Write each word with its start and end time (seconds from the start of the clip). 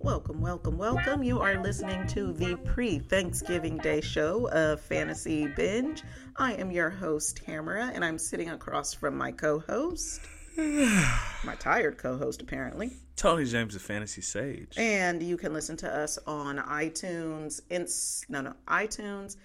Welcome, 0.00 0.40
welcome, 0.40 0.78
welcome. 0.78 1.22
You 1.22 1.40
are 1.40 1.60
listening 1.62 2.06
to 2.08 2.32
the 2.32 2.56
pre 2.56 2.98
Thanksgiving 2.98 3.78
Day 3.78 4.00
show 4.00 4.48
of 4.48 4.80
Fantasy 4.80 5.46
Binge. 5.46 6.02
I 6.36 6.54
am 6.54 6.70
your 6.70 6.90
host, 6.90 7.38
Tamara, 7.44 7.90
and 7.94 8.04
I'm 8.04 8.18
sitting 8.18 8.50
across 8.50 8.92
from 8.92 9.16
my 9.16 9.32
co 9.32 9.60
host, 9.60 10.20
my 11.44 11.54
tired 11.58 11.96
co 11.96 12.18
host, 12.18 12.42
apparently. 12.42 12.92
Tony 13.16 13.44
James, 13.44 13.74
the 13.74 13.80
fantasy 13.80 14.20
sage. 14.20 14.74
And 14.76 15.22
you 15.22 15.36
can 15.36 15.52
listen 15.52 15.76
to 15.78 15.94
us 15.94 16.18
on 16.26 16.58
iTunes, 16.58 17.60
ins- 17.70 18.24
no, 18.28 18.40
no, 18.40 18.54
iTunes, 18.68 19.36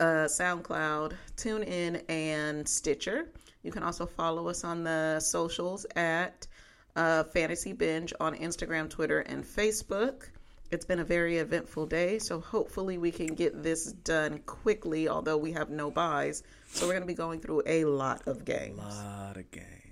uh, 0.00 0.26
SoundCloud, 0.26 1.12
TuneIn, 1.36 2.02
and 2.08 2.66
Stitcher. 2.66 3.28
You 3.62 3.72
can 3.72 3.82
also 3.82 4.06
follow 4.06 4.48
us 4.48 4.64
on 4.64 4.84
the 4.84 5.20
socials 5.20 5.84
at 5.96 6.46
uh, 6.94 7.24
Fantasy 7.24 7.72
Binge 7.72 8.12
on 8.20 8.34
Instagram, 8.34 8.88
Twitter, 8.88 9.20
and 9.20 9.44
Facebook. 9.44 10.28
It's 10.70 10.84
been 10.84 11.00
a 11.00 11.04
very 11.04 11.38
eventful 11.38 11.86
day, 11.86 12.18
so 12.18 12.40
hopefully 12.40 12.98
we 12.98 13.10
can 13.10 13.28
get 13.28 13.62
this 13.62 13.92
done 13.92 14.38
quickly, 14.46 15.08
although 15.08 15.36
we 15.36 15.52
have 15.52 15.70
no 15.70 15.90
buys. 15.90 16.42
So 16.68 16.86
we're 16.86 16.92
going 16.92 17.02
to 17.02 17.06
be 17.06 17.14
going 17.14 17.40
through 17.40 17.62
a 17.66 17.84
lot 17.84 18.26
of 18.26 18.44
games. 18.44 18.80
A 18.80 18.86
lot 18.86 19.36
of 19.36 19.50
games. 19.50 19.85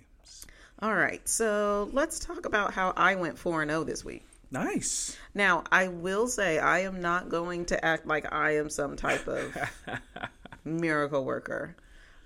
All 0.80 0.94
right, 0.94 1.26
so 1.28 1.88
let's 1.92 2.18
talk 2.18 2.46
about 2.46 2.74
how 2.74 2.92
I 2.96 3.14
went 3.14 3.38
4 3.38 3.62
and 3.62 3.70
0 3.70 3.84
this 3.84 4.04
week. 4.04 4.26
Nice. 4.50 5.16
Now, 5.34 5.64
I 5.72 5.88
will 5.88 6.26
say 6.28 6.58
I 6.58 6.80
am 6.80 7.00
not 7.00 7.28
going 7.28 7.64
to 7.66 7.84
act 7.84 8.06
like 8.06 8.32
I 8.32 8.56
am 8.56 8.68
some 8.68 8.96
type 8.96 9.26
of 9.26 9.56
miracle 10.64 11.24
worker. 11.24 11.76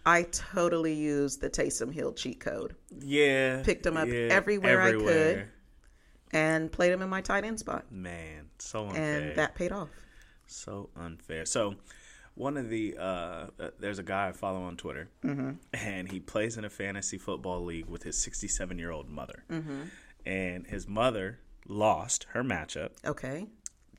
I 0.04 0.22
totally 0.24 0.94
used 0.94 1.40
the 1.40 1.50
Taysom 1.50 1.92
Hill 1.92 2.12
cheat 2.14 2.40
code 2.40 2.74
Yeah. 3.00 3.62
Picked 3.62 3.86
'em 3.86 3.96
up 3.96 4.08
yeah, 4.08 4.28
everywhere 4.30 4.80
I 4.80 4.92
could. 4.92 5.48
and 6.32 6.72
played 6.72 6.92
him 6.92 7.02
in 7.02 7.08
my 7.10 7.20
tight 7.20 7.44
end 7.44 7.60
spot, 7.60 7.90
Man, 7.92 8.48
so 8.58 8.86
unfair. 8.88 9.20
and 9.28 9.36
that 9.36 9.54
paid 9.54 9.72
off. 9.72 9.88
so 10.46 10.88
unfair. 10.96 11.44
So, 11.46 11.74
one 12.38 12.56
of 12.56 12.68
the 12.70 12.96
uh, 12.98 13.02
uh, 13.02 13.70
there's 13.80 13.98
a 13.98 14.02
guy 14.02 14.28
I 14.28 14.32
follow 14.32 14.62
on 14.62 14.76
Twitter, 14.76 15.08
Mm-hmm. 15.24 15.50
and 15.74 16.10
he 16.10 16.20
plays 16.20 16.56
in 16.56 16.64
a 16.64 16.70
fantasy 16.70 17.18
football 17.18 17.64
league 17.64 17.86
with 17.86 18.02
his 18.04 18.16
67 18.18 18.78
year 18.78 18.90
old 18.90 19.08
mother, 19.08 19.44
Mm-hmm. 19.50 19.82
and 20.24 20.66
his 20.66 20.86
mother 20.88 21.40
lost 21.66 22.26
her 22.32 22.42
matchup 22.42 22.90
Okay, 23.04 23.46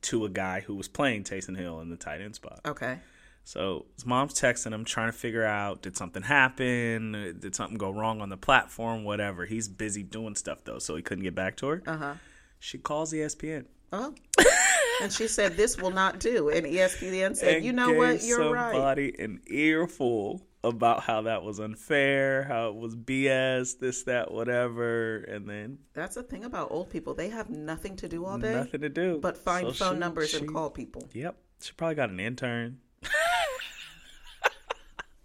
to 0.02 0.26
a 0.26 0.30
guy 0.30 0.62
who 0.62 0.74
was 0.76 0.88
playing 0.88 1.24
Taysom 1.24 1.58
Hill 1.58 1.80
in 1.82 1.90
the 1.90 1.98
tight 1.98 2.22
end 2.22 2.36
spot. 2.36 2.62
okay, 2.66 3.00
So 3.44 3.86
his 3.96 4.06
mom's 4.06 4.34
texting 4.34 4.74
him, 4.74 4.86
trying 4.86 5.12
to 5.12 5.18
figure 5.18 5.46
out 5.46 5.82
did 5.82 5.96
something 5.98 6.24
happen, 6.24 7.38
did 7.40 7.56
something 7.56 7.78
go 7.78 7.92
wrong 7.92 8.22
on 8.22 8.30
the 8.30 8.38
platform, 8.38 9.04
whatever. 9.04 9.46
He's 9.46 9.68
busy 9.68 10.02
doing 10.04 10.36
stuff 10.36 10.60
though, 10.64 10.80
so 10.80 10.96
he 10.96 11.02
couldn't 11.02 11.24
get 11.24 11.36
back 11.36 11.58
to 11.58 11.68
her. 11.68 11.84
uh 11.86 11.98
huh. 11.98 12.14
She 12.60 12.78
calls 12.78 13.14
ESPN. 13.14 13.66
Oh, 13.94 14.14
and 15.02 15.12
she 15.12 15.28
said 15.28 15.56
this 15.58 15.78
will 15.78 15.92
not 15.92 16.20
do, 16.20 16.50
and 16.50 16.66
ESPN 16.66 17.36
said, 17.36 17.58
and 17.58 17.66
"You 17.66 17.74
know 17.74 17.94
what? 17.94 18.24
You're 18.24 18.52
right." 18.52 18.74
somebody 18.74 19.16
an 19.20 19.42
earful 19.48 20.46
about 20.64 21.02
how 21.04 21.22
that 21.22 21.42
was 21.44 21.60
unfair, 21.60 22.44
how 22.44 22.68
it 22.70 22.76
was 22.76 22.94
BS, 22.96 23.80
this, 23.80 24.04
that, 24.04 24.30
whatever, 24.32 25.18
and 25.20 25.48
then 25.50 25.78
That's 25.94 26.16
the 26.16 26.24
thing 26.24 26.44
about 26.44 26.72
old 26.72 26.90
people; 26.90 27.14
they 27.14 27.30
have 27.30 27.50
nothing 27.50 27.96
to 27.98 28.10
do 28.10 28.26
all 28.26 28.38
day 28.38 28.54
nothing 28.54 28.82
to 28.82 28.90
do 28.90 29.20
but 29.22 29.38
find 29.38 29.68
So 29.68 29.74
phone 29.74 29.96
she- 29.96 30.00
numbers 30.00 30.30
she- 30.32 30.38
and 30.40 30.52
call 30.54 30.70
people. 30.70 31.08
Yep, 31.14 31.38
she 31.62 31.72
probably 31.74 31.96
got 31.96 32.10
an 32.10 32.20
intern 32.20 32.80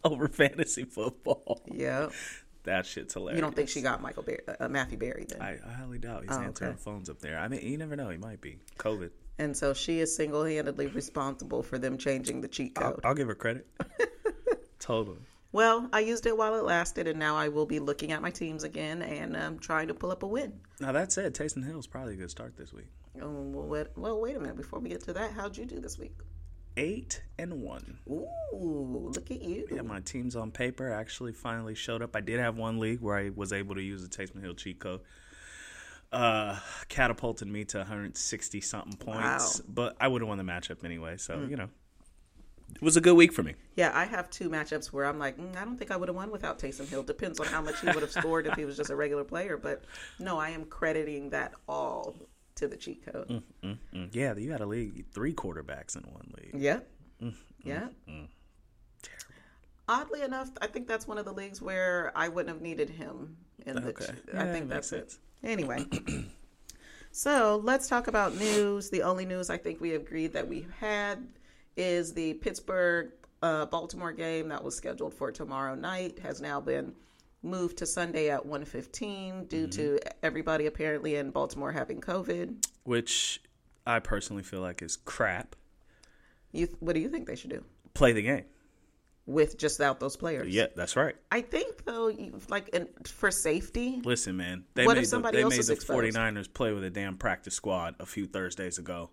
over 0.04 0.28
fantasy 0.28 0.84
football. 0.84 1.62
Yeah, 1.66 2.10
That 2.64 2.86
shit's 2.86 3.14
hilarious. 3.14 3.36
you 3.38 3.42
don't 3.42 3.56
think 3.56 3.68
she 3.68 3.80
got 3.82 4.00
Michael 4.02 4.22
Barry, 4.22 4.40
uh, 4.60 4.68
Matthew 4.68 4.98
Berry 4.98 5.26
then? 5.28 5.40
I, 5.42 5.58
I 5.66 5.72
highly 5.72 5.98
doubt 5.98 6.22
he's 6.22 6.30
Oh, 6.36 6.40
answering 6.40 6.70
okay. 6.72 6.78
phones 6.80 7.08
up 7.10 7.18
there. 7.20 7.38
I 7.38 7.48
mean, 7.48 7.60
you 7.66 7.76
never 7.78 7.96
know. 7.96 8.08
He 8.10 8.18
might 8.18 8.40
be 8.40 8.58
COVID. 8.78 9.10
And 9.38 9.56
so 9.56 9.74
she 9.74 10.00
is 10.00 10.14
single 10.14 10.44
handedly 10.44 10.86
responsible 10.86 11.62
for 11.62 11.78
them 11.78 11.98
changing 11.98 12.40
the 12.40 12.48
cheat 12.48 12.78
I'll, 12.78 12.92
code. 12.92 13.00
I'll 13.04 13.14
give 13.14 13.28
her 13.28 13.34
credit. 13.34 13.66
totally. 14.78 15.18
well, 15.52 15.88
I 15.92 16.00
used 16.00 16.26
it 16.26 16.36
while 16.36 16.54
it 16.54 16.64
lasted, 16.64 17.08
and 17.08 17.18
now 17.18 17.36
I 17.36 17.48
will 17.48 17.66
be 17.66 17.80
looking 17.80 18.12
at 18.12 18.22
my 18.22 18.30
teams 18.30 18.62
again 18.62 19.02
and 19.02 19.36
um, 19.36 19.58
trying 19.58 19.88
to 19.88 19.94
pull 19.94 20.12
up 20.12 20.22
a 20.22 20.26
win. 20.26 20.52
Now 20.80 20.92
that 20.92 21.12
said, 21.12 21.34
Taysom 21.34 21.64
Hill's 21.66 21.86
probably 21.86 22.14
a 22.14 22.16
good 22.16 22.30
start 22.30 22.56
this 22.56 22.72
week. 22.72 22.86
Oh, 23.20 23.30
well, 23.30 23.66
wait, 23.66 23.86
well, 23.96 24.20
wait 24.20 24.36
a 24.36 24.40
minute. 24.40 24.56
Before 24.56 24.78
we 24.78 24.88
get 24.88 25.02
to 25.04 25.12
that, 25.12 25.32
how'd 25.32 25.56
you 25.56 25.64
do 25.64 25.80
this 25.80 25.98
week? 25.98 26.16
Eight 26.76 27.22
and 27.38 27.62
one. 27.62 27.98
Ooh, 28.10 28.26
look 29.14 29.30
at 29.30 29.40
you. 29.42 29.66
Yeah, 29.70 29.82
my 29.82 30.00
teams 30.00 30.34
on 30.34 30.50
paper 30.50 30.92
actually 30.92 31.32
finally 31.32 31.76
showed 31.76 32.02
up. 32.02 32.16
I 32.16 32.20
did 32.20 32.40
have 32.40 32.56
one 32.56 32.80
league 32.80 33.00
where 33.00 33.16
I 33.16 33.30
was 33.34 33.52
able 33.52 33.76
to 33.76 33.82
use 33.82 34.02
the 34.02 34.08
Taysom 34.08 34.42
Hill 34.42 34.54
cheat 34.54 34.80
code. 34.80 35.00
Uh, 36.14 36.58
catapulted 36.88 37.48
me 37.48 37.64
to 37.64 37.78
160 37.78 38.60
something 38.60 38.96
points, 38.96 39.58
Wow. 39.60 39.64
but 39.68 39.96
I 40.00 40.06
would 40.08 40.22
have 40.22 40.28
won 40.28 40.38
the 40.38 40.44
matchup 40.44 40.84
anyway. 40.84 41.16
So 41.16 41.46
you 41.50 41.56
know, 41.56 41.68
it 42.74 42.82
was 42.82 42.96
a 42.96 43.00
good 43.00 43.14
week 43.16 43.32
for 43.32 43.42
me. 43.42 43.54
Yeah, 43.76 43.90
I 43.94 44.04
have 44.04 44.30
two 44.30 44.48
matchups 44.48 44.86
where 44.92 45.06
I'm 45.06 45.18
like, 45.18 45.36
mm, 45.36 45.56
I 45.56 45.64
don't 45.64 45.76
think 45.76 45.90
I 45.90 45.96
would 45.96 46.08
have 46.08 46.14
won 46.16 46.30
without 46.30 46.58
Taysom 46.58 46.88
Hill. 46.88 47.02
Depends 47.02 47.40
on 47.40 47.46
how 47.46 47.60
much 47.60 47.80
he 47.80 47.86
would 47.86 47.96
have 48.02 48.12
scored 48.12 48.46
if 48.46 48.54
he 48.54 48.64
was 48.64 48.76
just 48.76 48.90
a 48.90 48.96
regular 48.96 49.24
player. 49.24 49.56
But 49.56 49.84
no, 50.20 50.38
I 50.38 50.50
am 50.50 50.64
crediting 50.66 51.30
that 51.30 51.52
all 51.68 52.14
to 52.54 52.68
the 52.68 52.76
cheat 52.76 53.04
code. 53.04 53.42
Mm, 53.64 54.08
Yeah, 54.12 54.34
you 54.36 54.52
had 54.52 54.60
a 54.60 54.66
league 54.66 55.06
three 55.12 55.34
quarterbacks 55.34 55.96
in 55.96 56.02
one 56.12 56.32
league. 56.38 56.54
Yeah. 56.62 56.78
Yeah. 57.64 57.88
Terrible. 58.06 58.28
Oddly 59.88 60.22
enough, 60.22 60.50
I 60.62 60.66
think 60.68 60.86
that's 60.86 61.08
one 61.08 61.18
of 61.18 61.24
the 61.24 61.32
leagues 61.32 61.60
where 61.60 62.12
I 62.14 62.28
wouldn't 62.28 62.54
have 62.54 62.62
needed 62.62 62.88
him 62.90 63.36
in 63.66 63.76
the. 63.76 63.88
Okay. 63.88 64.06
I 64.34 64.44
think 64.44 64.68
that 64.68 64.74
that's 64.76 64.92
it. 64.92 65.18
Anyway. 65.44 65.84
so 67.12 67.60
let's 67.64 67.88
talk 67.88 68.06
about 68.08 68.34
news. 68.36 68.90
The 68.90 69.02
only 69.02 69.24
news 69.24 69.50
I 69.50 69.56
think 69.58 69.80
we 69.80 69.94
agreed 69.94 70.32
that 70.32 70.48
we've 70.48 70.72
had 70.80 71.26
is 71.76 72.12
the 72.12 72.34
Pittsburgh 72.34 73.10
uh, 73.42 73.66
Baltimore 73.66 74.12
game 74.12 74.48
that 74.48 74.62
was 74.64 74.74
scheduled 74.76 75.14
for 75.14 75.30
tomorrow 75.30 75.74
night 75.74 76.18
has 76.20 76.40
now 76.40 76.60
been 76.60 76.94
moved 77.42 77.76
to 77.78 77.86
Sunday 77.86 78.30
at 78.30 78.44
1:15 78.46 79.48
due 79.48 79.66
to 79.66 79.82
Mm-hmm. 79.82 80.08
everybody 80.22 80.66
apparently 80.66 81.16
in 81.16 81.30
Baltimore 81.30 81.72
having 81.72 82.00
COVID. 82.00 82.64
which 82.84 83.42
I 83.86 83.98
personally 83.98 84.42
feel 84.42 84.60
like 84.62 84.80
is 84.80 84.96
crap. 84.96 85.54
You, 86.52 86.68
what 86.80 86.94
do 86.94 87.00
you 87.00 87.08
think 87.10 87.26
they 87.26 87.36
should 87.36 87.50
do 87.50 87.64
Play 87.92 88.12
the 88.12 88.22
game. 88.22 88.44
With 89.26 89.56
just 89.58 89.80
out 89.80 90.00
those 90.00 90.16
players? 90.16 90.54
Yeah, 90.54 90.66
that's 90.76 90.96
right. 90.96 91.14
I 91.30 91.40
think 91.40 91.84
though, 91.84 92.12
like 92.48 92.68
in, 92.70 92.88
for 93.04 93.30
safety, 93.30 94.00
Listen, 94.04 94.36
man, 94.36 94.64
they 94.74 94.86
What 94.86 94.92
if 94.92 95.02
made 95.02 95.04
the, 95.04 95.08
somebody 95.08 95.36
they 95.38 95.42
else 95.42 95.54
made 95.54 95.60
is 95.60 95.66
the 95.68 95.74
exposed? 95.74 96.14
49ers 96.14 96.52
play 96.52 96.72
with 96.72 96.84
a 96.84 96.90
damn 96.90 97.16
practice 97.16 97.54
squad 97.54 97.94
a 97.98 98.06
few 98.06 98.26
Thursdays 98.26 98.78
ago 98.78 99.10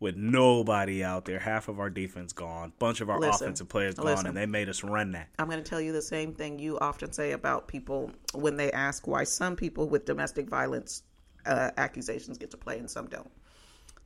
with 0.00 0.16
nobody 0.16 1.04
out 1.04 1.26
there, 1.26 1.38
half 1.38 1.68
of 1.68 1.78
our 1.78 1.88
defense 1.88 2.32
gone, 2.32 2.72
bunch 2.80 3.00
of 3.00 3.08
our 3.08 3.20
Listen, 3.20 3.46
offensive 3.46 3.68
players 3.68 3.94
gone, 3.94 4.06
listen. 4.06 4.26
and 4.26 4.36
they 4.36 4.46
made 4.46 4.68
us 4.68 4.82
run 4.82 5.12
that. 5.12 5.28
I'm 5.38 5.48
going 5.48 5.62
to 5.62 5.68
tell 5.68 5.80
you 5.80 5.92
the 5.92 6.02
same 6.02 6.34
thing 6.34 6.58
you 6.58 6.76
often 6.80 7.12
say 7.12 7.30
about 7.32 7.68
people 7.68 8.10
when 8.34 8.56
they 8.56 8.72
ask 8.72 9.06
why 9.06 9.22
some 9.22 9.54
people 9.54 9.88
with 9.88 10.04
domestic 10.04 10.48
violence 10.48 11.04
uh, 11.46 11.70
accusations 11.76 12.36
get 12.36 12.50
to 12.50 12.56
play 12.56 12.78
and 12.78 12.90
some 12.90 13.06
don't. 13.06 13.30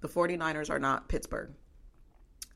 The 0.03 0.09
49ers 0.09 0.69
are 0.69 0.79
not 0.79 1.09
Pittsburgh. 1.09 1.51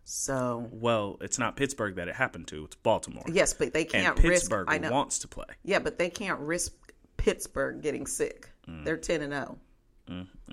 So, 0.05 0.69
Well, 0.72 1.19
it's 1.21 1.38
not 1.38 1.56
Pittsburgh 1.56 1.94
that 1.97 2.09
it 2.09 2.15
happened 2.16 2.49
to; 2.49 2.65
it's 2.65 2.77
Baltimore. 2.77 3.25
yes, 3.28 3.53
but 3.55 3.72
they 3.72 3.84
can't 3.84 4.16
Pittsburgh 4.16 4.69
risk 4.69 4.75
I 4.75 4.78
know. 4.78 4.91
wants 4.91 5.19
to 5.21 5.28
play. 5.28 5.47
Yeah, 5.62 5.78
but 5.78 5.99
they 5.99 6.11
can't 6.11 6.41
risk 6.41 6.72
Pittsburgh 7.16 7.81
getting 7.81 8.06
sick. 8.06 8.50
Mm. 8.69 8.84
They're 8.84 8.97
10 8.97 9.22
and 9.22 9.33
0. 9.33 9.59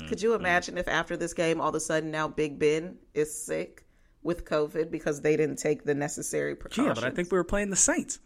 Could 0.08 0.22
you 0.22 0.36
imagine 0.36 0.78
if 0.78 0.88
after 0.88 1.18
this 1.18 1.34
game 1.34 1.60
all 1.60 1.70
of 1.70 1.76
a 1.76 1.80
sudden 1.80 2.12
now 2.12 2.28
Big 2.28 2.60
Ben 2.60 2.98
is 3.16 3.34
sick 3.34 3.84
with 4.22 4.46
COVID 4.46 4.92
because 4.92 5.22
they 5.22 5.36
didn't 5.36 5.56
take 5.56 5.84
the 5.84 5.96
necessary 5.96 6.56
precautions? 6.56 6.88
Yeah, 6.88 6.94
but 6.94 7.04
I 7.04 7.10
think 7.10 7.32
we 7.32 7.40
were 7.40 7.44
playing 7.44 7.72
the 7.72 7.76
Saints. 7.76 8.20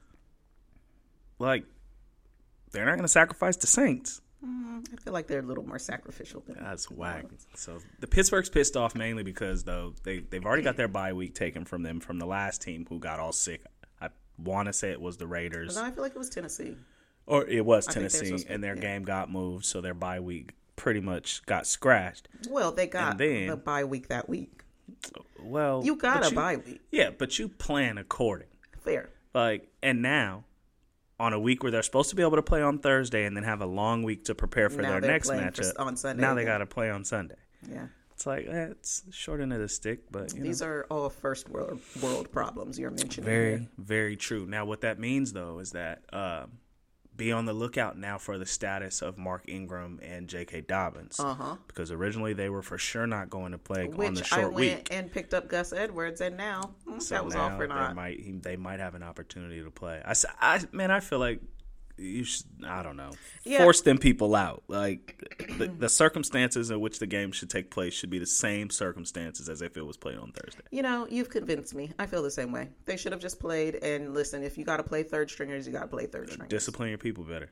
Like, 1.40 1.64
they're 2.72 2.84
not 2.86 2.92
going 2.92 3.04
to 3.04 3.08
sacrifice 3.08 3.56
the 3.56 3.68
Saints. 3.68 4.22
Mm, 4.46 4.86
I 4.92 4.96
feel 5.02 5.14
like 5.14 5.28
they're 5.28 5.40
a 5.40 5.44
little 5.46 5.66
more 5.68 5.78
sacrificial 5.80 6.42
than 6.48 6.58
That's 6.60 6.90
whack. 6.90 7.26
So 7.56 7.78
the 8.00 8.08
Pittsburgh's 8.08 8.50
pissed 8.50 8.76
off 8.76 8.96
mainly 8.96 9.24
because 9.24 9.64
though 9.64 9.94
they 10.04 10.20
they've 10.20 10.46
already 10.46 10.64
got 10.64 10.78
their 10.78 10.88
bye 10.88 11.14
week 11.14 11.36
taken 11.36 11.64
from 11.66 11.84
them 11.84 12.00
from 12.00 12.18
the 12.18 12.26
last 12.26 12.62
team 12.62 12.86
who 12.90 12.98
got 13.00 13.20
all 13.20 13.32
sick. 13.32 13.64
I 14.02 14.10
want 14.40 14.66
to 14.68 14.74
say 14.74 14.90
it 14.92 15.00
was 15.00 15.18
the 15.18 15.28
Raiders 15.28 15.76
No, 15.76 15.84
I 15.84 15.92
feel 15.92 16.02
like 16.04 16.16
it 16.16 16.18
was 16.18 16.30
Tennessee. 16.30 16.76
or 17.28 17.46
it 17.48 17.64
was 17.64 17.86
Tennessee, 17.86 18.44
and 18.50 18.64
their 18.64 18.76
yeah. 18.76 18.82
game 18.82 19.04
got 19.04 19.30
moved, 19.32 19.66
so 19.66 19.80
their 19.80 19.94
bye 19.94 20.20
week 20.20 20.54
pretty 20.76 21.02
much 21.02 21.46
got 21.46 21.68
scratched. 21.68 22.28
Well, 22.50 22.72
they 22.72 22.88
got 22.88 23.12
And 23.12 23.20
then- 23.20 23.48
the 23.48 23.58
bye 23.58 23.84
week 23.84 24.08
that 24.08 24.28
week. 24.28 24.64
Well, 25.40 25.82
You 25.86 25.96
got 25.96 26.30
a 26.32 26.34
bye 26.36 26.58
week. 26.58 26.82
Yeah, 26.92 27.12
but 27.12 27.38
you 27.40 27.48
plan 27.48 27.98
according. 28.00 28.48
Fair. 28.84 29.10
Like, 29.34 29.70
and 29.84 30.02
now 30.02 30.46
on 31.22 31.34
a 31.34 31.40
week 31.40 31.64
where 31.64 31.72
they're 31.72 31.84
supposed 31.84 32.10
to 32.10 32.16
be 32.16 32.22
able 32.24 32.36
to 32.36 32.42
play 32.42 32.62
on 32.62 32.80
Thursday 32.80 33.26
and 33.26 33.36
then 33.38 33.44
have 33.44 33.62
a 33.62 33.66
long 33.66 34.04
week 34.04 34.26
to 34.26 34.36
prepare 34.36 34.70
for 34.70 34.82
Now 34.82 35.00
their 35.00 35.02
next 35.12 35.28
playing 35.28 35.52
for- 35.52 35.62
matchup 35.62 35.74
on 35.80 35.96
Sunday 35.96 36.22
Now 36.22 36.34
they 36.34 36.44
got 36.46 36.58
to 36.60 36.66
play 36.66 36.90
on 36.90 37.04
Sunday. 37.06 37.36
Yeah. 37.70 37.88
It's 38.14 38.26
like 38.26 38.46
eh, 38.48 38.68
it's 38.72 39.04
short 39.12 39.42
end 39.42 39.52
of 39.54 39.60
the 39.60 39.68
stick, 39.70 40.12
but 40.12 40.34
you 40.36 40.44
These 40.44 40.62
know, 40.62 40.68
are 40.68 40.86
all 40.92 41.10
first 41.10 41.50
world 41.50 41.80
world 42.04 42.32
problems 42.32 42.78
you're 42.78 42.92
mentioning. 42.92 43.26
very 43.26 43.50
here. 43.60 43.68
very 43.78 44.16
true. 44.16 44.46
Now, 44.46 44.66
what 44.66 44.82
that 44.82 45.00
means 45.00 45.34
though 45.34 45.58
is 45.60 45.72
that 45.72 46.04
um, 46.14 46.52
be 47.18 47.32
on 47.32 47.46
the 47.46 47.54
lookout 47.54 47.98
now 47.98 48.18
for 48.18 48.38
the 48.38 48.46
status 48.46 49.02
of 49.02 49.18
Mark 49.18 49.44
Ingram 49.48 50.00
and 50.02 50.28
J.K. 50.28 50.62
Dobbins, 50.62 51.20
Uh-huh. 51.20 51.58
because 51.68 51.92
originally 51.92 52.34
they 52.34 52.50
were 52.50 52.62
for 52.62 52.78
sure 52.78 53.06
not 53.06 53.30
going 53.30 53.52
to 53.52 53.58
play 53.58 53.84
on 53.86 53.92
the 53.92 53.98
Which 53.98 54.26
short 54.26 54.42
I 54.42 54.46
went 54.46 54.56
week. 54.56 54.88
and 54.92 55.12
picked 55.12 55.34
up 55.34 55.48
Gus 55.48 55.74
Edwards, 55.74 56.22
and 56.22 56.38
now 56.38 56.72
mm, 56.88 57.02
So 57.02 57.16
that 57.16 57.26
was 57.26 57.36
all 57.36 57.50
for 57.52 57.68
They 57.68 57.74
naught. 57.74 57.96
might 57.96 58.20
he, 58.20 58.32
they 58.32 58.56
might 58.56 58.80
have 58.80 58.96
an 58.96 59.04
opportunity 59.04 59.62
to 59.64 59.70
play. 59.70 60.02
I 60.06 60.62
man, 60.72 60.90
I 60.90 61.00
feel 61.00 61.20
like 61.20 61.42
you 62.02 62.24
should. 62.24 62.46
I 62.66 62.84
don't 62.84 62.98
know. 62.98 63.12
Yeah. 63.44 63.64
Force 63.64 63.82
them 63.82 63.98
people 63.98 64.36
out. 64.36 64.64
Like 64.68 65.24
the, 65.58 65.68
the 65.68 65.90
circumstances 65.90 66.72
in 66.72 66.80
which 66.80 67.00
the 67.00 67.08
game 67.08 67.32
should 67.32 67.50
take 67.50 67.72
place 67.72 67.94
should 67.94 68.10
be 68.10 68.20
the 68.20 68.26
same 68.26 68.70
circumstances 68.70 69.50
as 69.50 69.62
if 69.62 69.78
it 69.78 69.86
was 69.86 69.98
played 69.98 70.18
on 70.18 70.32
Thursday. 70.32 70.64
You 70.72 70.82
know, 70.82 71.08
you've 71.10 71.30
convinced 71.30 71.76
me. 71.76 71.92
I 72.00 72.06
feel 72.06 72.24
the 72.24 72.32
same 72.32 72.52
way. 72.52 72.70
They 72.86 72.98
should 72.98 73.12
have 73.12 73.22
just 73.22 73.40
played. 73.40 73.76
And 73.76 74.14
listen, 74.14 74.44
if 74.44 74.58
you 74.58 74.66
got 74.66 74.78
to 74.78 74.84
play 74.84 75.04
third 75.04 75.30
stringers, 75.30 75.68
you 75.68 75.74
got 75.74 75.82
to 75.82 75.88
play 75.88 76.06
third 76.08 76.30
stringers. 76.30 76.50
Discipline 76.50 76.90
your 76.90 76.98
people 76.98 77.24
better. 77.24 77.50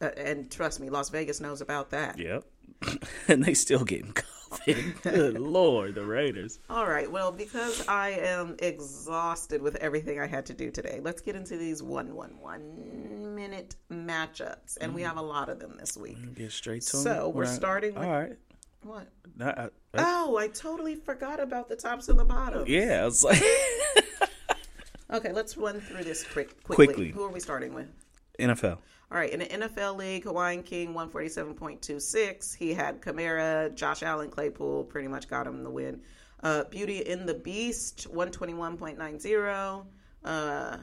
Uh, 0.00 0.06
and 0.16 0.50
trust 0.50 0.80
me, 0.80 0.90
Las 0.90 1.10
Vegas 1.10 1.40
knows 1.40 1.60
about 1.60 1.90
that. 1.90 2.18
Yep. 2.18 2.44
and 3.28 3.44
they 3.44 3.54
still 3.54 3.84
getting 3.84 4.12
COVID. 4.50 5.02
Good 5.02 5.38
lord, 5.38 5.94
the 5.94 6.04
Raiders. 6.04 6.58
All 6.70 6.86
right. 6.88 7.10
Well, 7.10 7.32
because 7.32 7.86
I 7.88 8.10
am 8.10 8.56
exhausted 8.60 9.62
with 9.62 9.76
everything 9.76 10.20
I 10.20 10.26
had 10.26 10.46
to 10.46 10.54
do 10.54 10.70
today, 10.70 11.00
let's 11.02 11.20
get 11.22 11.36
into 11.36 11.56
these 11.56 11.82
one 11.82 12.14
one 12.14 12.38
one 12.40 13.34
minute 13.34 13.76
matchups, 13.90 14.78
and 14.80 14.94
we 14.94 15.02
have 15.02 15.16
a 15.16 15.22
lot 15.22 15.48
of 15.48 15.58
them 15.60 15.76
this 15.78 15.96
week. 15.96 16.16
Get 16.34 16.52
straight 16.52 16.82
to 16.82 16.96
So, 16.96 17.28
we're 17.28 17.44
Right. 17.44 17.54
starting 17.54 17.94
with- 17.94 18.04
All 18.04 18.10
right. 18.10 18.36
What? 18.82 19.08
Uh, 19.40 19.44
uh, 19.44 19.68
Oh, 19.94 20.36
I 20.36 20.48
totally 20.48 20.94
forgot 20.94 21.40
about 21.40 21.68
the 21.68 21.76
tops 21.76 22.08
and 22.08 22.18
the 22.18 22.24
bottoms. 22.24 22.68
yeah, 22.68 23.06
it's 23.06 23.24
like 23.24 23.42
Okay, 25.10 25.32
let's 25.32 25.56
run 25.56 25.80
through 25.80 26.04
this 26.04 26.22
quick 26.22 26.62
quickly. 26.62 26.86
Quickly. 26.86 27.08
Who 27.10 27.24
are 27.24 27.30
we 27.30 27.40
starting 27.40 27.72
with? 27.74 27.88
NFL. 28.38 28.78
All 29.10 29.18
right, 29.18 29.30
in 29.30 29.40
the 29.40 29.46
NFL 29.46 29.96
league, 29.96 30.24
Hawaiian 30.24 30.62
King 30.62 30.92
147.26. 30.92 32.54
He 32.54 32.74
had 32.74 33.00
Kamara, 33.00 33.74
Josh 33.74 34.02
Allen, 34.02 34.30
Claypool, 34.30 34.84
pretty 34.84 35.08
much 35.08 35.28
got 35.28 35.46
him 35.46 35.62
the 35.64 35.70
win. 35.70 36.02
Uh, 36.42 36.64
Beauty 36.64 36.98
in 36.98 37.24
the 37.24 37.34
Beast 37.34 38.06
121.90. 38.12 39.86
Uh, 40.24 40.76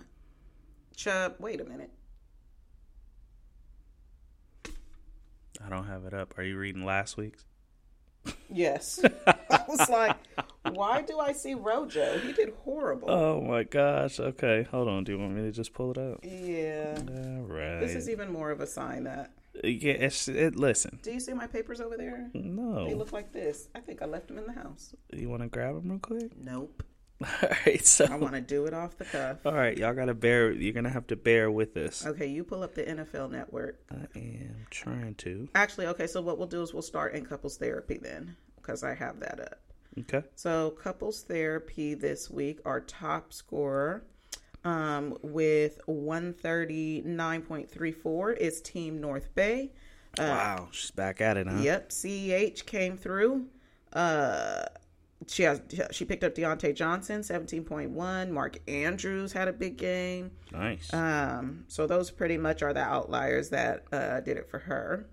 Chubb, 0.95 1.35
wait 1.39 1.61
a 1.61 1.65
minute. 1.65 1.91
I 5.63 5.69
don't 5.69 5.85
have 5.85 6.05
it 6.05 6.13
up. 6.13 6.37
Are 6.37 6.43
you 6.43 6.57
reading 6.57 6.83
last 6.83 7.17
week's? 7.17 7.45
Yes. 8.51 8.99
I 9.27 9.63
was 9.67 9.89
like, 9.89 10.15
why 10.73 11.01
do 11.01 11.19
I 11.19 11.31
see 11.33 11.53
Rojo? 11.53 12.19
He 12.19 12.31
did 12.33 12.53
horrible. 12.63 13.09
Oh 13.11 13.41
my 13.41 13.63
gosh. 13.63 14.19
Okay, 14.19 14.63
hold 14.71 14.87
on. 14.87 15.03
Do 15.03 15.11
you 15.11 15.19
want 15.19 15.33
me 15.33 15.41
to 15.43 15.51
just 15.51 15.73
pull 15.73 15.91
it 15.91 15.97
up? 15.97 16.19
yeah. 16.23 16.95
All 16.97 17.43
right. 17.43 17.79
This 17.79 17.95
is 17.95 18.09
even 18.09 18.31
more 18.31 18.51
of 18.51 18.61
a 18.61 18.67
sign 18.67 19.03
that. 19.03 19.31
yeah. 19.63 19.93
It's, 19.93 20.27
it, 20.27 20.55
listen. 20.55 20.99
Do 21.03 21.11
you 21.11 21.19
see 21.19 21.33
my 21.33 21.47
papers 21.47 21.81
over 21.81 21.97
there? 21.97 22.29
No. 22.33 22.85
They 22.85 22.93
look 22.93 23.11
like 23.13 23.31
this. 23.31 23.67
I 23.75 23.79
think 23.79 24.01
I 24.01 24.05
left 24.05 24.27
them 24.27 24.37
in 24.37 24.45
the 24.45 24.53
house. 24.53 24.95
You 25.13 25.29
want 25.29 25.41
to 25.43 25.47
grab 25.49 25.75
them 25.75 25.89
real 25.89 25.99
quick? 25.99 26.31
Nope. 26.37 26.83
All 27.43 27.49
right. 27.65 27.85
So. 27.85 28.05
I 28.05 28.15
want 28.15 28.33
to 28.33 28.41
do 28.41 28.65
it 28.65 28.73
off 28.73 28.97
the 28.97 29.05
cuff. 29.05 29.45
All 29.45 29.53
right, 29.53 29.77
y'all 29.77 29.93
gotta 29.93 30.13
bear. 30.13 30.51
You're 30.51 30.73
gonna 30.73 30.89
have 30.89 31.07
to 31.07 31.15
bear 31.15 31.51
with 31.51 31.73
this. 31.73 32.05
Okay, 32.05 32.27
you 32.27 32.43
pull 32.43 32.63
up 32.63 32.75
the 32.75 32.83
NFL 32.83 33.31
network. 33.31 33.79
I 33.91 34.17
am 34.17 34.65
trying 34.69 35.15
to. 35.15 35.47
Actually, 35.55 35.87
okay, 35.87 36.07
so 36.07 36.21
what 36.21 36.37
we'll 36.37 36.47
do 36.47 36.61
is 36.61 36.73
we'll 36.73 36.81
start 36.81 37.13
in 37.13 37.25
couples 37.25 37.57
therapy 37.57 37.97
then, 37.97 38.35
because 38.57 38.83
I 38.83 38.93
have 38.93 39.19
that 39.21 39.39
up. 39.39 39.59
Okay. 39.97 40.23
So, 40.35 40.71
couples 40.71 41.23
therapy 41.23 41.93
this 41.93 42.29
week, 42.29 42.59
our 42.65 42.81
top 42.81 43.31
scorer 43.31 44.03
um, 44.65 45.17
with 45.21 45.79
139.34 45.87 48.37
is 48.37 48.59
Team 48.61 48.99
North 48.99 49.33
Bay. 49.35 49.71
wow, 50.17 50.69
she's 50.71 50.89
back 50.91 51.21
at 51.21 51.37
it, 51.37 51.47
huh? 51.47 51.59
Yep, 51.61 51.89
CEH 51.89 52.65
came 52.65 52.97
through. 52.97 53.45
Uh, 53.93 54.65
she 55.27 55.43
has 55.43 55.61
she 55.91 56.05
picked 56.05 56.23
up 56.23 56.35
Diontae 56.35 56.75
Johnson, 56.75 57.21
17.1. 57.21 58.29
Mark 58.29 58.57
Andrews 58.67 59.33
had 59.33 59.47
a 59.47 59.53
big 59.53 59.77
game. 59.77 60.31
Nice. 60.51 60.93
Um, 60.93 61.65
so 61.67 61.87
those 61.87 62.11
pretty 62.11 62.37
much 62.37 62.61
are 62.61 62.73
the 62.73 62.81
outliers 62.81 63.49
that 63.49 63.85
uh, 63.91 64.19
did 64.21 64.37
it 64.37 64.49
for 64.49 64.59
her. 64.59 65.07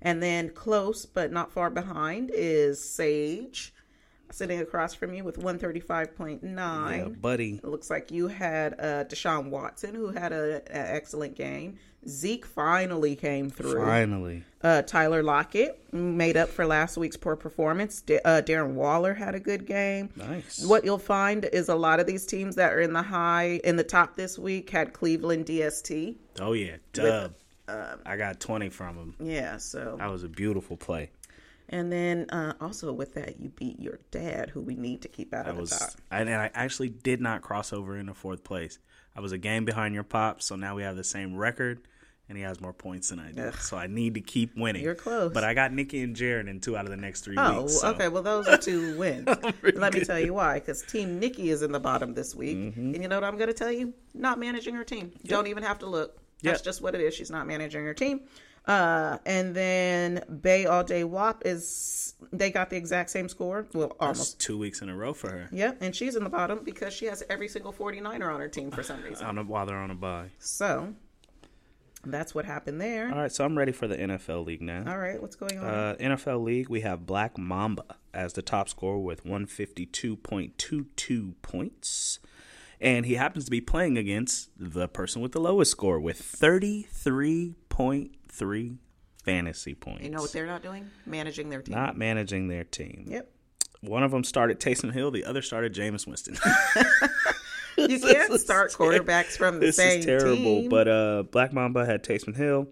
And 0.00 0.22
then 0.22 0.50
close 0.50 1.06
but 1.06 1.32
not 1.32 1.52
far 1.52 1.70
behind 1.70 2.30
is 2.32 2.82
Sage, 2.82 3.73
sitting 4.30 4.60
across 4.60 4.94
from 4.94 5.14
you 5.14 5.24
with 5.24 5.38
135.9. 5.38 6.42
yeah, 6.98 7.08
buddy. 7.08 7.60
It 7.62 7.64
looks 7.68 7.90
like 7.90 8.10
you 8.10 8.28
had 8.28 8.74
uh, 8.74 9.04
Deshaun 9.04 9.50
Watson, 9.50 9.94
who 9.94 10.08
had 10.08 10.32
an 10.32 10.62
excellent 10.68 11.36
game. 11.36 11.78
Zeke 12.06 12.44
finally 12.44 13.16
came 13.16 13.48
through. 13.48 13.82
Finally. 13.82 14.42
Uh, 14.62 14.82
Tyler 14.82 15.22
Lockett 15.22 15.80
made 15.92 16.36
up 16.36 16.50
for 16.50 16.66
last 16.66 16.96
week's 16.98 17.16
poor 17.16 17.34
performance. 17.36 18.02
D- 18.02 18.18
uh, 18.24 18.42
Darren 18.42 18.74
Waller 18.74 19.14
had 19.14 19.34
a 19.34 19.40
good 19.40 19.66
game. 19.66 20.10
Nice. 20.16 20.64
What 20.66 20.84
you'll 20.84 20.98
find 20.98 21.46
is 21.46 21.68
a 21.70 21.74
lot 21.74 22.00
of 22.00 22.06
these 22.06 22.26
teams 22.26 22.56
that 22.56 22.72
are 22.74 22.80
in 22.80 22.92
the 22.92 23.02
high, 23.02 23.60
in 23.64 23.76
the 23.76 23.84
top 23.84 24.16
this 24.16 24.38
week 24.38 24.68
had 24.70 24.92
Cleveland 24.92 25.46
DST. 25.46 26.16
Oh 26.40 26.52
yeah, 26.52 26.76
dub. 26.92 27.34
um, 27.68 28.00
I 28.04 28.16
got 28.18 28.38
20 28.38 28.68
from 28.68 28.96
him. 28.96 29.14
Yeah, 29.18 29.56
so. 29.56 29.96
That 29.98 30.10
was 30.10 30.24
a 30.24 30.28
beautiful 30.28 30.76
play. 30.76 31.10
And 31.68 31.90
then 31.90 32.26
uh, 32.30 32.54
also 32.60 32.92
with 32.92 33.14
that, 33.14 33.40
you 33.40 33.48
beat 33.48 33.80
your 33.80 33.98
dad, 34.10 34.50
who 34.50 34.60
we 34.60 34.74
need 34.76 35.02
to 35.02 35.08
keep 35.08 35.32
out 35.32 35.44
That 35.46 35.50
of 35.52 35.56
the 35.56 35.60
was, 35.62 35.70
top. 35.78 35.90
I, 36.10 36.20
and 36.20 36.28
I 36.30 36.50
actually 36.54 36.90
did 36.90 37.20
not 37.20 37.42
cross 37.42 37.72
over 37.72 37.96
into 37.96 38.12
fourth 38.14 38.44
place. 38.44 38.78
I 39.16 39.20
was 39.20 39.32
a 39.32 39.38
game 39.38 39.64
behind 39.64 39.94
your 39.94 40.04
pops, 40.04 40.44
so 40.46 40.56
now 40.56 40.74
we 40.76 40.82
have 40.82 40.96
the 40.96 41.04
same 41.04 41.34
record, 41.36 41.80
and 42.28 42.36
he 42.36 42.44
has 42.44 42.60
more 42.60 42.72
points 42.72 43.08
than 43.10 43.18
I 43.18 43.32
do. 43.32 43.50
So 43.60 43.76
I 43.78 43.86
need 43.86 44.14
to 44.14 44.20
keep 44.20 44.56
winning. 44.56 44.82
You're 44.82 44.94
close. 44.94 45.32
But 45.32 45.44
I 45.44 45.54
got 45.54 45.72
Nikki 45.72 46.02
and 46.02 46.14
Jared 46.14 46.48
in 46.48 46.60
two 46.60 46.76
out 46.76 46.84
of 46.84 46.90
the 46.90 46.96
next 46.98 47.22
three 47.22 47.36
Oh, 47.38 47.62
weeks. 47.62 47.80
so- 47.80 47.88
okay. 47.92 48.08
Well, 48.08 48.22
those 48.22 48.46
are 48.48 48.58
two 48.58 48.98
wins. 48.98 49.26
Let 49.62 49.94
me 49.94 50.04
tell 50.04 50.18
you 50.20 50.34
why. 50.34 50.58
Because 50.58 50.82
Team 50.82 51.18
Nikki 51.18 51.48
is 51.50 51.62
in 51.62 51.72
the 51.72 51.80
bottom 51.80 52.12
this 52.14 52.34
week, 52.34 52.56
Mm-hmm. 52.58 52.94
and 52.94 53.02
you 53.02 53.08
know 53.08 53.16
what 53.16 53.24
I'm 53.24 53.36
going 53.38 53.48
to 53.48 53.54
tell 53.54 53.72
you? 53.72 53.94
Not 54.12 54.38
managing 54.38 54.74
her 54.74 54.84
team. 54.84 55.12
Don't 55.24 55.46
even 55.46 55.62
have 55.62 55.78
to 55.78 55.86
look. 55.86 56.18
That's 56.42 56.58
Yep. 56.60 56.64
just 56.64 56.82
what 56.82 56.94
it 56.94 57.00
is. 57.00 57.14
She's 57.14 57.30
not 57.30 57.46
managing 57.46 57.84
her 57.86 57.94
team. 57.94 58.20
Uh, 58.66 59.18
and 59.26 59.54
then 59.54 60.24
Bay 60.40 60.64
All 60.64 60.84
Day 60.84 61.04
WAP 61.04 61.42
is 61.44 62.14
they 62.32 62.50
got 62.50 62.70
the 62.70 62.76
exact 62.76 63.10
same 63.10 63.28
score. 63.28 63.66
Well, 63.74 63.88
That's 63.88 64.00
almost. 64.00 64.40
two 64.40 64.56
weeks 64.56 64.80
in 64.80 64.88
a 64.88 64.96
row 64.96 65.12
for 65.12 65.30
her. 65.30 65.48
Yep, 65.52 65.78
and 65.82 65.94
she's 65.94 66.16
in 66.16 66.24
the 66.24 66.30
bottom 66.30 66.60
because 66.64 66.94
she 66.94 67.04
has 67.06 67.22
every 67.28 67.48
single 67.48 67.72
49er 67.74 68.32
on 68.32 68.40
her 68.40 68.48
team 68.48 68.70
for 68.70 68.82
some 68.82 69.02
reason. 69.08 69.26
On 69.26 69.36
a, 69.38 69.42
while 69.42 69.66
they're 69.66 69.76
on 69.76 69.90
a 69.90 69.94
bye. 69.94 70.30
So 70.38 70.94
that's 72.06 72.34
what 72.34 72.46
happened 72.46 72.80
there. 72.80 73.10
All 73.12 73.18
right, 73.20 73.32
so 73.32 73.44
I'm 73.44 73.58
ready 73.58 73.72
for 73.72 73.86
the 73.86 73.96
NFL 73.96 74.46
league 74.46 74.62
now. 74.62 74.84
All 74.86 74.98
right, 74.98 75.20
what's 75.20 75.36
going 75.36 75.58
on? 75.58 75.66
Uh, 75.66 75.96
NFL 76.00 76.42
League, 76.42 76.70
we 76.70 76.80
have 76.80 77.04
Black 77.06 77.36
Mamba 77.36 77.84
as 78.14 78.32
the 78.32 78.42
top 78.42 78.68
scorer 78.70 78.98
with 78.98 79.24
152.22 79.24 81.34
points. 81.42 82.18
And 82.80 83.06
he 83.06 83.14
happens 83.14 83.44
to 83.46 83.50
be 83.50 83.60
playing 83.60 83.96
against 83.96 84.50
the 84.58 84.88
person 84.88 85.22
with 85.22 85.32
the 85.32 85.40
lowest 85.40 85.70
score 85.70 85.98
with 86.00 86.18
33.3 88.38 88.76
fantasy 89.24 89.74
points. 89.74 90.04
you 90.04 90.10
know 90.10 90.20
what 90.20 90.32
they're 90.32 90.46
not 90.46 90.62
doing? 90.62 90.90
Managing 91.06 91.48
their 91.48 91.62
team. 91.62 91.74
Not 91.74 91.96
managing 91.96 92.48
their 92.48 92.64
team. 92.64 93.06
Yep. 93.08 93.30
One 93.80 94.02
of 94.02 94.10
them 94.10 94.24
started 94.24 94.60
Taysom 94.60 94.92
Hill, 94.92 95.10
the 95.10 95.24
other 95.24 95.42
started 95.42 95.74
Jameis 95.74 96.06
Winston. 96.06 96.36
You 97.76 97.98
can't 97.98 98.40
start 98.40 98.70
quarterbacks 98.72 99.36
from 99.36 99.58
the 99.58 99.66
this 99.66 99.76
same 99.76 99.98
is 99.98 100.06
terrible. 100.06 100.36
team. 100.36 100.68
But 100.68 100.86
uh, 100.86 101.24
Black 101.24 101.52
Mamba 101.52 101.84
had 101.84 102.04
Taysom 102.04 102.36
Hill, 102.36 102.68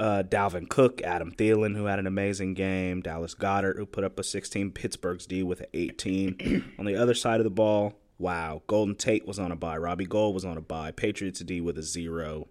uh, 0.00 0.24
Dalvin 0.26 0.68
Cook, 0.68 1.00
Adam 1.02 1.30
Thielen, 1.30 1.76
who 1.76 1.84
had 1.84 2.00
an 2.00 2.08
amazing 2.08 2.54
game, 2.54 3.02
Dallas 3.02 3.34
Goedert, 3.36 3.76
who 3.76 3.86
put 3.86 4.02
up 4.02 4.18
a 4.18 4.24
16, 4.24 4.72
Pittsburgh's 4.72 5.26
D 5.26 5.44
with 5.44 5.60
an 5.60 5.66
18. 5.74 6.72
on 6.78 6.86
the 6.86 6.96
other 6.96 7.14
side 7.14 7.38
of 7.38 7.44
the 7.44 7.50
ball, 7.50 8.00
wow, 8.18 8.62
Golden 8.66 8.96
Tate 8.96 9.28
was 9.28 9.38
on 9.38 9.52
a 9.52 9.56
bye, 9.56 9.78
Robbie 9.78 10.06
Gould 10.06 10.34
was 10.34 10.44
on 10.44 10.56
a 10.56 10.60
bye, 10.60 10.90
Patriots 10.90 11.38
D 11.40 11.60
with 11.60 11.78
a 11.78 11.82
zero. 11.82 12.48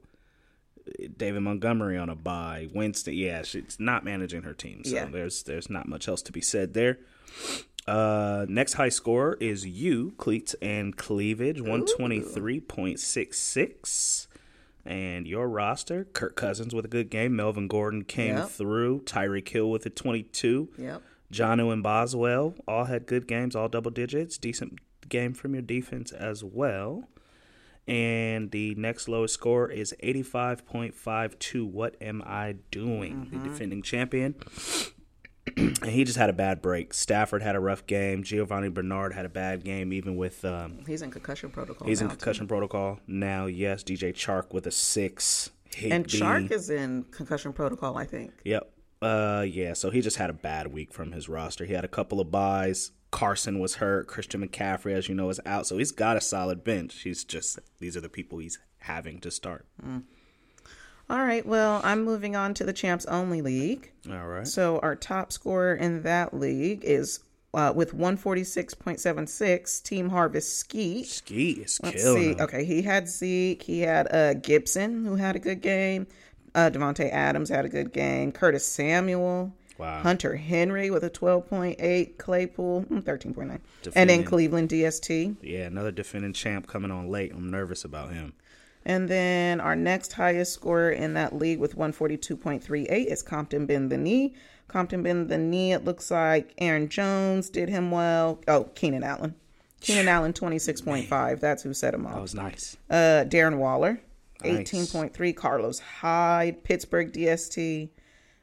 David 1.17 1.41
Montgomery 1.41 1.97
on 1.97 2.09
a 2.09 2.15
bye. 2.15 2.67
Winston, 2.73 3.13
yeah, 3.13 3.41
she's 3.43 3.77
not 3.79 4.03
managing 4.03 4.43
her 4.43 4.53
team, 4.53 4.83
so 4.83 4.95
Yeah. 4.95 5.05
there's 5.05 5.43
there's 5.43 5.69
not 5.69 5.87
much 5.87 6.07
else 6.07 6.21
to 6.23 6.31
be 6.31 6.41
said 6.41 6.73
there. 6.73 6.99
Uh, 7.87 8.45
next 8.49 8.73
high 8.73 8.89
score 8.89 9.35
is 9.39 9.65
you, 9.65 10.13
Cleats 10.17 10.55
and 10.61 10.95
Cleavage, 10.95 11.61
one 11.61 11.85
twenty 11.85 12.19
three 12.19 12.59
point 12.59 12.99
six 12.99 13.39
six. 13.39 14.27
And 14.85 15.27
your 15.27 15.47
roster, 15.49 16.05
Kirk 16.05 16.35
Cousins 16.35 16.73
with 16.73 16.85
a 16.85 16.87
good 16.89 17.09
game. 17.09 17.35
Melvin 17.35 17.67
Gordon 17.67 18.03
came 18.05 18.37
Yep. 18.37 18.49
through. 18.49 19.01
Tyreek 19.01 19.47
Hill 19.49 19.69
with 19.69 19.85
a 19.85 19.89
twenty 19.89 20.23
two. 20.23 20.69
Yep. 20.77 21.01
Jonnu 21.31 21.71
and 21.71 21.83
Boswell 21.83 22.55
all 22.67 22.85
had 22.85 23.05
good 23.05 23.27
games, 23.27 23.55
all 23.55 23.69
double 23.69 23.91
digits. 23.91 24.37
Decent 24.37 24.79
game 25.07 25.33
from 25.33 25.53
your 25.53 25.61
defense 25.61 26.11
as 26.11 26.43
well. 26.43 27.07
And 27.89 28.51
the 28.51 28.75
next 28.75 29.07
lowest 29.09 29.33
score 29.33 29.69
is 29.71 29.93
85.52. 30.03 31.69
What 31.71 31.95
am 32.01 32.21
I 32.25 32.55
doing? 32.71 33.29
The 33.31 33.39
defending 33.49 33.81
champion. 33.81 34.35
and 35.57 35.85
he 35.85 36.03
just 36.03 36.17
had 36.17 36.29
a 36.29 36.33
bad 36.33 36.61
break. 36.61 36.93
Stafford 36.93 37.41
had 37.41 37.55
a 37.55 37.59
rough 37.59 37.85
game. 37.87 38.23
Giovani 38.23 38.69
Bernard 38.69 39.13
had 39.13 39.25
a 39.25 39.29
bad 39.29 39.63
game, 39.63 39.91
even 39.91 40.15
with 40.15 40.45
um, 40.45 40.83
He's 40.85 41.01
in 41.01 41.09
concussion 41.11 41.49
protocol. 41.49 41.87
he's 41.87 42.01
in 42.01 42.07
now, 42.07 42.13
too. 42.13 42.17
concussion 42.17 42.47
protocol 42.47 42.99
now. 43.07 43.47
Yes, 43.47 43.83
DJ 43.83 44.13
Chark 44.13 44.53
with 44.53 44.67
a 44.67 44.71
six. 44.71 45.49
hit. 45.73 45.91
And 45.91 46.05
Chark 46.07 46.51
is 46.51 46.69
in 46.69 47.03
concussion 47.05 47.53
protocol, 47.53 47.97
I 47.97 48.05
think. 48.05 48.33
Yep. 48.45 48.71
Uh, 49.01 49.45
yeah. 49.47 49.73
So 49.73 49.89
he 49.89 50.01
just 50.01 50.17
had 50.17 50.29
a 50.29 50.33
bad 50.33 50.67
week 50.67 50.93
from 50.93 51.11
his 51.13 51.27
roster. 51.29 51.65
He 51.65 51.73
had 51.73 51.85
a 51.85 51.89
couple 51.89 52.19
of 52.19 52.29
buys. 52.29 52.91
Carson 53.11 53.59
was 53.59 53.75
hurt. 53.75 54.07
Christian 54.07 54.47
McCaffrey, 54.47 54.93
as 54.93 55.09
you 55.09 55.15
know, 55.15 55.29
is 55.29 55.39
out. 55.45 55.67
So 55.67 55.77
he's 55.77 55.91
got 55.91 56.17
a 56.17 56.21
solid 56.21 56.63
bench. 56.63 57.01
He's 57.01 57.23
just 57.23 57.59
these 57.79 57.97
are 57.97 58.01
the 58.01 58.09
people 58.09 58.39
he's 58.39 58.59
having 58.79 59.19
to 59.21 59.31
start. 59.31 59.65
All 61.09 61.23
right, 61.23 61.43
well, 61.43 61.81
I'm 61.83 62.03
moving 62.03 62.35
on 62.35 62.53
to 62.55 62.63
the 62.63 62.73
Champs 62.73 63.05
Only 63.05 63.41
League. 63.41 63.91
All 64.11 64.27
right. 64.27 64.47
So 64.47 64.79
our 64.79 64.95
top 64.95 65.31
scorer 65.31 65.73
in 65.73 66.03
that 66.03 66.35
league 66.35 66.85
is 66.85 67.21
uh, 67.53 67.73
with 67.75 67.97
146.76, 67.97 69.83
Team 69.83 70.09
Harvest 70.09 70.57
Skeet. 70.57 71.07
Ski 71.07 71.51
is 71.51 71.79
Let's 71.81 72.03
killing 72.03 72.37
see. 72.37 72.41
Okay, 72.41 72.63
he 72.63 72.83
had 72.83 73.09
Zeke. 73.09 73.63
He 73.63 73.79
had 73.81 74.13
uh, 74.13 74.35
Gibson, 74.35 75.03
who 75.03 75.15
had 75.15 75.35
a 75.35 75.39
good 75.39 75.61
game. 75.61 76.05
Uh, 76.53 76.69
Davante 76.71 77.11
Adams 77.11 77.49
had 77.49 77.65
a 77.65 77.69
good 77.69 77.91
game. 77.91 78.31
Curtis 78.31 78.65
Samuel. 78.65 79.51
Wow. 79.79 80.01
Hunter 80.01 80.35
Henry 80.35 80.91
with 80.91 81.03
a 81.03 81.09
12.8. 81.09 82.17
Claypool, 82.17 82.85
mm, 82.91 83.01
13.9. 83.01 83.59
And 83.95 84.09
then 84.09 84.23
Cleveland 84.25 84.69
DST. 84.69 85.37
Yeah, 85.41 85.67
another 85.67 85.91
defending 85.91 86.33
champ 86.33 86.67
coming 86.67 86.91
on 86.91 87.09
late. 87.09 87.31
I'm 87.33 87.49
nervous 87.49 87.85
about 87.85 88.11
him. 88.11 88.33
And 88.85 89.07
then 89.07 89.59
our 89.61 89.75
next 89.75 90.13
highest 90.13 90.53
scorer 90.53 90.91
in 90.91 91.13
that 91.13 91.35
league 91.35 91.59
with 91.59 91.77
142.38 91.77 92.89
is 93.05 93.21
Compton 93.21 93.65
Ben 93.65 93.89
the 93.89 93.97
Knee. 93.97 94.35
Compton 94.67 95.01
Ben 95.01 95.27
the 95.27 95.37
Knee, 95.37 95.73
it 95.73 95.85
looks 95.85 96.11
like 96.11 96.53
Aaron 96.57 96.89
Jones 96.89 97.49
did 97.49 97.69
him 97.69 97.89
well. 97.89 98.41
Oh, 98.47 98.65
Keenan 98.75 99.03
Allen. 99.03 99.33
Keenan 99.81 100.09
Allen, 100.09 100.33
26.5. 100.33 101.39
That's 101.39 101.63
who 101.63 101.73
set 101.73 101.93
him 101.93 102.05
off. 102.05 102.15
That 102.15 102.21
was 102.21 102.35
nice. 102.35 102.77
Uh, 102.89 103.23
Darren 103.27 103.57
Waller, 103.57 104.01
Nice. 104.43 104.69
18.3. 104.71 105.35
Carlos 105.35 105.79
Hyde, 105.79 106.63
Pittsburgh 106.63 107.11
DST. 107.13 107.89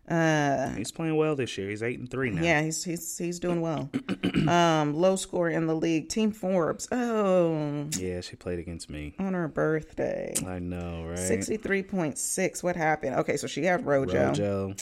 Uh, 0.08 0.70
He's 0.74 0.92
playing 0.92 1.16
well 1.16 1.34
this 1.34 1.58
year. 1.58 1.68
He's 1.68 1.82
eight 1.82 1.98
and 1.98 2.08
three 2.08 2.30
now. 2.30 2.40
yeah, 2.42 2.62
he's 2.62 2.84
he's 2.84 3.18
he's 3.18 3.40
doing 3.40 3.60
well. 3.60 3.90
um, 4.48 4.94
low 4.94 5.16
score 5.16 5.48
in 5.50 5.66
the 5.66 5.74
league, 5.74 6.08
Team 6.08 6.30
Forbes. 6.30 6.86
Oh, 6.92 7.88
Yeah, 7.98 8.20
she 8.20 8.36
played 8.36 8.60
against 8.60 8.88
me. 8.88 9.14
on 9.18 9.34
her 9.34 9.48
birthday. 9.48 10.32
I 10.46 10.60
know, 10.60 11.06
right? 11.08 11.18
63.6. 11.18 12.62
What 12.62 12.76
happened? 12.76 13.16
Okay, 13.16 13.36
so 13.36 13.46
she 13.48 13.64
had 13.64 13.84
Rojo, 13.84 14.26
Rojo, 14.28 14.74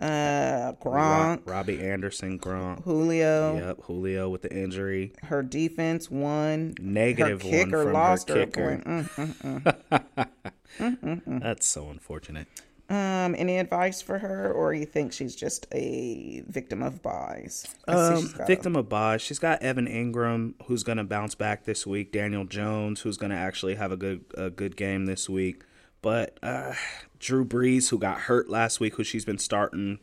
uh, 0.00 0.72
Ro- 0.84 0.92
Gronk, 0.92 1.42
Robbie 1.46 1.80
Anderson, 1.80 2.36
Gronk. 2.38 2.82
Julio. 2.82 3.56
Yep, 3.68 3.82
Julio 3.82 4.28
with 4.28 4.42
the 4.42 4.52
injury. 4.52 5.12
Her 5.22 5.42
defense 5.44 6.10
won. 6.10 6.74
Negative 6.80 7.40
her 7.40 7.48
one 7.50 7.70
from 7.70 7.92
lost 7.92 8.28
her 8.30 8.34
her, 8.34 8.40
a 8.40 8.46
kicker. 8.46 8.82
point. 8.84 10.04
Mm. 10.80 11.40
That's 11.40 11.66
so 11.66 11.88
unfortunate. 11.88 12.48
Um, 12.88 13.34
any 13.36 13.58
advice 13.58 14.00
for 14.00 14.18
her, 14.18 14.52
or 14.52 14.72
you 14.72 14.86
think 14.86 15.12
she's 15.12 15.34
just 15.34 15.66
a 15.72 16.44
victim 16.46 16.82
of 16.82 17.02
buys? 17.02 17.66
Um, 17.88 18.32
victim 18.46 18.76
of 18.76 18.88
buys. 18.88 19.22
She's 19.22 19.40
got 19.40 19.60
Evan 19.62 19.88
Engram, 19.88 20.54
who's 20.66 20.84
going 20.84 20.98
to 20.98 21.04
bounce 21.04 21.34
back 21.34 21.64
this 21.64 21.84
week. 21.84 22.12
Daniel 22.12 22.44
Jones, 22.44 23.00
who's 23.00 23.16
going 23.16 23.30
to 23.30 23.36
actually 23.36 23.74
have 23.74 23.90
a 23.90 23.96
good 23.96 24.24
a 24.34 24.50
good 24.50 24.76
game 24.76 25.06
this 25.06 25.28
week. 25.28 25.64
But 26.00 26.38
uh, 26.42 26.74
Drew 27.18 27.44
Brees, 27.44 27.88
who 27.88 27.98
got 27.98 28.20
hurt 28.20 28.48
last 28.48 28.78
week, 28.78 28.94
who 28.94 29.04
she's 29.04 29.24
been 29.24 29.38
starting. 29.38 29.98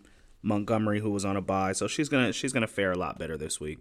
Montgomery, 0.46 1.00
who 1.00 1.10
was 1.10 1.24
on 1.24 1.38
a 1.38 1.42
buy, 1.42 1.72
so 1.72 1.88
she's 1.88 2.10
gonna 2.10 2.34
she's 2.34 2.52
gonna 2.52 2.68
fare 2.68 2.92
a 2.92 2.98
lot 2.98 3.18
better 3.18 3.38
this 3.38 3.62
week. 3.62 3.80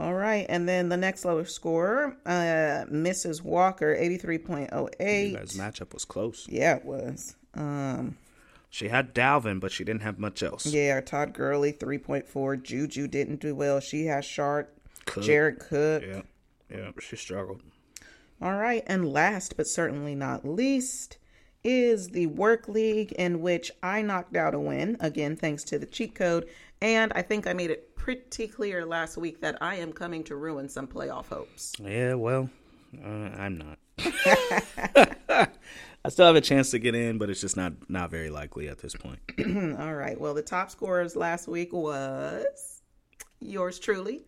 All 0.00 0.14
right, 0.14 0.46
and 0.48 0.66
then 0.66 0.88
the 0.88 0.96
next 0.96 1.26
lowest 1.26 1.54
scorer, 1.54 2.16
uh, 2.24 2.86
Mrs. 2.90 3.42
Walker, 3.42 3.94
eighty-three 3.94 4.38
point 4.38 4.70
oh 4.72 4.88
You 4.98 5.36
guys' 5.36 5.56
matchup 5.58 5.92
was 5.92 6.06
close. 6.06 6.46
Yeah, 6.48 6.76
it 6.76 6.86
was. 6.86 7.36
Um, 7.54 8.16
She 8.70 8.88
had 8.88 9.14
Dalvin, 9.14 9.60
but 9.60 9.70
she 9.72 9.84
didn't 9.84 10.02
have 10.02 10.18
much 10.18 10.42
else. 10.42 10.66
yeah, 10.66 11.00
Todd 11.00 11.32
Gurley, 11.32 11.72
three 11.72 11.98
point 11.98 12.26
four. 12.26 12.56
Juju 12.56 13.06
didn't 13.08 13.40
do 13.40 13.54
well. 13.54 13.80
She 13.80 14.06
has 14.06 14.24
Chark, 14.24 14.66
Cook. 15.06 15.24
Jared 15.24 15.58
Cook. 15.60 16.02
Yeah, 16.06 16.22
yeah, 16.70 16.90
she 17.00 17.16
struggled. 17.16 17.62
All 18.42 18.54
right, 18.54 18.82
and 18.86 19.12
last 19.12 19.56
but 19.56 19.66
certainly 19.68 20.14
not 20.14 20.44
least 20.44 21.18
is 21.62 22.08
the 22.08 22.26
work 22.26 22.68
league 22.68 23.12
in 23.12 23.40
which 23.40 23.70
I 23.82 24.02
knocked 24.02 24.36
out 24.36 24.54
a 24.54 24.60
win 24.60 24.96
again 25.00 25.34
thanks 25.36 25.64
to 25.64 25.78
the 25.78 25.86
cheat 25.86 26.14
code, 26.14 26.46
and 26.82 27.10
I 27.14 27.22
think 27.22 27.46
I 27.46 27.52
made 27.54 27.70
it 27.70 27.94
pretty 27.96 28.48
clear 28.48 28.84
last 28.84 29.16
week 29.16 29.40
that 29.40 29.56
I 29.62 29.76
am 29.76 29.92
coming 29.92 30.24
to 30.24 30.36
ruin 30.36 30.68
some 30.68 30.86
playoff 30.86 31.28
hopes. 31.28 31.72
Yeah, 31.80 32.14
well, 32.14 32.50
uh, 33.02 33.08
I'm 33.08 33.56
not. 33.56 33.78
I 36.04 36.10
still 36.10 36.26
have 36.26 36.36
a 36.36 36.40
chance 36.40 36.70
to 36.72 36.78
get 36.78 36.94
in, 36.94 37.16
but 37.18 37.30
it's 37.30 37.40
just 37.40 37.56
not 37.56 37.72
not 37.88 38.10
very 38.10 38.28
likely 38.30 38.68
at 38.68 38.78
this 38.78 38.94
point. 38.94 39.20
All 39.80 39.94
right, 39.94 40.20
well 40.20 40.34
the 40.34 40.42
top 40.42 40.70
scorers 40.70 41.16
last 41.16 41.48
week 41.48 41.72
was 41.72 42.44
yours 43.40 43.78
truly, 43.78 44.22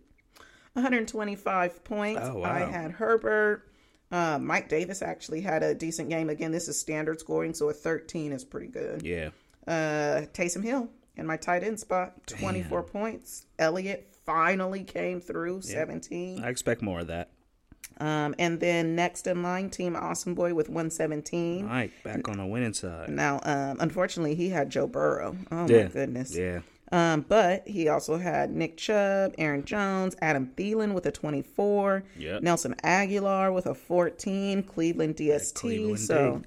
125 0.73 1.85
points. 1.85 2.21
Oh, 2.25 2.38
wow. 2.38 2.52
I 2.52 2.59
had 2.61 2.92
Herbert. 2.92 3.62
Uh, 4.11 4.38
Mike 4.38 4.68
Davis 4.68 5.02
actually 5.02 5.40
had 5.40 5.62
a 5.62 5.75
decent 5.75 6.09
game. 6.09 6.30
Again, 6.30 6.52
this 6.52 6.68
is 6.68 6.78
standard 6.78 7.18
scoring, 7.18 7.52
so 7.54 7.68
a 7.68 7.73
13 7.73 8.33
is 8.33 8.45
pretty 8.45 8.68
good. 8.68 9.02
Yeah, 9.02 9.30
Uh, 9.66 10.26
Taysom 10.33 10.62
Hill 10.62 10.88
in 11.16 11.26
my 11.26 11.37
tight 11.37 11.64
end 11.64 11.80
spot, 11.80 12.14
24 12.26 12.85
points. 12.85 13.47
Elliott 13.59 14.06
finally 14.25 14.85
came 14.85 15.21
through, 15.21 15.62
17. 15.62 16.42
I 16.45 16.49
expect 16.49 16.83
more 16.83 17.00
of 17.00 17.09
that. 17.09 17.30
Um, 17.99 18.35
and 18.38 18.61
then 18.61 18.95
next 18.95 19.26
in 19.26 19.43
line, 19.43 19.71
Team 19.71 19.97
Awesome 19.97 20.35
Boy 20.35 20.53
with 20.55 20.69
117. 20.69 21.67
Mike 21.67 21.93
back 22.05 22.29
on 22.29 22.37
the 22.38 22.45
winning 22.47 22.75
side. 22.75 23.09
Now, 23.09 23.41
um, 23.45 23.79
unfortunately, 23.81 24.35
he 24.35 24.50
had 24.50 24.69
Joe 24.71 24.87
Burrow. 24.87 25.37
Oh 25.50 25.67
Yeah. 25.69 25.85
my 25.85 25.88
goodness. 25.88 26.37
Yeah, 26.37 26.61
Um, 26.93 27.25
but 27.26 27.67
he 27.67 27.88
also 27.88 28.19
had 28.19 28.50
Nick 28.50 28.76
Chubb, 28.76 29.35
Aaron 29.38 29.65
Jones, 29.65 30.15
Adam 30.21 30.53
Thielen 30.57 30.93
with 30.93 31.07
a 31.07 31.11
24, 31.12 32.05
Yep. 32.19 32.43
Nelson 32.43 32.75
Agholor 32.85 33.55
with 33.55 33.65
a 33.67 33.75
14, 33.75 34.62
Cleveland 34.65 35.17
DST. 35.17 35.55
Cleveland 35.55 35.99
so 36.00 36.43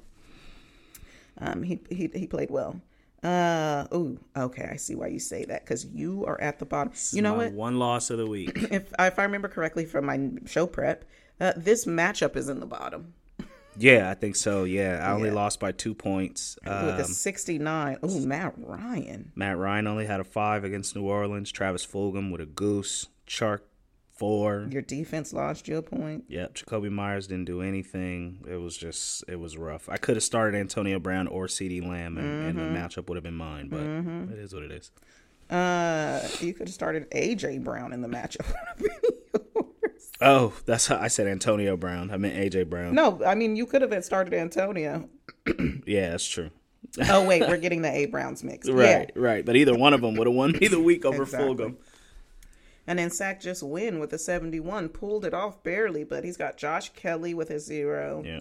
um, 1.40 1.64
he, 1.64 1.80
he 1.90 2.10
he 2.14 2.28
played 2.28 2.52
well. 2.52 2.80
Uh 3.24 3.86
oh, 3.92 4.18
okay. 4.38 4.70
I 4.72 4.76
see 4.78 4.96
why 4.96 5.08
you 5.08 5.20
say 5.20 5.44
that 5.46 5.66
because 5.66 5.86
you 5.86 6.26
are 6.26 6.40
at 6.40 6.60
the 6.60 6.66
bottom. 6.66 6.94
You 7.12 7.22
know 7.22 7.34
what? 7.34 7.52
One 7.54 7.78
loss 7.80 8.10
of 8.12 8.18
the 8.18 8.28
week. 8.28 8.52
If 8.72 8.94
if 8.98 9.20
I 9.20 9.24
remember 9.24 9.48
correctly 9.50 9.86
from 9.86 10.06
my 10.06 10.30
show 10.46 10.68
prep, 10.68 11.04
uh, 11.40 11.54
this 11.58 11.86
matchup 11.86 12.36
is 12.36 12.50
in 12.50 12.60
the 12.60 12.66
bottom 12.66 13.14
yeah, 13.78 14.10
I 14.10 14.14
think 14.14 14.36
so. 14.36 14.66
Yeah, 14.66 15.00
I 15.08 15.14
only 15.14 15.30
Yeah. 15.30 15.36
lost 15.36 15.60
by 15.62 15.72
two 15.72 15.94
points. 15.94 16.58
with 16.66 16.74
Um, 16.74 17.00
a 17.00 17.04
69. 17.06 17.98
Oh, 18.04 18.20
Matt 18.20 18.54
Ryan. 18.58 19.32
Matt 19.36 19.58
Ryan 19.58 19.88
only 19.88 20.06
had 20.06 20.20
a 20.20 20.26
five 20.26 20.66
against 20.66 20.98
New 20.98 21.04
Orleans. 21.04 21.50
Travis 21.50 21.86
Fulgham 21.86 22.30
with 22.30 22.42
a 22.42 22.46
goose. 22.46 23.08
Chark 23.26 23.60
four. 24.12 24.68
Your 24.70 24.82
defense 24.82 25.32
lost 25.32 25.70
you 25.70 25.78
a 25.78 25.82
point. 25.82 26.26
Yep, 26.28 26.56
Jakobi 26.56 26.92
Meyers 26.92 27.28
didn't 27.28 27.46
do 27.46 27.62
anything. 27.62 28.44
It 28.50 28.58
was 28.58 28.76
just, 28.76 29.24
it 29.30 29.40
was 29.40 29.56
rough. 29.56 29.88
I 29.88 29.96
could 29.96 30.18
have 30.18 30.24
started 30.24 30.58
Antonio 30.60 31.00
Brown 31.00 31.28
or 31.28 31.46
CeeDee 31.48 31.88
Lamb, 31.88 32.18
and, 32.18 32.48
and 32.48 32.58
Mm-hmm. 32.58 32.74
the 32.74 32.80
matchup 32.80 33.08
would 33.08 33.16
have 33.16 33.24
been 33.24 33.36
mine. 33.38 33.70
But 33.70 33.80
it 34.36 34.40
is 34.40 34.54
what 34.54 34.64
it 34.64 34.72
is. 34.72 34.92
Uh, 35.50 36.28
you 36.42 36.54
could 36.54 36.68
have 36.68 36.74
started 36.74 37.10
AJ 37.12 37.64
Brown 37.64 37.94
in 37.94 38.02
the 38.02 38.10
matchup. 38.10 38.46
Oh, 40.22 40.54
that's 40.66 40.88
how 40.88 40.98
I 40.98 41.08
said 41.08 41.28
Antonio 41.28 41.78
Brown. 41.78 42.12
I 42.12 42.18
meant 42.18 42.36
A.J. 42.38 42.64
Brown. 42.64 42.94
no, 42.94 43.22
I 43.26 43.36
mean 43.36 43.56
you 43.56 43.66
could 43.66 43.82
have 43.82 44.04
started 44.06 44.34
Antonio. 44.34 45.10
Yeah, 45.86 46.12
that's 46.12 46.28
true. 46.28 46.50
Oh 47.10 47.26
wait, 47.28 47.42
we're 47.48 47.58
getting 47.58 47.82
the 47.82 47.92
A 47.92 48.06
Browns 48.08 48.44
mixed. 48.44 48.70
Right, 48.70 49.12
Yeah. 49.16 49.22
right. 49.22 49.46
But 49.46 49.56
either 49.56 49.76
one 49.78 49.94
of 49.94 50.02
them 50.02 50.16
would 50.16 50.28
have 50.28 50.36
won 50.36 50.52
me 50.54 50.68
the 50.68 50.80
week 50.82 51.06
over 51.06 51.24
Exactly. 51.24 51.56
Fulgham. 51.56 51.76
And 52.88 52.98
then 52.98 53.12
Sack 53.12 53.40
just 53.42 53.62
win 53.62 54.00
with 54.00 54.12
a 54.14 54.18
71, 54.18 54.90
pulled 54.90 55.24
it 55.26 55.34
off 55.34 55.62
barely, 55.64 56.04
but 56.04 56.24
he's 56.24 56.38
got 56.38 56.58
Josh 56.58 56.90
Kelley 56.94 57.36
with 57.36 57.52
a 57.52 57.60
zero, 57.60 58.24
Yeah, 58.26 58.40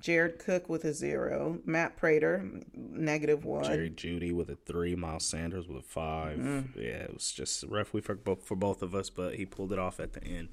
Jared 0.00 0.38
Cook 0.38 0.68
with 0.70 0.84
a 0.84 0.94
zero, 0.94 1.58
Matt 1.66 1.96
Prater 1.98 2.48
negative 2.74 3.44
one. 3.44 3.64
Jerry 3.64 3.90
Jeudy 3.90 4.32
with 4.32 4.48
a 4.48 4.56
three, 4.56 4.94
Miles 4.96 5.26
Sanders 5.26 5.68
with 5.68 5.76
a 5.78 5.86
five. 5.86 6.38
Mm. 6.38 6.74
Yeah, 6.76 7.02
it 7.04 7.12
was 7.14 7.30
just 7.32 7.64
rough 7.64 7.92
week 7.92 8.04
for 8.04 8.14
both 8.14 8.42
for 8.44 8.54
both 8.56 8.80
of 8.82 8.94
us, 8.94 9.10
but 9.10 9.34
he 9.34 9.44
pulled 9.44 9.72
it 9.72 9.78
off 9.78 10.00
at 10.00 10.14
the 10.14 10.24
end 10.24 10.48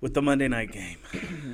with 0.00 0.14
the 0.14 0.22
Monday 0.22 0.48
night 0.48 0.72
game. 0.72 0.98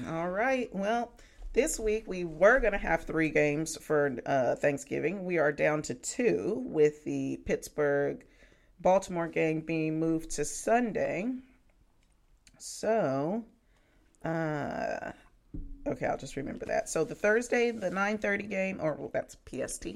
All 0.08 0.30
right. 0.30 0.68
Well, 0.74 1.12
this 1.52 1.78
week 1.78 2.04
we 2.06 2.24
were 2.24 2.60
going 2.60 2.72
to 2.72 2.78
have 2.78 3.04
three 3.04 3.30
games 3.30 3.76
for 3.76 4.16
uh, 4.26 4.56
Thanksgiving. 4.56 5.24
We 5.24 5.38
are 5.38 5.52
down 5.52 5.82
to 5.82 5.94
two 5.94 6.62
with 6.66 7.04
the 7.04 7.38
Pittsburgh 7.44 8.24
Baltimore 8.80 9.28
game 9.28 9.60
being 9.60 9.98
moved 9.98 10.30
to 10.32 10.44
Sunday. 10.44 11.30
So, 12.58 13.44
uh, 14.24 15.12
okay, 15.86 16.06
I'll 16.06 16.18
just 16.18 16.36
remember 16.36 16.66
that. 16.66 16.88
So 16.88 17.04
the 17.04 17.14
Thursday, 17.14 17.70
the 17.70 17.90
9:30 17.90 18.48
game, 18.48 18.78
or 18.80 18.94
well, 18.94 19.10
that's 19.12 19.36
PST. 19.46 19.86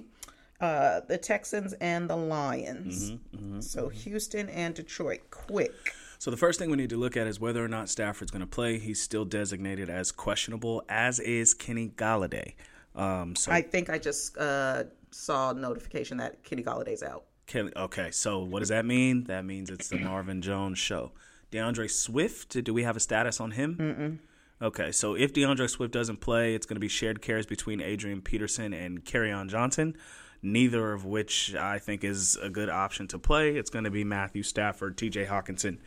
Uh, 0.60 1.00
the 1.06 1.16
Texans 1.18 1.72
and 1.74 2.10
the 2.10 2.16
Lions. 2.16 3.12
Mm-hmm, 3.12 3.60
so 3.60 3.88
Houston 3.88 4.48
and 4.48 4.74
Detroit. 4.74 5.20
Quick. 5.30 5.94
So 6.18 6.30
the 6.30 6.36
first 6.36 6.58
thing 6.58 6.70
we 6.70 6.76
need 6.76 6.90
to 6.90 6.96
look 6.96 7.16
at 7.16 7.26
is 7.26 7.38
whether 7.38 7.64
or 7.64 7.68
not 7.68 7.88
Stafford's 7.88 8.32
going 8.32 8.40
to 8.40 8.46
play. 8.46 8.78
He's 8.78 9.00
still 9.00 9.24
designated 9.24 9.88
as 9.88 10.10
questionable, 10.10 10.82
as 10.88 11.20
is 11.20 11.54
Kenny 11.54 11.90
Golladay. 11.90 12.54
Um, 12.96 13.36
so 13.36 13.52
I 13.52 13.62
think 13.62 13.88
I 13.88 13.98
just 13.98 14.36
uh, 14.36 14.84
saw 15.10 15.52
notification 15.52 16.18
that 16.18 16.42
Kenny 16.42 16.64
Golladay's 16.64 17.02
out. 17.04 17.24
Okay, 17.54 18.10
so 18.10 18.40
what 18.40 18.58
does 18.58 18.68
that 18.68 18.84
mean? 18.84 19.24
That 19.24 19.44
means 19.44 19.70
it's 19.70 19.88
the 19.88 19.98
Marvin 19.98 20.42
Jones 20.42 20.78
show. 20.78 21.12
DeAndre 21.50 21.90
Swift, 21.90 22.62
do 22.62 22.74
we 22.74 22.82
have 22.82 22.96
a 22.96 23.00
status 23.00 23.40
on 23.40 23.52
him? 23.52 23.76
Mm-mm. 23.76 24.18
Okay, 24.60 24.92
so 24.92 25.14
if 25.14 25.32
DeAndre 25.32 25.70
Swift 25.70 25.92
doesn't 25.92 26.18
play, 26.18 26.54
it's 26.54 26.66
going 26.66 26.76
to 26.76 26.80
be 26.80 26.88
shared 26.88 27.22
carries 27.22 27.46
between 27.46 27.80
Adrian 27.80 28.20
Peterson 28.20 28.74
and 28.74 29.04
Kerryon 29.04 29.48
Johnson, 29.48 29.96
neither 30.42 30.92
of 30.92 31.04
which 31.04 31.54
I 31.54 31.78
think 31.78 32.04
is 32.04 32.36
a 32.36 32.48
good 32.48 32.68
option 32.68 33.08
to 33.08 33.18
play. 33.18 33.56
It's 33.56 33.70
going 33.70 33.84
to 33.84 33.90
be 33.90 34.04
Matthew 34.04 34.42
Stafford, 34.42 34.96
TJ 34.96 35.26
Hockenson, 35.28 35.78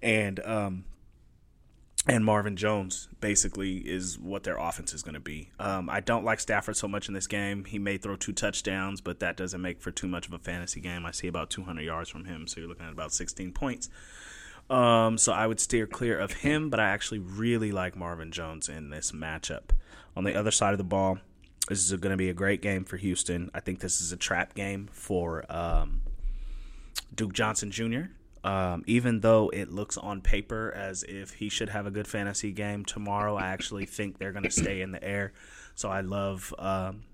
and 0.00 0.40
um, 0.40 0.84
and 2.06 2.24
Marvin 2.24 2.56
Jones 2.56 3.08
basically 3.20 3.76
is 3.76 4.18
what 4.18 4.42
their 4.42 4.56
offense 4.56 4.92
is 4.92 5.02
going 5.02 5.14
to 5.14 5.20
be. 5.20 5.50
Um, 5.60 5.88
I 5.88 6.00
don't 6.00 6.24
like 6.24 6.40
Stafford 6.40 6.76
so 6.76 6.88
much 6.88 7.06
in 7.06 7.14
this 7.14 7.28
game. 7.28 7.64
He 7.64 7.78
may 7.78 7.96
throw 7.96 8.16
two 8.16 8.32
touchdowns, 8.32 9.00
but 9.00 9.20
that 9.20 9.36
doesn't 9.36 9.60
make 9.60 9.80
for 9.80 9.92
too 9.92 10.08
much 10.08 10.26
of 10.26 10.32
a 10.32 10.38
fantasy 10.38 10.80
game. 10.80 11.06
I 11.06 11.12
see 11.12 11.28
about 11.28 11.50
200 11.50 11.82
yards 11.82 12.10
from 12.10 12.24
him, 12.24 12.48
so 12.48 12.60
you're 12.60 12.68
looking 12.68 12.86
at 12.86 12.92
about 12.92 13.12
16 13.12 13.52
points. 13.52 13.88
Um, 14.68 15.16
so 15.16 15.32
I 15.32 15.46
would 15.46 15.60
steer 15.60 15.86
clear 15.86 16.18
of 16.18 16.32
him, 16.32 16.70
but 16.70 16.80
I 16.80 16.88
actually 16.88 17.20
really 17.20 17.70
like 17.70 17.94
Marvin 17.94 18.32
Jones 18.32 18.68
in 18.68 18.90
this 18.90 19.12
matchup. 19.12 19.70
On 20.16 20.24
the 20.24 20.34
other 20.34 20.50
side 20.50 20.72
of 20.72 20.78
the 20.78 20.84
ball, 20.84 21.18
this 21.68 21.90
is 21.90 21.92
going 21.92 22.10
to 22.10 22.16
be 22.16 22.28
a 22.28 22.34
great 22.34 22.60
game 22.60 22.84
for 22.84 22.96
Houston. 22.96 23.50
I 23.54 23.60
think 23.60 23.80
this 23.80 24.00
is 24.00 24.12
a 24.12 24.16
trap 24.16 24.54
game 24.54 24.88
for 24.92 25.44
um, 25.48 26.02
Duke 27.14 27.32
Johnson 27.32 27.70
Jr. 27.70 28.04
Um, 28.44 28.82
even 28.86 29.20
though 29.20 29.50
it 29.50 29.70
looks 29.70 29.96
on 29.96 30.20
paper 30.20 30.72
as 30.74 31.04
if 31.04 31.34
he 31.34 31.48
should 31.48 31.68
have 31.68 31.86
a 31.86 31.92
good 31.92 32.08
fantasy 32.08 32.50
game 32.50 32.84
tomorrow, 32.84 33.36
I 33.36 33.48
actually 33.48 33.86
think 33.86 34.18
they're 34.18 34.32
going 34.32 34.42
to 34.44 34.50
stay 34.50 34.80
in 34.80 34.90
the 34.90 35.02
air. 35.02 35.32
So 35.76 35.88
I 35.88 36.00
love 36.00 36.52
um, 36.58 37.04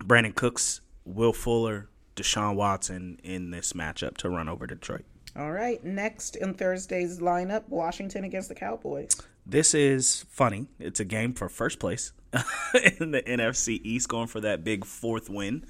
Brandin 0.00 0.34
Cooks, 0.34 0.80
Will 1.04 1.32
Fuller, 1.32 1.88
Deshaun 2.16 2.56
Watson 2.56 3.20
in 3.22 3.52
this 3.52 3.72
matchup 3.74 4.16
to 4.18 4.28
run 4.28 4.48
over 4.48 4.66
Detroit. 4.66 5.04
All 5.36 5.52
right. 5.52 5.82
Next 5.84 6.34
in 6.34 6.54
Thursday's 6.54 7.20
lineup, 7.20 7.68
Washington 7.68 8.24
against 8.24 8.48
the 8.48 8.54
Cowboys. 8.56 9.10
This 9.46 9.74
is 9.74 10.26
funny. 10.28 10.66
It's 10.80 10.98
a 10.98 11.04
game 11.04 11.32
for 11.32 11.48
first 11.48 11.78
place 11.78 12.12
in 12.98 13.10
the 13.10 13.22
NFC 13.22 13.80
East, 13.82 14.08
going 14.08 14.26
for 14.26 14.40
that 14.40 14.64
big 14.64 14.84
fourth 14.84 15.28
win 15.28 15.64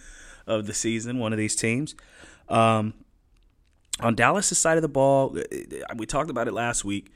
of 0.47 0.67
the 0.67 0.75
season. 0.75 1.19
One 1.19 1.33
of 1.33 1.39
these 1.39 1.57
teams. 1.57 1.95
Um, 2.49 2.95
on 4.01 4.15
Dallas' 4.15 4.57
side 4.59 4.79
of 4.79 4.83
the 4.83 4.89
ball, 4.89 5.37
we 5.97 6.07
talked 6.07 6.31
about 6.31 6.49
it 6.49 6.53
last 6.53 6.85
week. 6.85 7.13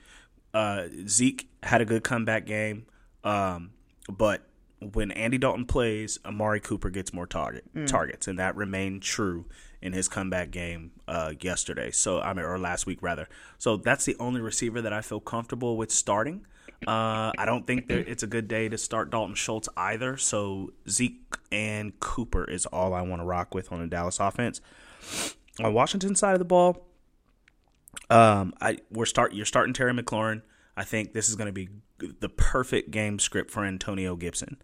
Uh, 0.52 0.84
Zeke 1.08 1.48
had 1.62 1.80
a 1.80 1.84
good 1.84 2.04
comeback 2.04 2.46
game, 2.46 2.86
um, 3.24 3.70
but 4.08 4.46
when 4.92 5.10
Andy 5.12 5.38
Dalton 5.38 5.64
plays, 5.64 6.18
Amari 6.24 6.60
Cooper 6.60 6.90
gets 6.90 7.12
more 7.12 7.26
target 7.26 7.64
targets, 7.86 8.28
and 8.28 8.38
that 8.38 8.54
remained 8.54 9.02
true 9.02 9.46
in 9.84 9.92
his 9.92 10.08
comeback 10.08 10.50
game 10.50 10.90
uh, 11.06 11.34
yesterday. 11.40 11.90
So 11.90 12.20
I 12.20 12.32
mean, 12.32 12.44
or 12.44 12.58
last 12.58 12.86
week 12.86 13.02
rather. 13.02 13.28
So 13.58 13.76
that's 13.76 14.06
the 14.06 14.16
only 14.18 14.40
receiver 14.40 14.80
that 14.80 14.92
I 14.92 15.02
feel 15.02 15.20
comfortable 15.20 15.76
with 15.76 15.92
starting. 15.92 16.46
Uh, 16.88 17.30
I 17.38 17.44
don't 17.44 17.66
think 17.66 17.86
that 17.88 18.08
it's 18.08 18.22
a 18.22 18.26
good 18.26 18.48
day 18.48 18.68
to 18.68 18.78
start 18.78 19.10
Dalton 19.10 19.34
Schultz 19.34 19.68
either. 19.76 20.16
So 20.16 20.72
Zeke 20.88 21.36
and 21.52 21.98
Cooper 22.00 22.50
is 22.50 22.66
all 22.66 22.94
I 22.94 23.02
want 23.02 23.20
to 23.20 23.26
rock 23.26 23.54
with 23.54 23.70
on 23.70 23.80
the 23.80 23.86
Dallas 23.86 24.18
offense. 24.18 24.60
On 25.62 25.72
Washington 25.72 26.16
side 26.16 26.32
of 26.32 26.38
the 26.38 26.46
ball, 26.46 26.88
um, 28.08 28.54
I 28.60 28.78
we're 28.90 29.04
start 29.04 29.34
you're 29.34 29.46
starting 29.46 29.74
Terry 29.74 29.92
McLaurin. 29.92 30.42
I 30.76 30.84
think 30.84 31.12
this 31.12 31.28
is 31.28 31.36
going 31.36 31.46
to 31.46 31.52
be 31.52 31.68
the 31.98 32.28
perfect 32.30 32.90
game 32.90 33.18
script 33.18 33.50
for 33.50 33.64
Antonio 33.64 34.16
Gibson. 34.16 34.56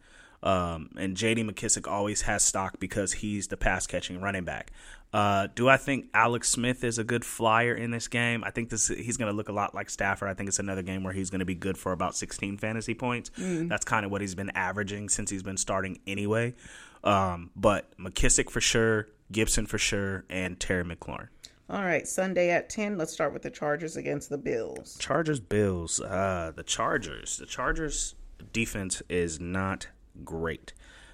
Um, 0.42 0.90
and 0.96 1.16
J.D. 1.16 1.44
McKissic 1.44 1.86
always 1.86 2.22
has 2.22 2.42
stock 2.42 2.80
because 2.80 3.12
he's 3.12 3.48
the 3.48 3.56
pass 3.56 3.86
catching 3.86 4.20
running 4.20 4.44
back. 4.44 4.72
Uh, 5.12 5.48
do 5.54 5.68
I 5.68 5.76
think 5.76 6.06
Alex 6.14 6.48
Smith 6.48 6.84
is 6.84 6.98
a 6.98 7.04
good 7.04 7.24
flyer 7.24 7.74
in 7.74 7.90
this 7.90 8.06
game? 8.08 8.44
I 8.44 8.50
think 8.50 8.70
this 8.70 8.88
he's 8.88 9.16
going 9.16 9.30
to 9.30 9.36
look 9.36 9.48
a 9.48 9.52
lot 9.52 9.74
like 9.74 9.90
Stafford. 9.90 10.28
I 10.28 10.34
think 10.34 10.48
it's 10.48 10.60
another 10.60 10.82
game 10.82 11.02
where 11.02 11.12
he's 11.12 11.30
going 11.30 11.40
to 11.40 11.44
be 11.44 11.54
good 11.54 11.76
for 11.76 11.92
about 11.92 12.14
16 12.14 12.58
fantasy 12.58 12.94
points. 12.94 13.30
That's 13.36 13.84
kind 13.84 14.06
of 14.06 14.12
what 14.12 14.20
he's 14.20 14.36
been 14.36 14.50
averaging 14.50 15.08
since 15.08 15.28
he's 15.28 15.42
been 15.42 15.56
starting 15.56 15.98
anyway. 16.06 16.54
Um, 17.02 17.50
but 17.56 17.96
McKissic 17.98 18.50
for 18.50 18.60
sure, 18.60 19.08
Gibson 19.32 19.66
for 19.66 19.78
sure, 19.78 20.24
and 20.30 20.60
Terry 20.60 20.84
McLaurin. 20.84 21.28
All 21.68 21.82
right. 21.82 22.06
Sunday 22.06 22.50
at 22.50 22.68
10, 22.68 22.98
let's 22.98 23.12
start 23.12 23.32
with 23.32 23.42
the 23.42 23.50
Chargers 23.50 23.96
against 23.96 24.28
the 24.28 24.38
Bills. 24.38 24.96
Chargers 24.98 25.38
Bills. 25.38 26.00
Uh, 26.00 26.52
the 26.54 26.64
Chargers. 26.64 27.36
The 27.36 27.46
Chargers 27.46 28.16
defense 28.52 29.02
is 29.08 29.38
not 29.38 29.86
great, 30.24 30.72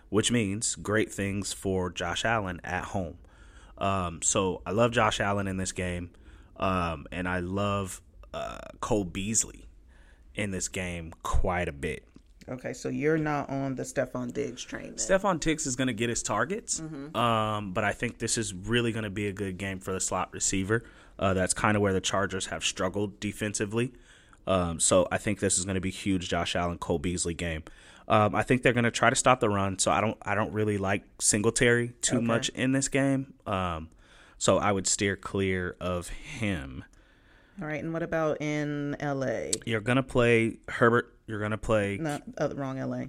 which 0.09 0.31
means 0.31 0.75
great 0.75 1.13
things 1.13 1.53
for 1.53 1.91
Josh 1.91 2.25
Allen 2.25 2.61
at 2.65 2.85
home. 2.85 3.19
Um, 3.79 4.23
so 4.23 4.63
I 4.65 4.71
love 4.71 4.93
Josh 4.93 5.21
Allen 5.21 5.47
in 5.47 5.57
this 5.57 5.73
game, 5.73 6.11
um, 6.57 7.07
and 7.13 7.29
I 7.29 7.41
love 7.41 8.01
uh, 8.33 8.59
Cole 8.81 9.05
Beasley 9.05 9.67
in 10.35 10.51
this 10.51 10.69
game 10.69 11.13
quite 11.23 11.69
a 11.69 11.73
bit. 11.73 12.07
Okay, 12.49 12.73
so 12.73 12.89
you're 12.89 13.19
not 13.19 13.51
on 13.51 13.75
the 13.75 13.83
Stefon 13.83 14.33
Diggs 14.33 14.63
train 14.63 14.95
then. 14.95 14.97
Stefon 14.97 15.41
Diggs 15.41 15.67
is 15.67 15.75
going 15.75 15.89
to 15.89 15.93
get 15.93 16.09
his 16.09 16.23
targets, 16.23 16.81
um, 17.15 17.73
but 17.73 17.83
I 17.83 17.93
think 17.93 18.19
this 18.19 18.39
is 18.39 18.55
really 18.55 18.93
going 18.93 19.03
to 19.03 19.11
be 19.11 19.27
a 19.27 19.33
good 19.33 19.59
game 19.59 19.81
for 19.81 19.93
the 19.93 20.01
slot 20.01 20.33
receiver. 20.33 20.85
Uh, 21.19 21.35
that's 21.35 21.55
kind 21.55 21.77
of 21.77 21.83
where 21.83 21.93
the 21.93 22.01
Chargers 22.01 22.47
have 22.47 22.63
struggled 22.63 23.19
defensively. 23.19 23.93
Um, 24.47 24.79
so 24.79 25.09
I 25.11 25.19
think 25.19 25.41
this 25.41 25.59
is 25.59 25.65
going 25.65 25.75
to 25.75 25.81
be 25.81 25.91
huge, 25.91 26.29
Josh 26.29 26.55
Allen, 26.55 26.79
Cole 26.79 27.01
Beasley 27.01 27.35
game. 27.35 27.65
Um, 28.09 28.35
I 28.35 28.43
think 28.43 28.63
they're 28.63 28.73
going 28.73 28.85
to 28.85 28.91
try 28.91 29.11
to 29.11 29.17
stop 29.17 29.41
the 29.41 29.49
run. 29.49 29.79
So 29.79 29.91
I 29.91 30.01
don't, 30.01 30.17
I 30.23 30.35
don't 30.35 30.53
really 30.53 30.79
like 30.79 31.03
Singletary 31.21 31.93
too 32.01 32.21
much 32.21 32.49
in 32.51 32.73
this 32.73 32.89
game. 32.89 33.35
Um, 33.47 33.89
so 34.39 34.59
I 34.59 34.71
would 34.73 34.87
steer 34.87 35.17
clear 35.17 35.77
of 35.81 36.09
him. 36.09 36.85
All 37.61 37.67
right, 37.67 37.83
and 37.83 37.93
what 37.93 38.03
about 38.03 38.41
in 38.43 38.97
LA? 39.03 39.51
You're 39.65 39.81
going 39.81 39.97
to 39.97 40.03
play 40.03 40.59
Herbert. 40.69 41.17
You're 41.27 41.39
going 41.39 41.53
to 41.53 41.59
play 41.59 41.97
No, 41.99 42.21
uh, 42.39 42.51
wrong 42.55 42.79
LA. 42.79 43.07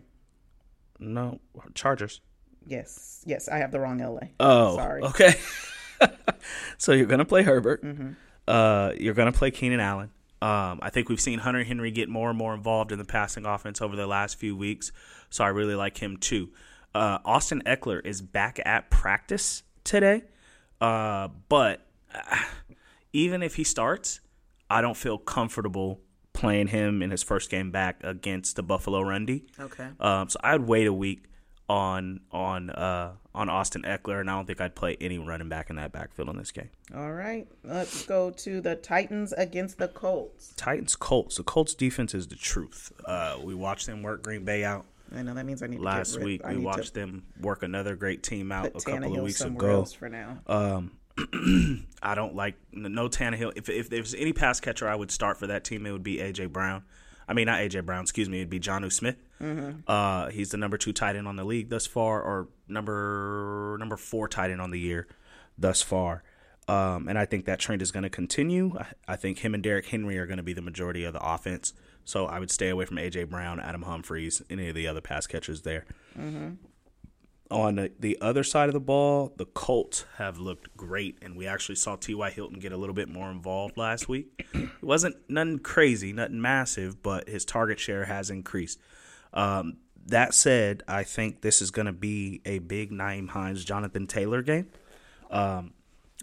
no 1.00 1.40
Chargers. 1.76 2.22
Yes, 2.66 3.24
yes, 3.26 3.48
I 3.48 3.58
have 3.60 3.72
the 3.72 3.80
wrong 3.80 4.00
LA. 4.00 4.28
Oh, 4.40 4.76
sorry. 4.76 5.04
Okay. 5.04 5.36
so 6.78 6.92
you're 6.92 7.06
gonna 7.06 7.24
play 7.26 7.44
Herbert. 7.44 7.82
Uh, 8.48 8.92
you're 8.98 9.14
gonna 9.14 9.32
play 9.32 9.52
Keenan 9.52 9.80
Allen. 9.80 10.10
Um, 10.42 10.80
I 10.84 10.90
think 10.92 11.10
we've 11.10 11.22
seen 11.22 11.40
Hunter 11.40 11.64
Henry 11.64 11.90
get 11.90 12.10
more 12.10 12.30
and 12.30 12.38
more 12.38 12.54
involved 12.54 12.92
in 12.92 13.00
the 13.00 13.06
passing 13.06 13.46
offense 13.46 13.82
over 13.82 13.96
the 13.96 14.06
last 14.06 14.38
few 14.38 14.56
weeks, 14.56 14.92
so 15.30 15.44
I 15.44 15.48
really 15.48 15.76
like 15.76 15.98
him 15.98 16.18
too. 16.18 16.50
Uh, 16.94 17.20
Austin 17.26 17.64
Ekeler 17.66 18.06
is 18.06 18.22
back 18.22 18.60
at 18.66 18.90
practice 18.92 19.64
today, 19.84 20.24
uh, 20.80 21.30
but 21.50 21.82
uh, 22.14 22.38
even 23.14 23.42
if 23.42 23.56
he 23.56 23.64
starts, 23.64 24.20
I 24.70 24.82
don't 24.82 24.98
feel 24.98 25.18
comfortable 25.18 26.02
playing 26.34 26.68
him 26.68 27.02
in 27.02 27.10
his 27.10 27.24
first 27.24 27.50
game 27.50 27.72
back 27.72 28.00
against 28.04 28.56
the 28.56 28.64
Buffalo 28.64 29.02
Run 29.02 29.26
D. 29.26 29.46
Okay. 29.60 29.88
Um, 30.00 30.30
so 30.30 30.40
I'd 30.44 30.62
wait 30.62 30.86
a 30.86 30.94
week 30.94 31.24
on 31.70 32.22
on 32.32 32.70
uh, 32.70 33.14
on 33.36 33.50
Austin 33.50 33.84
Ekeler, 33.84 34.22
and 34.22 34.30
I 34.30 34.36
don't 34.36 34.46
think 34.46 34.62
I'd 34.62 34.76
play 34.76 34.98
any 35.02 35.20
running 35.20 35.50
back 35.50 35.70
in 35.70 35.76
that 35.76 35.92
backfield 35.92 36.30
in 36.30 36.38
this 36.38 36.52
game. 36.52 36.70
All 36.96 37.12
right, 37.12 37.48
let's 37.64 38.06
go 38.06 38.32
to 38.32 38.62
the 38.62 38.76
Titans 38.76 39.34
against 39.34 39.78
the 39.78 39.88
Colts. 39.88 40.54
Titans 40.56 40.96
Colts. 40.96 41.38
The 41.38 41.44
Colts 41.44 41.74
defense 41.74 42.14
is 42.14 42.28
the 42.28 42.36
truth. 42.36 42.92
Uh, 43.06 43.38
we 43.44 43.54
watched 43.54 43.86
them 43.86 44.02
work 44.02 44.24
Green 44.24 44.46
Bay 44.46 44.64
out 44.64 44.86
I 45.16 45.22
know 45.22 45.34
that 45.34 45.46
means 45.46 45.64
I 45.64 45.68
need 45.68 45.78
to 45.78 45.84
last 45.84 46.14
get 46.14 46.18
rid- 46.20 46.26
week. 46.26 46.48
We 46.48 46.58
watched 46.58 46.94
them 46.94 47.24
work 47.40 47.64
another 47.64 47.96
great 47.96 48.24
team 48.24 48.52
out 48.52 48.68
a 48.68 48.72
couple 48.72 48.94
Tannehill 48.94 49.18
of 49.18 49.24
weeks 49.24 49.42
ago. 49.42 49.86
for 49.86 50.10
now. 50.10 50.84
I 52.04 52.14
don't 52.14 52.36
like 52.36 52.56
no 52.72 53.08
Tannehill. 53.08 53.54
If 53.56 53.70
if 53.70 53.90
there's 53.90 54.14
any 54.14 54.34
pass 54.34 54.60
catcher 54.60 54.88
I 54.88 54.96
would 54.96 55.10
start 55.10 55.38
for 55.38 55.48
that 55.48 55.64
team, 55.64 55.86
it 55.86 55.92
would 55.92 56.04
be 56.04 56.18
AJ 56.18 56.52
Brown. 56.52 56.84
I 57.28 57.34
mean, 57.34 57.46
not 57.48 57.60
AJ 57.60 57.86
Brown. 57.86 58.02
Excuse 58.04 58.30
me. 58.30 58.38
It'd 58.38 58.50
be 58.50 58.60
Jonnu 58.60 58.92
Smith. 58.92 59.18
Uh, 59.88 60.30
he's 60.30 60.52
the 60.52 60.58
number 60.58 60.78
two 60.78 60.94
tight 60.94 61.16
end 61.16 61.28
on 61.28 61.36
the 61.36 61.44
league 61.44 61.70
thus 61.70 61.86
far, 61.86 62.22
or 62.22 62.48
number 62.68 63.76
number 63.80 63.98
four 63.98 64.28
tight 64.28 64.52
end 64.52 64.62
on 64.62 64.72
the 64.72 64.80
year 64.80 65.08
thus 65.58 65.82
far. 65.82 66.24
Um, 66.70 67.08
and 67.08 67.18
I 67.18 67.26
think 67.26 67.46
that 67.46 67.60
trend 67.60 67.82
is 67.82 67.92
going 67.92 68.04
to 68.04 68.10
continue. 68.10 68.78
I, 68.78 69.14
I 69.14 69.16
think 69.16 69.40
him 69.40 69.54
and 69.54 69.64
Derrick 69.64 69.86
Henry 69.88 70.18
are 70.18 70.26
going 70.26 70.38
to 70.38 70.44
be 70.44 70.54
the 70.54 70.62
majority 70.62 71.04
of 71.06 71.14
the 71.14 71.22
offense. 71.26 71.74
So 72.04 72.26
I 72.26 72.40
would 72.40 72.52
stay 72.52 72.70
away 72.70 72.86
from 72.86 72.98
AJ 72.98 73.30
Brown, 73.30 73.60
Adam 73.60 73.82
Humphries, 73.84 74.42
any 74.50 74.70
of 74.70 74.76
the 74.76 74.88
other 74.88 75.02
pass 75.02 75.28
catchers 75.28 75.62
there. 75.62 75.86
On 77.50 77.76
the, 77.76 77.92
the 77.98 78.18
other 78.20 78.44
side 78.44 78.68
of 78.68 78.74
the 78.74 78.80
ball, 78.82 79.34
the 79.38 79.46
Colts 79.46 80.06
have 80.18 80.38
looked 80.38 80.76
great, 80.76 81.18
and 81.22 81.38
we 81.38 81.48
actually 81.48 81.76
saw 81.76 81.96
T.Y. 81.96 82.30
Hilton 82.32 82.60
get 82.60 82.74
a 82.74 82.78
little 82.78 82.96
bit 82.96 83.08
more 83.08 83.32
involved 83.32 83.78
last 83.78 84.10
week. 84.10 84.46
It 84.54 84.84
wasn't 84.84 85.16
nothing 85.30 85.60
crazy, 85.60 86.12
nothing 86.12 86.42
massive, 86.42 87.02
but 87.02 87.30
his 87.30 87.46
target 87.46 87.80
share 87.80 88.04
has 88.04 88.30
increased. 88.30 88.80
Um, 89.34 89.78
that 90.08 90.34
said, 90.34 90.84
I 90.88 91.04
think 91.04 91.42
this 91.42 91.62
is 91.62 91.72
going 91.72 91.86
to 91.86 91.94
be 91.94 92.42
a 92.46 92.60
big 92.60 92.92
Nyheim 92.92 93.30
Hines, 93.30 93.64
Jonathan 93.64 94.08
Taylor 94.08 94.42
game. 94.42 94.68
Um, 95.30 95.74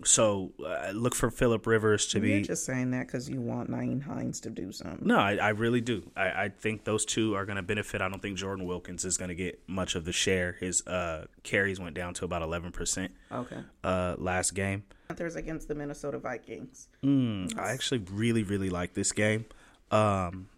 so 0.03 0.53
uh, 0.67 0.91
look 0.93 1.15
for 1.15 1.31
Philip 1.31 1.67
Rivers 1.67 2.07
to 2.09 2.19
You're 2.19 2.41
be. 2.41 2.43
just 2.43 2.65
saying 2.65 2.91
that 2.91 3.07
because 3.07 3.31
you 3.31 3.41
want 3.41 3.71
Nyheim 3.71 4.03
Hines 4.03 4.41
to 4.41 4.51
do 4.51 4.73
something. 4.73 5.07
No, 5.07 5.17
I, 5.19 5.37
I 5.37 5.49
really 5.51 5.81
do. 5.81 6.11
I, 6.17 6.45
I 6.45 6.49
think 6.49 6.83
those 6.85 7.05
two 7.05 7.35
are 7.37 7.45
going 7.47 7.57
to 7.57 7.63
benefit. 7.63 8.01
I 8.01 8.09
don't 8.09 8.21
think 8.21 8.37
Jordan 8.37 8.67
Wilkins 8.67 9.05
is 9.05 9.17
going 9.17 9.29
to 9.29 9.37
get 9.37 9.61
much 9.69 9.95
of 9.95 10.05
the 10.05 10.13
share. 10.13 10.57
His 10.59 10.85
uh, 10.87 11.27
carries 11.45 11.79
went 11.79 11.95
down 11.95 12.13
to 12.15 12.25
about 12.25 12.43
11% 12.43 13.09
Okay. 13.31 13.57
uh, 13.85 14.17
last 14.19 14.55
game. 14.55 14.83
Panthers 15.09 15.37
against 15.37 15.69
the 15.69 15.75
Minnesota 15.77 16.19
Vikings. 16.19 16.89
Mm, 17.05 17.57
I 17.57 17.71
actually 17.73 18.03
really, 18.11 18.43
really 18.43 18.71
like 18.71 18.95
this 18.95 19.13
game. 19.13 19.45
Um, 19.93 20.49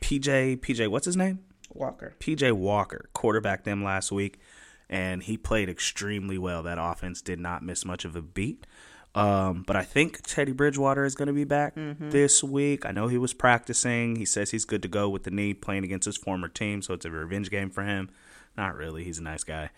PJ, 0.00 0.58
PJ, 0.60 0.88
what's 0.88 1.06
his 1.06 1.16
name? 1.16 1.40
Walker. 1.72 2.14
PJ 2.20 2.52
Walker 2.52 3.10
quarterbacked 3.12 3.64
them 3.64 3.82
last 3.82 4.12
week, 4.12 4.38
and 4.88 5.22
he 5.22 5.36
played 5.36 5.68
extremely 5.68 6.38
well. 6.38 6.62
That 6.62 6.78
offense 6.80 7.22
did 7.22 7.38
not 7.40 7.62
miss 7.62 7.84
much 7.84 8.04
of 8.04 8.14
a 8.16 8.22
beat. 8.22 8.66
Um, 9.14 9.62
but 9.64 9.76
I 9.76 9.84
think 9.84 10.22
Teddy 10.22 10.50
Bridgewater 10.50 11.04
is 11.04 11.14
going 11.14 11.28
to 11.28 11.32
be 11.32 11.44
back 11.44 11.74
this 12.10 12.42
week. 12.42 12.84
I 12.84 12.90
know 12.90 13.06
he 13.06 13.16
was 13.18 13.32
practicing. 13.32 14.16
He 14.16 14.24
says 14.24 14.50
he's 14.50 14.64
good 14.64 14.82
to 14.82 14.88
go 14.88 15.08
with 15.08 15.22
the 15.22 15.30
knee, 15.30 15.54
playing 15.54 15.84
against 15.84 16.06
his 16.06 16.16
former 16.16 16.48
team, 16.48 16.82
so 16.82 16.94
it's 16.94 17.04
a 17.04 17.10
revenge 17.10 17.48
game 17.48 17.70
for 17.70 17.84
him. 17.84 18.10
Not 18.56 18.74
really. 18.76 19.04
He's 19.04 19.18
a 19.18 19.22
nice 19.22 19.44
guy. 19.44 19.70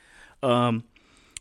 Um, 0.42 0.84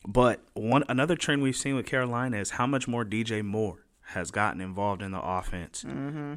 but 0.06 0.41
one 0.54 0.84
another 0.89 1.15
trend 1.15 1.41
we've 1.41 1.56
seen 1.56 1.75
with 1.75 1.86
Carolina 1.86 2.38
is 2.38 2.51
how 2.51 2.67
much 2.67 2.88
more 2.88 3.06
DJ 3.06 3.43
Moore 3.43 3.86
has 4.10 4.30
gotten 4.30 4.62
involved 4.62 5.01
in 5.01 5.12
the 5.12 5.21
offense 5.21 5.84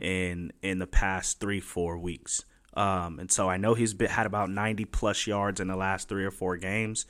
in 0.00 0.52
in 0.62 0.78
the 0.78 0.86
past 0.86 1.40
three 1.40 1.60
four 1.60 1.98
weeks. 1.98 2.44
Um, 2.74 3.18
and 3.18 3.30
so 3.32 3.48
I 3.50 3.56
know 3.56 3.74
he's 3.74 3.94
been, 3.94 4.08
had 4.10 4.26
about 4.26 4.48
ninety 4.48 4.84
plus 4.84 5.26
yards 5.26 5.60
in 5.60 5.66
the 5.68 5.76
last 5.76 6.08
three 6.08 6.24
or 6.24 6.30
four 6.30 6.56
games, 6.56 7.04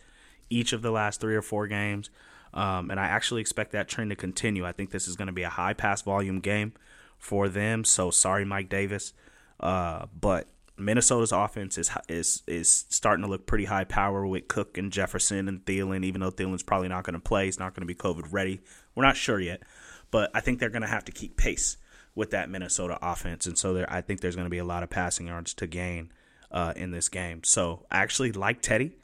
each 0.50 0.72
of 0.72 0.82
the 0.82 0.90
last 0.90 1.20
three 1.20 1.36
or 1.36 1.42
four 1.42 1.66
games. 1.66 2.10
Um, 2.54 2.90
and 2.90 2.98
I 2.98 3.06
actually 3.06 3.40
expect 3.40 3.72
that 3.72 3.88
trend 3.88 4.10
to 4.10 4.16
continue. 4.16 4.66
I 4.66 4.72
think 4.72 4.90
this 4.90 5.06
is 5.06 5.16
going 5.16 5.26
to 5.26 5.32
be 5.32 5.42
a 5.42 5.50
high 5.50 5.74
pass 5.74 6.02
volume 6.02 6.40
game 6.40 6.72
for 7.18 7.48
them. 7.48 7.84
So 7.84 8.10
sorry, 8.10 8.44
Mike 8.44 8.68
Davis, 8.68 9.12
uh, 9.60 10.06
but 10.18 10.48
Minnesota's 10.78 11.32
offense 11.32 11.76
is 11.76 11.90
is 12.08 12.42
is 12.46 12.86
starting 12.88 13.24
to 13.24 13.30
look 13.30 13.46
pretty 13.46 13.64
high 13.64 13.84
power 13.84 14.26
with 14.26 14.48
Cook 14.48 14.78
and 14.78 14.92
Jefferson 14.92 15.48
and 15.48 15.64
Thielen. 15.64 16.04
Even 16.04 16.20
though 16.20 16.30
Thielen's 16.30 16.62
probably 16.62 16.88
not 16.88 17.04
going 17.04 17.14
to 17.14 17.20
play, 17.20 17.46
he's 17.46 17.58
not 17.58 17.74
going 17.74 17.86
to 17.86 17.92
be 17.92 17.94
COVID 17.94 18.32
ready. 18.32 18.60
We're 18.94 19.04
not 19.04 19.16
sure 19.16 19.40
yet, 19.40 19.62
but 20.10 20.30
I 20.34 20.40
think 20.40 20.58
they're 20.58 20.70
going 20.70 20.82
to 20.82 20.88
have 20.88 21.04
to 21.06 21.12
keep 21.12 21.36
pace 21.36 21.76
with 22.14 22.30
that 22.30 22.48
Minnesota 22.48 22.98
offense, 23.02 23.46
and 23.46 23.58
so 23.58 23.74
there, 23.74 23.92
I 23.92 24.00
think 24.00 24.20
there's 24.20 24.34
going 24.34 24.46
to 24.46 24.50
be 24.50 24.58
a 24.58 24.64
lot 24.64 24.82
of 24.82 24.90
passing 24.90 25.26
yards 25.28 25.54
to 25.54 25.66
gain 25.66 26.12
uh, 26.50 26.72
in 26.74 26.90
this 26.90 27.08
game. 27.08 27.44
So 27.44 27.86
I 27.90 27.98
actually 27.98 28.32
like 28.32 28.62
Teddy 28.62 28.96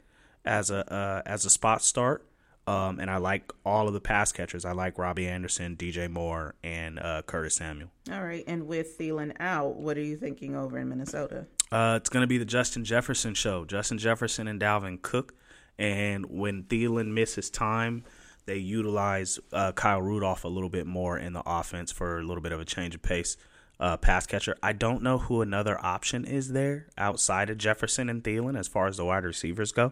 as 0.45 0.69
a 0.69 0.91
uh, 0.91 1.21
as 1.25 1.45
a 1.45 1.49
spot 1.49 1.81
start. 1.81 2.25
Um, 2.67 2.99
and 2.99 3.11
I 3.11 3.17
like 3.17 3.51
all 3.63 3.87
of 3.87 3.93
the 3.93 4.01
pass 4.01 4.31
catchers. 4.31 4.65
I 4.65 4.71
like 4.71 4.97
Robbie 4.97 5.27
Anderson, 5.27 5.75
DJ 5.75 6.09
Moore, 6.09 6.55
and 6.63 6.97
uh, 6.97 7.21
Curtis 7.21 7.55
Samuel. 7.55 7.89
All 8.11 8.23
right. 8.23 8.43
And 8.47 8.65
with 8.65 8.97
Thielen 8.97 9.33
out, 9.39 9.75
what 9.75 9.97
are 9.97 10.03
you 10.03 10.17
thinking 10.17 10.55
over 10.55 10.79
in 10.79 10.89
Minnesota? 10.89 11.45
Uh, 11.71 11.99
it's 12.01 12.09
going 12.09 12.23
to 12.23 12.27
be 12.27 12.39
the 12.39 12.45
Justin 12.45 12.83
Jefferson 12.83 13.35
show. 13.35 13.65
Justin 13.65 13.99
Jefferson 13.99 14.47
and 14.47 14.59
Dalvin 14.59 14.99
Cook. 14.99 15.35
And 15.77 16.25
when 16.25 16.63
Thielen 16.63 17.11
misses 17.11 17.51
time, 17.51 18.03
they 18.45 18.57
utilize 18.57 19.39
uh, 19.51 19.71
Kyle 19.73 20.01
Rudolph 20.01 20.43
a 20.43 20.47
little 20.47 20.69
bit 20.69 20.87
more 20.87 21.17
in 21.17 21.33
the 21.33 21.43
offense 21.45 21.91
for 21.91 22.19
a 22.19 22.23
little 22.23 22.41
bit 22.41 22.51
of 22.51 22.59
a 22.59 22.65
change 22.65 22.95
of 22.95 23.01
pace. 23.01 23.37
Uh, 23.79 23.97
pass 23.97 24.25
catcher. 24.25 24.55
I 24.63 24.71
don't 24.71 25.03
know 25.03 25.17
who 25.17 25.41
another 25.41 25.77
option 25.83 26.23
is 26.23 26.53
there 26.53 26.87
outside 26.97 27.49
of 27.49 27.57
Jefferson 27.57 28.09
and 28.09 28.23
Thielen 28.23 28.57
as 28.57 28.69
far 28.69 28.87
as 28.87 28.95
the 28.95 29.03
wide 29.03 29.25
receivers 29.25 29.73
go, 29.73 29.91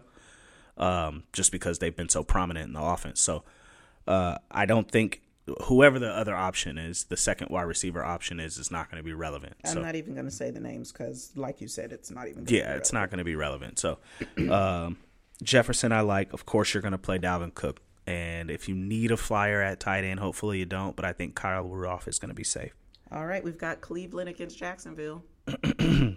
um, 0.77 1.23
just 1.33 1.51
because 1.51 1.79
they've 1.79 1.95
been 1.95 2.09
so 2.09 2.23
prominent 2.23 2.67
in 2.67 2.73
the 2.73 2.81
offense. 2.81 3.21
So 3.21 3.43
uh, 4.07 4.37
I 4.51 4.65
don't 4.65 4.89
think 4.89 5.21
whoever 5.63 5.99
the 5.99 6.09
other 6.09 6.35
option 6.35 6.77
is, 6.77 7.05
the 7.05 7.17
second 7.17 7.49
wide 7.49 7.63
receiver 7.63 8.03
option 8.03 8.39
is, 8.39 8.57
is 8.57 8.71
not 8.71 8.89
going 8.89 9.01
to 9.01 9.03
be 9.03 9.13
relevant. 9.13 9.55
I'm 9.65 9.73
so. 9.73 9.81
not 9.81 9.95
even 9.95 10.13
going 10.13 10.25
to 10.25 10.31
say 10.31 10.51
the 10.51 10.59
names 10.59 10.91
because, 10.91 11.31
like 11.35 11.61
you 11.61 11.67
said, 11.67 11.91
it's 11.91 12.11
not 12.11 12.27
even. 12.27 12.45
gonna 12.45 12.57
Yeah, 12.57 12.73
be 12.73 12.77
it's 12.77 12.93
not 12.93 13.09
going 13.09 13.17
to 13.19 13.23
be 13.23 13.35
relevant. 13.35 13.79
So, 13.79 13.99
um, 14.49 14.97
Jefferson, 15.41 15.91
I 15.91 16.01
like. 16.01 16.33
Of 16.33 16.45
course, 16.45 16.73
you're 16.73 16.81
going 16.81 16.93
to 16.93 16.97
play 16.97 17.19
Dalvin 17.19 17.53
Cook, 17.53 17.81
and 18.07 18.49
if 18.49 18.69
you 18.69 18.75
need 18.75 19.11
a 19.11 19.17
flyer 19.17 19.61
at 19.61 19.79
tight 19.79 20.03
end, 20.03 20.19
hopefully 20.19 20.59
you 20.59 20.65
don't. 20.65 20.95
But 20.95 21.05
I 21.05 21.13
think 21.13 21.35
Kyle 21.35 21.63
Rudolph 21.63 22.07
is 22.07 22.19
going 22.19 22.29
to 22.29 22.35
be 22.35 22.43
safe. 22.45 22.73
All 23.11 23.25
right. 23.25 23.43
We've 23.43 23.57
got 23.57 23.81
Cleveland 23.81 24.29
against 24.29 24.57
Jacksonville. 24.57 25.23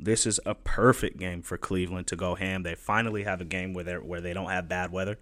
This 0.00 0.26
is 0.26 0.40
a 0.46 0.54
perfect 0.54 1.18
game 1.18 1.42
for 1.42 1.56
Cleveland 1.56 2.06
to 2.08 2.16
go 2.16 2.34
ham. 2.34 2.62
They 2.62 2.74
finally 2.74 3.24
have 3.24 3.40
a 3.40 3.44
game 3.44 3.72
where 3.74 3.84
they 3.84 3.94
where 3.94 4.20
they 4.20 4.32
don't 4.32 4.50
have 4.50 4.68
bad 4.68 4.92
weather. 4.92 5.18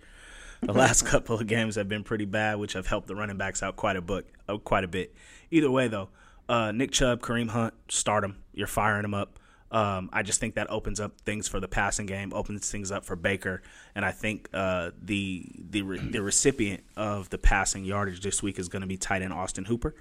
The 0.61 0.73
last 0.75 1.05
couple 1.07 1.39
of 1.39 1.47
games 1.47 1.77
have 1.77 1.89
been 1.89 2.05
pretty 2.05 2.25
bad, 2.25 2.59
which 2.59 2.75
have 2.75 2.87
helped 2.87 3.09
the 3.09 3.15
running 3.15 3.37
backs 3.37 3.62
out 3.62 3.77
quite 3.77 3.97
a 3.97 4.03
book, 4.03 4.27
uh, 4.49 4.59
quite 4.59 4.85
a 4.85 4.89
bit. 4.89 5.15
Either 5.51 5.71
way, 5.71 5.89
though, 5.89 6.09
uh, 6.49 6.73
Nick 6.73 6.93
Chubb, 6.93 7.21
Kareem 7.21 7.49
Hunt, 7.49 7.75
start 7.89 8.23
them. 8.23 8.43
You're 8.53 8.67
firing 8.67 9.03
them 9.03 9.15
up. 9.15 9.39
Um, 9.71 10.11
I 10.12 10.23
just 10.23 10.39
think 10.39 10.55
that 10.55 10.71
opens 10.71 11.01
up 11.01 11.21
things 11.23 11.49
for 11.49 11.59
the 11.59 11.67
passing 11.67 12.07
game, 12.07 12.33
opens 12.33 12.71
things 12.71 12.93
up 12.93 13.05
for 13.05 13.17
Baker, 13.17 13.62
and 13.95 14.05
I 14.05 14.12
think 14.12 14.49
uh, 14.55 14.93
the 15.03 15.45
the 15.59 15.83
re- 15.83 15.99
the 15.99 16.23
recipient 16.23 16.85
of 16.97 17.31
the 17.31 17.39
passing 17.39 17.85
yardage 17.85 18.21
this 18.21 18.43
week 18.43 18.59
is 18.61 18.69
going 18.69 18.83
to 18.83 18.87
be 18.87 18.97
tight 18.97 19.23
end 19.23 19.33
Austin 19.33 19.65
Hooper. 19.65 19.95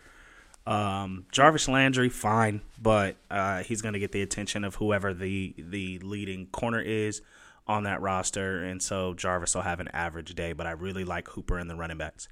Um, 0.67 1.25
Jarvis 1.32 1.67
Landry, 1.67 2.10
fine, 2.10 2.62
but 2.82 3.15
uh, 3.30 3.62
he's 3.63 3.82
going 3.82 3.93
to 3.93 3.99
get 3.99 4.12
the 4.12 4.21
attention 4.21 4.63
of 4.63 4.75
whoever 4.75 5.13
the 5.13 5.54
the 5.58 5.99
leading 5.99 6.47
corner 6.47 6.80
is 6.82 7.21
on 7.67 7.84
that 7.84 8.01
roster, 8.01 8.63
and 8.63 8.82
so 8.82 9.13
Jarvis 9.13 9.54
will 9.56 9.62
have 9.62 9.80
an 9.80 9.89
average 9.89 10.34
day. 10.36 10.54
But 10.54 10.65
I 10.67 10.71
really 10.71 11.04
like 11.04 11.28
Hooper 11.30 11.58
and 11.60 11.69
the 11.69 11.75
running 11.75 11.97
backs. 11.97 12.28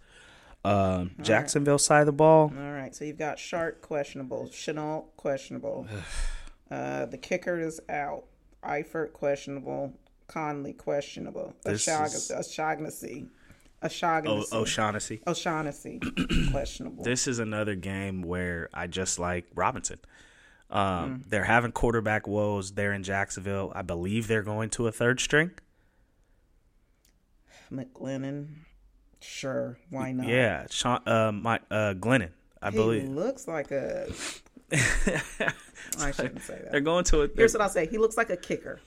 Um, 0.65 1.12
Jacksonville 1.22 1.78
side 1.78 2.00
of 2.02 2.06
the 2.06 2.12
ball, 2.13 2.52
All 2.58 2.72
right. 2.72 2.96
So 2.96 3.04
you've 3.06 3.17
got 3.19 3.38
Chark 3.38 3.82
questionable, 3.82 4.48
Shenault 4.52 5.06
questionable. 5.17 5.86
uh, 6.72 7.06
the 7.06 7.17
kicker 7.17 7.60
is 7.60 7.82
out. 7.89 8.24
Eifert 8.63 9.12
questionable. 9.13 9.93
Conley 10.28 10.72
questionable. 10.74 11.54
This 11.63 11.86
is- 11.88 12.32
O'Shaughnessy. 13.84 14.50
o- 14.54 14.62
O'Shaughnessy. 14.62 15.22
O'Shaughnessy. 15.28 16.00
Questionable. 16.52 17.04
This 17.04 17.28
is 17.28 17.39
another 17.39 17.76
game 17.76 18.22
where 18.22 18.69
I 18.74 18.88
just 18.88 19.19
like 19.19 19.46
Robinson. 19.56 20.00
Um, 20.69 21.24
They're 21.28 21.43
having 21.43 21.72
quarterback 21.72 22.28
woes 22.28 22.72
there 22.72 22.93
in 22.93 23.04
Jacksonville. 23.04 23.72
I 23.76 23.82
believe 23.84 24.28
they're 24.28 24.41
going 24.41 24.69
to 24.72 24.88
a 24.88 24.91
third 24.91 25.19
string. 25.19 25.52
McGlennon. 27.72 28.48
Sure. 29.19 29.78
Why 29.89 30.12
not? 30.12 30.28
Yeah, 30.28 30.65
Sean, 30.69 31.02
uh, 31.08 31.32
my 31.32 31.60
uh, 31.72 31.93
Glennon, 31.93 32.30
I 32.62 32.72
He 32.72 32.76
believe. 32.78 33.08
looks 33.10 33.48
like 33.48 33.72
a. 33.72 34.12
I 36.00 36.12
shouldn't 36.12 36.41
say 36.41 36.60
that. 36.62 36.72
They're 36.72 36.82
going 36.82 37.04
to 37.06 37.22
a 37.22 37.28
Here's 37.36 37.54
what 37.54 37.62
I'll 37.62 37.69
say. 37.69 37.86
He 37.88 37.98
looks 37.98 38.17
like 38.17 38.30
a 38.30 38.38
kicker. 38.38 38.80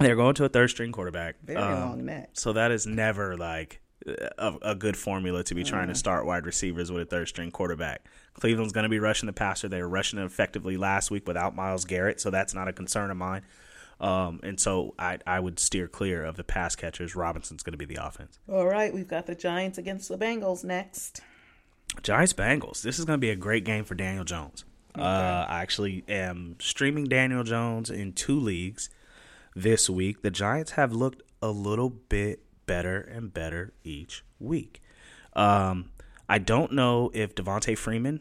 they're 0.00 0.16
going 0.16 0.34
to 0.36 0.44
a 0.44 0.48
third 0.48 0.70
string 0.70 0.90
quarterback. 0.92 1.36
Very 1.44 1.60
Um, 1.60 1.80
long 1.80 2.04
neck. 2.04 2.30
So 2.32 2.52
that 2.54 2.70
is 2.72 2.86
never 2.86 3.36
like 3.36 3.80
a, 4.06 4.54
a 4.62 4.74
good 4.74 4.96
formula 4.96 5.42
to 5.44 5.54
be 5.54 5.64
trying 5.64 5.86
Mm. 5.88 5.92
to 5.92 5.98
start 5.98 6.26
wide 6.26 6.46
receivers 6.46 6.90
with 6.92 7.02
a 7.02 7.06
third 7.06 7.28
string 7.28 7.50
quarterback. 7.50 8.04
Cleveland's 8.34 8.72
going 8.72 8.82
to 8.84 8.88
be 8.90 8.98
rushing 8.98 9.26
the 9.26 9.32
passer. 9.32 9.68
They 9.68 9.80
were 9.80 9.88
rushing 9.88 10.18
it 10.18 10.24
effectively 10.24 10.76
last 10.76 11.10
week 11.10 11.26
without 11.26 11.54
Myles 11.54 11.84
Garrett, 11.84 12.20
so 12.20 12.30
that's 12.30 12.52
not 12.54 12.68
a 12.68 12.72
concern 12.72 13.10
of 13.10 13.16
mine. 13.16 13.42
Um, 14.00 14.40
and 14.42 14.58
so 14.58 14.94
I, 14.98 15.18
I 15.26 15.38
would 15.40 15.58
steer 15.60 15.86
clear 15.86 16.24
of 16.24 16.36
the 16.36 16.44
pass 16.44 16.74
catchers. 16.74 17.14
Robinson's 17.14 17.62
going 17.62 17.72
to 17.72 17.78
be 17.78 17.84
the 17.84 18.04
offense. 18.04 18.38
All 18.48 18.66
right, 18.66 18.92
we've 18.92 19.06
got 19.08 19.26
the 19.26 19.34
Giants 19.36 19.78
against 19.78 20.08
the 20.08 20.18
Bengals 20.18 20.64
next. 20.64 21.20
Giants 22.02 22.32
Bengals. 22.32 22.82
This 22.82 22.98
is 22.98 23.04
going 23.04 23.18
to 23.18 23.20
be 23.20 23.30
a 23.30 23.36
great 23.36 23.64
game 23.64 23.84
for 23.84 23.94
Daniel 23.94 24.24
Jones. 24.24 24.64
Uh, 24.98 25.46
I 25.48 25.60
actually 25.62 26.04
am 26.08 26.56
streaming 26.60 27.04
Daniel 27.04 27.44
Jones 27.44 27.88
in 27.90 28.12
two 28.12 28.38
leagues 28.38 28.90
this 29.54 29.88
week. 29.88 30.22
The 30.22 30.30
Giants 30.30 30.72
have 30.72 30.92
looked 30.92 31.22
a 31.40 31.48
little 31.50 31.90
bit 31.90 32.40
better 32.66 33.00
and 33.00 33.32
better 33.32 33.72
each 33.84 34.24
week. 34.38 34.82
Um, 35.34 35.90
I 36.28 36.38
don't 36.38 36.72
know 36.72 37.10
if 37.14 37.34
Devonta 37.34 37.76
Freeman 37.76 38.20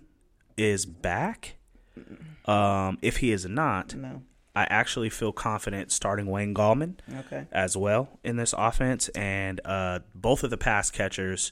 is 0.58 0.86
back. 0.86 1.56
Um, 2.46 2.98
if 3.02 3.18
he 3.18 3.32
is 3.32 3.46
not, 3.46 3.94
No. 3.96 4.24
I 4.56 4.66
actually 4.66 5.10
feel 5.10 5.32
confident 5.32 5.92
starting 5.92 6.28
Wayne 6.28 6.54
Gallman 6.54 6.96
Okay. 7.26 7.48
as 7.52 7.76
well 7.76 8.20
in 8.24 8.36
this 8.36 8.54
offense, 8.58 9.10
and 9.10 9.60
uh, 9.66 10.00
both 10.14 10.44
of 10.44 10.50
the 10.52 10.58
pass 10.58 10.92
catchers 10.92 11.52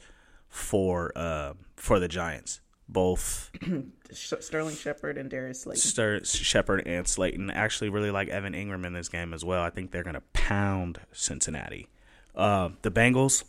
for 0.49 1.11
uh, 1.15 1.53
for 1.75 1.99
the 1.99 2.07
Giants, 2.07 2.59
both 2.87 3.49
Sterling 4.11 4.75
Shepard 4.75 5.17
and 5.17 5.29
Darius 5.31 5.61
Slayton. 5.61 5.81
Stur- 5.81 6.25
Shepard 6.43 6.83
and 6.85 7.07
Slayton. 7.07 7.49
Actually, 7.49 7.89
really 7.89 8.11
like 8.11 8.27
Evan 8.27 8.53
Engram 8.53 8.85
in 8.85 8.93
this 8.93 9.09
game 9.09 9.33
as 9.33 9.43
well. 9.43 9.63
I 9.63 9.69
think 9.71 9.89
they're 9.91 10.03
going 10.03 10.13
to 10.15 10.21
pound 10.33 10.99
Cincinnati. 11.11 11.87
Uh, 12.35 12.69
the 12.81 12.91
Bengals, 12.91 13.43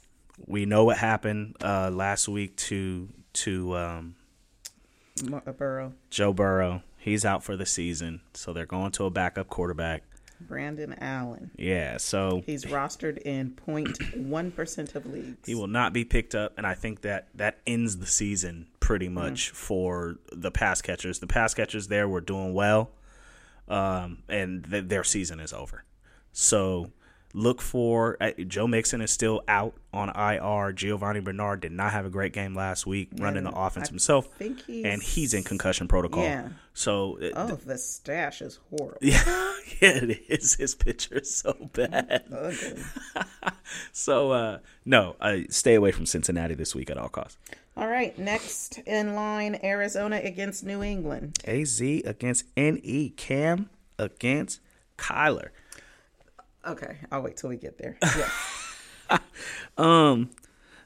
we 0.46 0.66
know 0.66 0.84
what 0.84 0.98
happened 0.98 1.56
uh, 1.62 1.90
last 1.92 2.28
week 2.28 2.56
to 2.56 3.08
to 3.34 3.76
um, 3.76 4.16
Burrow. 5.58 5.94
Joe 6.10 6.32
Burrow. 6.32 6.82
He's 6.98 7.24
out 7.24 7.42
for 7.42 7.56
the 7.56 7.66
season, 7.66 8.20
so 8.34 8.52
they're 8.52 8.66
going 8.66 8.92
to 8.92 9.04
a 9.06 9.10
backup 9.10 9.48
quarterback. 9.48 10.04
Brandon 10.40 10.94
Allen. 11.00 11.50
Yeah, 11.56 11.96
so 11.98 12.42
He's 12.46 12.64
rostered 12.64 13.18
in 13.18 13.56
0.1 13.66 14.54
percent 14.54 14.94
of 14.94 15.06
leagues. 15.06 15.46
he 15.46 15.54
will 15.54 15.68
not 15.68 15.92
be 15.92 16.04
picked 16.04 16.34
up, 16.34 16.52
and 16.56 16.66
I 16.66 16.74
think 16.74 17.02
that 17.02 17.28
that 17.34 17.58
ends 17.66 17.98
the 17.98 18.06
season 18.06 18.66
pretty 18.80 19.08
much 19.08 19.50
for 19.50 20.16
the 20.32 20.50
pass 20.50 20.82
catchers. 20.82 21.20
The 21.20 21.26
pass 21.28 21.54
catchers 21.54 21.88
there 21.88 22.08
were 22.08 22.20
doing 22.20 22.54
well, 22.54 22.90
um, 23.68 24.18
and 24.28 24.68
th- 24.68 24.86
their 24.86 25.04
season 25.04 25.38
is 25.38 25.52
over. 25.52 25.84
So 26.32 26.90
look 27.34 27.62
for 27.62 28.16
uh, 28.20 28.30
Joe 28.46 28.66
Mixon 28.66 29.00
is 29.00 29.10
still 29.10 29.42
out 29.48 29.74
on 29.92 30.08
IR. 30.10 30.72
Giovani 30.72 31.20
Bernard 31.20 31.60
did 31.60 31.72
not 31.72 31.92
have 31.92 32.04
a 32.06 32.10
great 32.10 32.32
game 32.32 32.54
last 32.54 32.86
week 32.86 33.08
running 33.18 33.44
the 33.44 33.50
offense 33.52 33.88
himself, 33.88 34.26
think 34.38 34.62
he's- 34.64 34.84
and 34.86 35.02
he's 35.02 35.32
in 35.34 35.42
concussion 35.42 35.88
protocol. 35.88 36.22
Yeah. 36.24 36.48
So 36.74 37.18
uh, 37.22 37.30
Oh, 37.34 37.56
the 37.56 37.76
stash 37.78 38.40
is 38.42 38.58
horrible. 38.70 38.98
yeah, 39.02 39.22
yeah, 39.80 39.88
it 40.02 40.22
is. 40.28 40.54
His 40.54 40.74
picture 40.74 41.18
is 41.18 41.34
so 41.34 41.52
bad. 41.72 42.24
So 43.92 44.32
uh, 44.32 44.58
no, 44.84 45.16
I 45.20 45.46
stay 45.48 45.74
away 45.74 45.92
from 45.92 46.06
Cincinnati 46.06 46.54
this 46.54 46.74
week 46.74 46.90
at 46.90 46.98
all 46.98 47.08
costs. 47.08 47.38
All 47.76 47.88
right, 47.88 48.16
next 48.18 48.78
in 48.86 49.14
line, 49.14 49.58
Arizona 49.64 50.20
against 50.22 50.62
New 50.64 50.82
England. 50.82 51.38
AZ 51.46 51.80
against 51.80 52.44
NE. 52.56 53.14
Cam 53.16 53.70
against 53.98 54.60
Kyler. 54.98 55.48
Okay, 56.66 56.96
I'll 57.10 57.22
wait 57.22 57.36
till 57.36 57.50
we 57.50 57.56
get 57.56 57.78
there. 57.78 57.96
Yeah. 59.10 59.18
Um, 59.78 60.30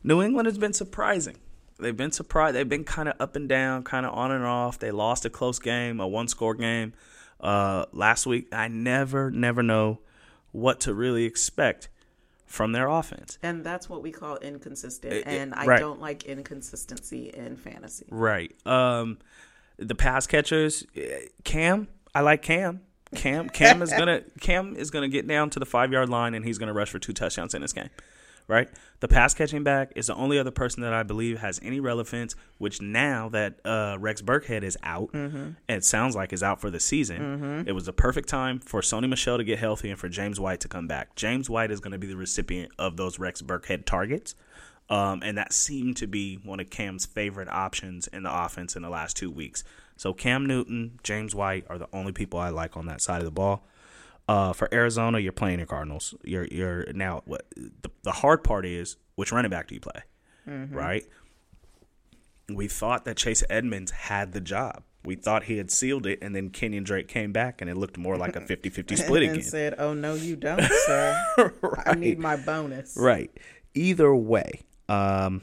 New 0.02 0.22
England 0.22 0.46
has 0.46 0.58
been 0.58 0.72
surprising. 0.72 1.36
They've 1.78 1.96
been 1.96 2.12
surprised. 2.12 2.56
They've 2.56 2.68
been 2.68 2.84
kind 2.84 3.08
of 3.08 3.14
up 3.20 3.36
and 3.36 3.48
down, 3.48 3.82
kind 3.82 4.06
of 4.06 4.14
on 4.14 4.30
and 4.30 4.44
off. 4.44 4.78
They 4.78 4.90
lost 4.90 5.24
a 5.24 5.30
close 5.30 5.58
game, 5.58 6.00
a 6.00 6.06
one 6.08 6.28
score 6.28 6.54
game 6.54 6.92
uh, 7.40 7.86
last 7.92 8.26
week. 8.26 8.48
I 8.52 8.68
never, 8.68 9.30
never 9.30 9.62
know 9.62 10.00
what 10.52 10.80
to 10.80 10.94
really 10.94 11.24
expect 11.24 11.88
from 12.46 12.72
their 12.72 12.88
offense. 12.88 13.38
and 13.42 13.64
that's 13.64 13.88
what 13.88 14.02
we 14.02 14.12
call 14.12 14.36
inconsistent. 14.36 15.12
it- 15.12 15.26
and 15.26 15.52
I 15.54 15.66
right. 15.66 15.80
don't 15.80 16.00
like 16.00 16.22
inconsistency 16.24 17.28
in 17.34 17.56
fantasy. 17.56 18.06
Right. 18.10 18.54
Um, 18.64 19.18
the 19.78 19.96
pass 19.96 20.26
catchers, 20.28 20.86
eh, 20.94 21.26
Cam. 21.44 21.88
I 22.14 22.20
like 22.20 22.42
Cam. 22.42 22.80
Cam. 23.14 23.48
Cam 23.48 23.82
is 23.82 23.90
gonna. 23.90 24.22
Cam 24.40 24.76
is 24.76 24.90
gonna 24.90 25.08
get 25.08 25.26
down 25.26 25.50
to 25.50 25.58
the 25.60 25.66
five 25.66 25.92
yard 25.92 26.08
line 26.08 26.34
and 26.34 26.44
he's 26.44 26.58
gonna 26.58 26.72
rush 26.74 26.90
for 26.90 26.98
two 26.98 27.12
touchdowns 27.12 27.54
in 27.54 27.62
this 27.62 27.72
game. 27.72 27.90
Right. 28.48 28.68
The 29.00 29.08
pass 29.08 29.34
catching 29.34 29.64
back 29.64 29.92
is 29.96 30.06
the 30.06 30.14
only 30.14 30.38
other 30.38 30.52
person 30.52 30.82
that 30.84 30.92
I 30.92 31.02
believe 31.02 31.40
has 31.40 31.58
any 31.64 31.80
relevance. 31.80 32.36
Which 32.58 32.80
now 32.80 33.28
that 33.30 33.58
uh, 33.64 33.96
Rex 33.98 34.22
Burkhead 34.22 34.62
is 34.62 34.78
out, 34.84 35.10
and 35.12 35.56
it 35.68 35.84
sounds 35.84 36.14
like 36.14 36.32
is 36.32 36.44
out 36.44 36.60
for 36.60 36.70
the 36.70 36.78
season, 36.80 37.64
it 37.66 37.72
was 37.72 37.86
the 37.86 37.92
perfect 37.92 38.28
time 38.28 38.60
for 38.60 38.82
Sony 38.82 39.08
Michel 39.08 39.36
to 39.36 39.42
get 39.44 39.58
healthy 39.58 39.90
and 39.90 39.98
for 39.98 40.08
James 40.08 40.38
White 40.38 40.60
to 40.60 40.68
come 40.68 40.86
back. 40.86 41.16
James 41.16 41.50
White 41.50 41.72
is 41.72 41.80
going 41.80 41.90
to 41.92 41.98
be 41.98 42.06
the 42.06 42.16
recipient 42.16 42.70
of 42.78 42.96
those 42.96 43.18
Rex 43.18 43.42
Burkhead 43.42 43.84
targets. 43.84 44.36
Um, 44.88 45.20
and 45.24 45.36
that 45.36 45.52
seemed 45.52 45.96
to 45.96 46.06
be 46.06 46.36
one 46.44 46.60
of 46.60 46.70
Cam's 46.70 47.06
favorite 47.06 47.48
options 47.48 48.06
in 48.06 48.22
the 48.22 48.32
offense 48.44 48.76
in 48.76 48.82
the 48.82 48.88
last 48.88 49.16
two 49.16 49.30
weeks. 49.30 49.64
So 49.96 50.12
Cam 50.12 50.46
Newton, 50.46 51.00
James 51.02 51.34
White 51.34 51.64
are 51.68 51.78
the 51.78 51.88
only 51.92 52.12
people 52.12 52.38
I 52.38 52.50
like 52.50 52.76
on 52.76 52.86
that 52.86 53.00
side 53.00 53.18
of 53.18 53.24
the 53.24 53.30
ball. 53.32 53.66
Uh, 54.28 54.52
for 54.52 54.68
Arizona, 54.72 55.18
you're 55.18 55.32
playing 55.32 55.58
the 55.60 55.66
Cardinals. 55.66 56.14
You're 56.24 56.46
you're 56.50 56.92
now 56.92 57.22
what 57.26 57.46
the, 57.56 57.90
the 58.02 58.10
hard 58.12 58.42
part 58.44 58.66
is 58.66 58.96
which 59.14 59.30
running 59.32 59.50
back 59.50 59.68
do 59.68 59.74
you 59.74 59.80
play, 59.80 60.02
right? 60.46 61.04
We 62.48 62.68
thought 62.68 63.04
that 63.04 63.16
Chase 63.16 63.42
Edmonds 63.50 63.90
had 63.92 64.32
the 64.32 64.40
job. 64.40 64.82
We 65.04 65.14
thought 65.14 65.44
he 65.44 65.56
had 65.58 65.70
sealed 65.70 66.06
it, 66.06 66.18
and 66.22 66.34
then 66.34 66.50
Kenyan 66.50 66.84
Drake 66.84 67.06
came 67.08 67.32
back, 67.32 67.60
and 67.60 67.70
it 67.70 67.76
looked 67.76 67.96
more 67.98 68.16
like 68.16 68.34
a 68.34 68.40
50-50 68.42 68.98
split 68.98 69.22
and 69.22 69.32
again. 69.32 69.44
said, 69.44 69.74
"Oh 69.78 69.94
no, 69.94 70.14
you 70.14 70.34
don't, 70.36 70.60
sir. 70.86 71.52
I 71.86 71.94
need 71.94 72.18
my 72.18 72.36
bonus." 72.36 72.96
Right. 72.96 73.30
Either 73.74 74.14
way, 74.14 74.62
um, 74.88 75.42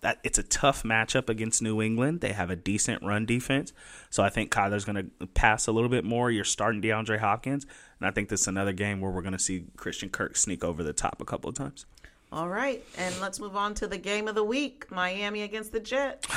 that 0.00 0.18
it's 0.22 0.38
a 0.38 0.42
tough 0.42 0.82
matchup 0.82 1.28
against 1.28 1.62
New 1.62 1.82
England. 1.82 2.20
They 2.20 2.32
have 2.32 2.50
a 2.50 2.56
decent 2.56 3.02
run 3.02 3.26
defense, 3.26 3.72
so 4.10 4.22
I 4.22 4.28
think 4.28 4.50
Kyler's 4.50 4.84
going 4.84 5.10
to 5.20 5.26
pass 5.28 5.66
a 5.66 5.72
little 5.72 5.90
bit 5.90 6.04
more. 6.04 6.30
You're 6.30 6.44
starting 6.44 6.82
DeAndre 6.82 7.18
Hopkins, 7.18 7.66
and 7.98 8.06
I 8.06 8.10
think 8.10 8.28
this 8.28 8.42
is 8.42 8.48
another 8.48 8.72
game 8.72 9.00
where 9.00 9.10
we're 9.10 9.22
going 9.22 9.32
to 9.32 9.38
see 9.38 9.64
Christian 9.76 10.08
Kirk 10.08 10.36
sneak 10.36 10.64
over 10.64 10.82
the 10.82 10.92
top 10.92 11.20
a 11.20 11.24
couple 11.24 11.48
of 11.50 11.56
times. 11.56 11.86
All 12.32 12.48
right, 12.48 12.84
and 12.98 13.14
let's 13.20 13.40
move 13.40 13.56
on 13.56 13.74
to 13.74 13.86
the 13.86 13.98
game 13.98 14.28
of 14.28 14.34
the 14.34 14.44
week: 14.44 14.90
Miami 14.90 15.42
against 15.42 15.72
the 15.72 15.80
Jets. 15.80 16.28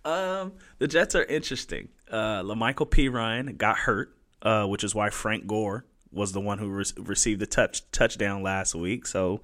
Um, 0.05 0.53
the 0.79 0.87
Jets 0.87 1.15
are 1.15 1.25
interesting. 1.25 1.89
Uh, 2.11 2.43
La'Mical 2.43 2.89
Perine 2.89 3.57
got 3.57 3.79
hurt, 3.79 4.15
uh, 4.43 4.67
which 4.67 4.85
is 4.85 4.95
why 4.95 5.11
Frank 5.11 5.47
Gore 5.47 5.85
was 6.13 6.33
the 6.33 6.41
one 6.41 6.59
who 6.59 6.69
re- 6.69 6.85
received 6.99 7.41
the 7.41 7.47
touch 7.47 7.91
touchdown 7.91 8.43
last 8.43 8.75
week. 8.75 9.07
So, 9.07 9.41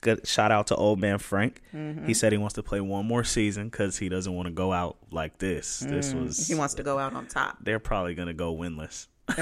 good 0.00 0.26
shout 0.26 0.50
out 0.50 0.66
to 0.68 0.76
old 0.76 0.98
man 1.00 1.18
Frank. 1.18 1.60
He 2.06 2.14
said 2.14 2.32
he 2.32 2.38
wants 2.38 2.54
to 2.54 2.62
play 2.62 2.80
one 2.80 3.06
more 3.06 3.24
season 3.24 3.68
because 3.68 3.98
he 3.98 4.08
doesn't 4.08 4.32
want 4.32 4.46
to 4.46 4.52
go 4.52 4.72
out 4.72 4.96
like 5.10 5.38
this. 5.38 5.80
This 5.80 6.14
was 6.14 6.46
He 6.48 6.54
wants 6.54 6.74
to 6.74 6.82
go 6.82 6.98
out 6.98 7.12
on 7.14 7.26
top. 7.26 7.58
they're 7.62 7.78
probably 7.78 8.14
gonna 8.14 8.34
go 8.34 8.54
winless. 8.54 9.06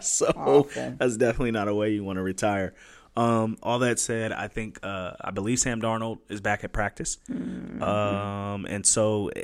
So 0.00 0.26
Awful. 0.36 0.94
that's 0.98 1.16
definitely 1.16 1.50
not 1.50 1.66
a 1.68 1.74
way 1.74 1.90
you 1.92 2.04
want 2.04 2.18
to 2.18 2.22
retire. 2.22 2.74
Um, 3.16 3.56
all 3.62 3.80
that 3.80 3.98
said, 3.98 4.32
I 4.32 4.48
think 4.48 4.78
uh, 4.82 5.14
I 5.20 5.30
believe 5.32 5.58
Sam 5.58 5.80
Darnold 5.80 6.18
is 6.28 6.40
back 6.40 6.62
at 6.62 6.72
practice, 6.72 7.18
um, 7.28 8.64
and 8.68 8.86
so 8.86 9.28
eh, 9.34 9.42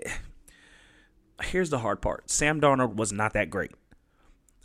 here's 1.43 1.71
the 1.71 1.79
hard 1.79 2.01
part: 2.01 2.31
Sam 2.31 2.61
Darnold 2.61 2.95
was 2.97 3.13
not 3.13 3.33
that 3.33 3.51
great. 3.51 3.73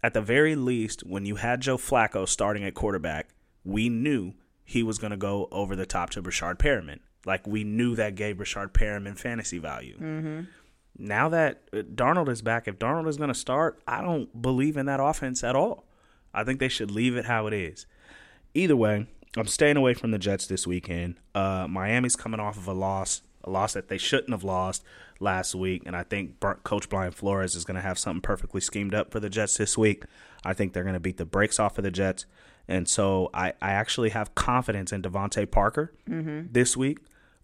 At 0.03 0.13
the 0.13 0.21
very 0.21 0.55
least, 0.55 1.01
when 1.07 1.25
you 1.25 1.35
had 1.37 1.61
Joe 1.61 1.77
Flacco 1.77 2.27
starting 2.27 2.63
at 2.63 2.73
quarterback, 2.73 3.29
we 3.63 3.89
knew 3.89 4.33
he 4.69 4.83
was 4.83 4.97
going 4.97 5.11
to 5.11 5.17
go 5.17 5.47
over 5.51 5.75
the 5.75 5.85
top 5.85 6.11
to 6.11 6.21
Breshad 6.21 6.57
Perriman. 6.57 6.99
Like 7.25 7.47
we 7.47 7.63
knew 7.63 7.95
that 7.95 8.15
gave 8.15 8.37
Breshad 8.37 8.71
Perriman 8.71 9.17
fantasy 9.17 9.57
value 9.57 10.45
now 10.99 11.29
that 11.29 11.61
uh, 11.73 11.77
Darnold 11.77 12.29
is 12.29 12.41
back, 12.41 12.67
if 12.67 12.77
Darnold 12.77 13.07
is 13.07 13.17
going 13.17 13.29
to 13.29 13.33
start, 13.33 13.81
I 13.87 14.01
don't 14.01 14.41
believe 14.41 14.77
in 14.77 14.85
that 14.87 14.99
offense 14.99 15.43
at 15.43 15.55
all. 15.55 15.85
I 16.33 16.43
think 16.43 16.59
they 16.59 16.67
should 16.67 16.91
leave 16.91 17.15
it 17.15 17.25
how 17.25 17.47
it 17.47 17.53
is. 17.53 17.87
Either 18.53 18.75
way, 18.75 19.07
I'm 19.37 19.47
staying 19.47 19.77
away 19.77 19.93
from 19.93 20.11
the 20.11 20.19
Jets 20.19 20.45
this 20.45 20.67
weekend. 20.67 21.15
Uh, 21.33 21.67
Miami's 21.67 22.15
coming 22.15 22.39
off 22.39 22.57
of 22.57 22.67
a 22.67 22.73
loss, 22.73 23.21
a 23.43 23.49
loss 23.49 23.73
that 23.73 23.87
they 23.87 23.97
shouldn't 23.97 24.31
have 24.31 24.43
lost 24.43 24.83
last 25.19 25.55
week, 25.55 25.83
and 25.85 25.95
I 25.95 26.03
think 26.03 26.39
Coach 26.63 26.89
Brian 26.89 27.11
Flores 27.11 27.55
is 27.55 27.63
going 27.65 27.75
to 27.75 27.81
have 27.81 27.97
something 27.97 28.21
perfectly 28.21 28.61
schemed 28.61 28.93
up 28.93 29.11
for 29.11 29.19
the 29.19 29.29
Jets 29.29 29.57
this 29.57 29.77
week. 29.77 30.03
I 30.43 30.53
think 30.53 30.73
they're 30.73 30.83
going 30.83 30.93
to 30.93 30.99
beat 30.99 31.17
the 31.17 31.25
brakes 31.25 31.59
off 31.59 31.77
of 31.77 31.83
the 31.83 31.91
Jets, 31.91 32.25
and 32.69 32.87
so 32.87 33.29
I, 33.33 33.49
I 33.61 33.71
actually 33.71 34.09
have 34.11 34.35
confidence 34.35 34.93
in 34.93 35.01
DeVante 35.01 35.49
Parker 35.51 35.91
this 36.07 36.77
week. 36.77 36.99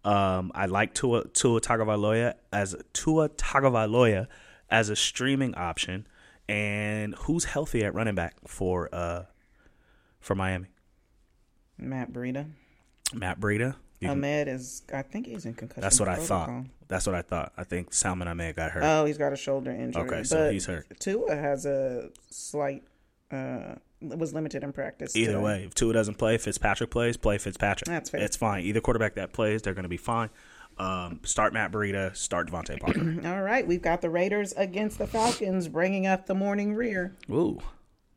Um, 0.05 0.51
I 0.53 0.67
like 0.67 0.93
Tua 0.93 1.25
Tua 1.29 1.59
Tagovailoa 1.59 2.35
as 2.53 2.75
Tua 2.93 3.27
Tagovailoa 3.29 4.27
as 4.69 4.89
a 4.89 4.95
streaming 4.95 5.55
option, 5.55 6.07
and 6.47 7.15
who's 7.15 7.45
healthy 7.45 7.83
at 7.83 7.93
running 7.93 8.15
back 8.15 8.35
for 8.47 8.87
uh 8.93 9.23
for 10.19 10.35
Miami? 10.35 10.67
Matt 11.77 12.13
Breida. 12.13 12.45
Matt 13.13 13.39
Breida. 13.39 13.75
You 13.99 14.09
Ahmed 14.09 14.47
is. 14.47 14.83
I 14.93 15.01
think 15.01 15.25
he's 15.25 15.45
in 15.45 15.53
concussion. 15.55 15.81
that's 15.81 15.99
what 15.99 16.09
I 16.09 16.15
thought. 16.17 16.51
That's 16.87 17.07
what 17.07 17.15
I 17.15 17.21
thought. 17.23 17.53
I 17.57 17.63
think 17.63 17.93
Salvon 17.93 18.27
Ahmed 18.27 18.55
got 18.55 18.71
hurt. 18.71 18.83
Oh, 18.83 19.05
he's 19.05 19.17
got 19.17 19.33
a 19.33 19.37
shoulder 19.37 19.71
injury. 19.71 20.03
Okay, 20.03 20.23
so 20.23 20.37
but 20.37 20.53
he's 20.53 20.65
hurt. 20.67 20.85
Tua 20.99 21.35
has 21.35 21.65
a 21.65 22.09
slight. 22.29 22.83
Uh, 23.31 23.75
was 24.09 24.33
limited 24.33 24.63
in 24.63 24.73
practice. 24.73 25.15
Either 25.15 25.33
today. 25.33 25.43
way, 25.43 25.63
if 25.65 25.73
Tua 25.73 25.93
doesn't 25.93 26.15
play, 26.15 26.37
Fitzpatrick 26.37 26.89
plays, 26.89 27.17
play 27.17 27.37
Fitzpatrick. 27.37 27.87
That's 27.87 28.09
fair. 28.09 28.21
It's 28.21 28.35
fine. 28.35 28.63
Either 28.63 28.81
quarterback 28.81 29.15
that 29.15 29.33
plays, 29.33 29.61
they're 29.61 29.73
going 29.73 29.83
to 29.83 29.89
be 29.89 29.97
fine. 29.97 30.29
Um, 30.77 31.21
start 31.23 31.53
Matt 31.53 31.71
Breida, 31.71 32.15
start 32.15 32.49
DeVante 32.49 32.79
Parker. 32.79 33.21
All 33.27 33.41
right, 33.41 33.65
we've 33.65 33.81
got 33.81 34.01
the 34.01 34.09
Raiders 34.09 34.53
against 34.53 34.97
the 34.97 35.07
Falcons, 35.07 35.67
bringing 35.67 36.05
up 36.05 36.25
the 36.25 36.35
morning 36.35 36.73
rear. 36.75 37.15
Ooh, 37.29 37.59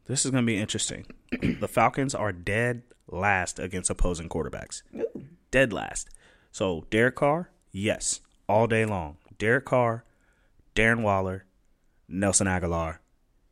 this 0.07 0.25
is 0.25 0.33
going 0.33 0.45
to 0.45 0.47
be 0.47 0.59
interesting. 0.59 1.07
the 1.61 1.69
Falcons 1.69 2.15
are 2.15 2.33
dead 2.33 2.83
last 3.07 3.59
against 3.59 3.91
opposing 3.91 4.29
quarterbacks. 4.29 4.83
Ooh. 4.97 5.25
Dead 5.51 5.73
last. 5.73 6.11
So 6.51 6.85
Derek 6.91 7.15
Carr, 7.15 7.51
yes, 7.71 8.21
all 8.49 8.67
day 8.67 8.85
long. 8.85 9.19
Derek 9.39 9.65
Carr, 9.65 10.05
Darren 10.75 11.03
Waller, 11.03 11.45
Nelson 12.09 12.47
Agholor, 12.49 12.99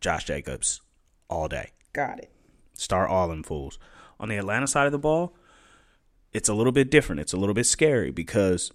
Josh 0.00 0.24
Jacobs, 0.24 0.80
all 1.28 1.46
day. 1.46 1.70
Got 1.96 2.18
it. 2.18 2.30
Start 2.74 3.08
all 3.08 3.26
them 3.28 3.42
fools. 3.42 3.78
On 4.20 4.28
the 4.28 4.36
Atlanta 4.36 4.66
side 4.66 4.84
of 4.84 4.92
the 4.92 4.98
ball, 4.98 5.34
it's 6.34 6.48
a 6.50 6.54
little 6.54 6.72
bit 6.72 6.90
different. 6.90 7.22
It's 7.22 7.32
a 7.32 7.38
little 7.38 7.54
bit 7.54 7.64
scary 7.64 8.10
because 8.10 8.70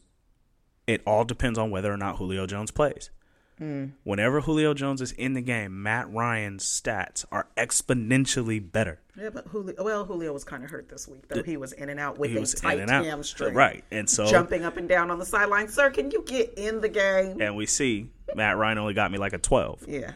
it 0.87 1.03
all 1.05 1.23
depends 1.23 1.59
on 1.59 1.69
whether 1.69 1.93
or 1.93 1.97
not 1.97 2.17
Julio 2.17 2.47
Jones 2.47 2.71
plays. 2.71 3.11
Mm. 3.59 3.91
Whenever 4.03 4.41
Julio 4.41 4.73
Jones 4.73 5.01
is 5.01 5.11
in 5.11 5.33
the 5.33 5.41
game, 5.41 5.83
Matt 5.83 6.11
Ryan's 6.11 6.65
stats 6.65 7.25
are 7.31 7.47
exponentially 7.55 8.59
better. 8.71 8.99
Yeah, 9.15 9.29
but 9.29 9.45
Julio. 9.49 9.75
Well, 9.83 10.03
Julio 10.03 10.33
was 10.33 10.43
kind 10.43 10.63
of 10.63 10.71
hurt 10.71 10.89
this 10.89 11.07
week, 11.07 11.27
though. 11.27 11.43
He 11.43 11.57
was 11.57 11.71
in 11.73 11.89
and 11.89 11.99
out 11.99 12.17
with 12.17 12.31
He 12.31 12.37
a 12.37 12.45
tight 12.45 12.77
in 12.77 12.81
and 12.83 12.91
out, 12.91 13.05
hamstring. 13.05 13.53
right? 13.53 13.83
And 13.91 14.09
so, 14.09 14.25
Jumping 14.25 14.63
up 14.65 14.77
and 14.77 14.89
down 14.89 15.11
on 15.11 15.19
the 15.19 15.25
sideline. 15.27 15.67
Sir, 15.67 15.91
can 15.91 16.09
you 16.09 16.23
get 16.25 16.55
in 16.57 16.81
the 16.81 16.89
game? 16.89 17.39
and 17.39 17.55
we 17.55 17.67
see 17.67 18.09
Matt 18.35 18.57
Ryan 18.57 18.79
only 18.79 18.95
got 18.95 19.11
me 19.11 19.19
like 19.19 19.33
a 19.33 19.37
twelve. 19.37 19.83
Yeah. 19.87 20.13